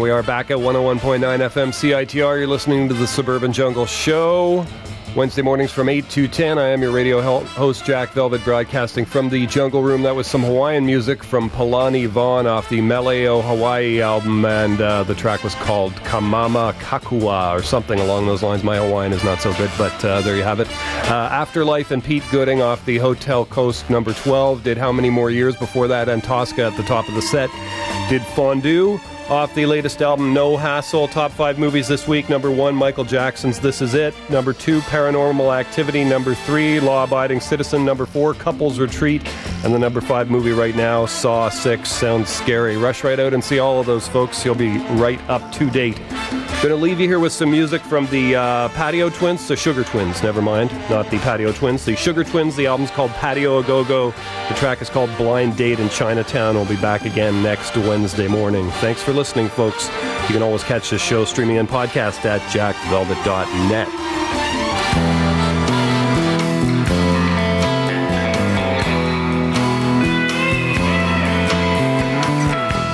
We 0.00 0.08
are 0.08 0.22
back 0.22 0.50
at 0.50 0.56
101.9 0.56 1.20
FM 1.20 1.68
CITR. 1.72 2.38
You're 2.38 2.46
listening 2.46 2.88
to 2.88 2.94
the 2.94 3.06
Suburban 3.06 3.52
Jungle 3.52 3.84
Show. 3.84 4.66
Wednesday 5.14 5.42
mornings 5.42 5.72
from 5.72 5.90
8 5.90 6.08
to 6.08 6.26
10. 6.26 6.58
I 6.58 6.68
am 6.68 6.80
your 6.80 6.90
radio 6.90 7.20
host, 7.20 7.84
Jack 7.84 8.12
Velvet, 8.12 8.42
broadcasting 8.42 9.04
from 9.04 9.28
the 9.28 9.46
Jungle 9.46 9.82
Room. 9.82 10.02
That 10.02 10.16
was 10.16 10.26
some 10.26 10.42
Hawaiian 10.42 10.86
music 10.86 11.22
from 11.22 11.50
Palani 11.50 12.06
Vaughn 12.06 12.46
off 12.46 12.70
the 12.70 12.78
Maleo 12.78 13.42
Hawaii 13.42 14.00
album, 14.00 14.46
and 14.46 14.80
uh, 14.80 15.02
the 15.02 15.14
track 15.14 15.44
was 15.44 15.54
called 15.56 15.92
Kamama 15.96 16.72
Kakua 16.74 17.52
or 17.52 17.62
something 17.62 18.00
along 18.00 18.24
those 18.24 18.42
lines. 18.42 18.64
My 18.64 18.78
Hawaiian 18.78 19.12
is 19.12 19.22
not 19.22 19.42
so 19.42 19.52
good, 19.54 19.70
but 19.76 20.02
uh, 20.02 20.22
there 20.22 20.36
you 20.36 20.44
have 20.44 20.60
it. 20.60 20.68
Uh, 21.10 21.28
Afterlife 21.30 21.90
and 21.90 22.02
Pete 22.02 22.24
Gooding 22.30 22.62
off 22.62 22.82
the 22.86 22.96
Hotel 22.96 23.44
Costes 23.44 23.90
number 23.90 24.14
12 24.14 24.62
did 24.62 24.78
How 24.78 24.92
Many 24.92 25.10
More 25.10 25.30
Years 25.30 25.56
before 25.56 25.88
that, 25.88 26.08
and 26.08 26.24
Tosca 26.24 26.68
at 26.68 26.76
the 26.78 26.84
top 26.84 27.06
of 27.06 27.14
the 27.14 27.22
set 27.22 27.50
did 28.08 28.22
Fondue 28.22 28.98
off 29.30 29.54
the 29.54 29.64
latest 29.64 30.02
album 30.02 30.34
No 30.34 30.56
Hassle. 30.56 31.08
Top 31.08 31.30
five 31.30 31.58
movies 31.58 31.86
this 31.86 32.08
week. 32.08 32.28
Number 32.28 32.50
one, 32.50 32.74
Michael 32.74 33.04
Jackson's 33.04 33.60
This 33.60 33.80
Is 33.80 33.94
It. 33.94 34.12
Number 34.28 34.52
two, 34.52 34.80
Paranormal 34.80 35.56
Activity. 35.56 36.04
Number 36.04 36.34
three, 36.34 36.80
Law 36.80 37.04
Abiding 37.04 37.40
Citizen. 37.40 37.84
Number 37.84 38.06
four, 38.06 38.34
Couples 38.34 38.78
Retreat. 38.78 39.22
And 39.64 39.72
the 39.72 39.78
number 39.78 40.00
five 40.00 40.30
movie 40.30 40.52
right 40.52 40.74
now, 40.74 41.06
Saw 41.06 41.48
6. 41.48 41.88
Sounds 41.88 42.28
scary. 42.28 42.76
Rush 42.76 43.04
right 43.04 43.20
out 43.20 43.32
and 43.32 43.42
see 43.42 43.60
all 43.60 43.78
of 43.78 43.86
those, 43.86 44.08
folks. 44.08 44.44
You'll 44.44 44.54
be 44.56 44.78
right 44.94 45.20
up 45.28 45.52
to 45.52 45.70
date. 45.70 46.00
Gonna 46.62 46.76
leave 46.76 47.00
you 47.00 47.08
here 47.08 47.18
with 47.18 47.32
some 47.32 47.50
music 47.50 47.80
from 47.80 48.06
the 48.08 48.36
uh, 48.36 48.68
Patio 48.70 49.08
Twins, 49.08 49.48
the 49.48 49.56
Sugar 49.56 49.82
Twins, 49.82 50.22
never 50.22 50.42
mind, 50.42 50.70
not 50.90 51.10
the 51.10 51.18
Patio 51.20 51.52
Twins, 51.52 51.86
the 51.86 51.96
Sugar 51.96 52.22
Twins. 52.22 52.54
The 52.54 52.66
album's 52.66 52.90
called 52.90 53.12
Patio 53.12 53.60
A 53.60 53.64
Go 53.64 53.82
Go. 53.82 54.10
The 54.50 54.54
track 54.56 54.82
is 54.82 54.90
called 54.90 55.08
Blind 55.16 55.56
Date 55.56 55.80
in 55.80 55.88
Chinatown. 55.88 56.56
We'll 56.56 56.66
be 56.66 56.76
back 56.76 57.06
again 57.06 57.42
next 57.42 57.74
Wednesday 57.78 58.28
morning. 58.28 58.70
Thanks 58.72 59.02
for 59.02 59.14
listening, 59.14 59.48
folks. 59.48 59.86
You 60.28 60.34
can 60.34 60.42
always 60.42 60.62
catch 60.62 60.90
this 60.90 61.00
show 61.00 61.24
streaming 61.24 61.56
and 61.56 61.66
podcast 61.66 62.26
at 62.26 62.42
jackvelvet.net. 62.52 63.88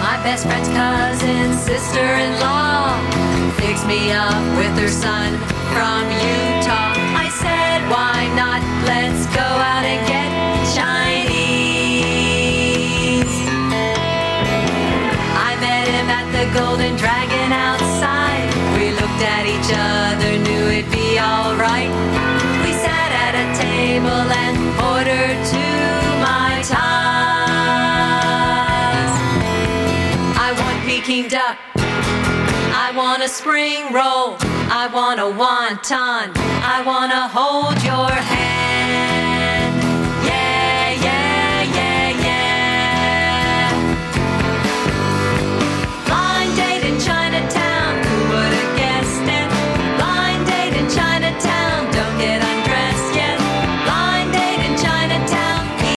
My 0.00 0.22
best 0.22 0.46
friend's 0.46 0.68
cousin, 0.68 1.58
sister-in-law 1.58 2.35
fixed 2.35 2.35
me 3.86 4.10
up 4.10 4.42
with 4.58 4.76
her 4.78 4.88
son 4.88 5.38
from 5.70 6.02
Utah. 6.10 6.94
I 7.14 7.30
said, 7.30 7.86
why 7.88 8.26
not? 8.34 8.60
Let's 8.82 9.26
go 9.30 9.46
out 9.46 9.84
and 9.86 10.02
get 10.10 10.26
Chinese. 10.74 11.46
I 15.38 15.54
met 15.62 15.86
him 15.86 16.08
at 16.10 16.26
the 16.34 16.50
Golden 16.58 16.96
Dragon 16.96 17.52
outside. 17.52 18.50
We 18.74 18.90
looked 18.90 19.22
at 19.22 19.46
each 19.46 19.70
other, 19.70 20.36
knew 20.42 20.66
it'd 20.66 20.90
be 20.90 21.20
alright. 21.20 21.90
We 22.66 22.72
sat 22.74 23.10
at 23.24 23.34
a 23.38 23.46
table 23.54 24.26
and 24.42 24.58
ordered 24.82 25.38
two 25.46 25.86
Mai 26.26 26.58
Tais. 26.66 26.74
I 30.34 30.50
want 30.58 30.78
Peking 30.88 31.28
duck. 31.28 31.75
I 33.16 33.18
want 33.18 33.30
a 33.30 33.34
spring 33.34 33.94
roll. 33.94 34.36
I 34.68 34.90
want 34.92 35.20
a 35.20 35.22
wonton. 35.22 36.36
I 36.36 36.82
want 36.84 37.12
to 37.12 37.28
hold 37.28 37.82
your 37.82 38.12
hand. 38.12 39.25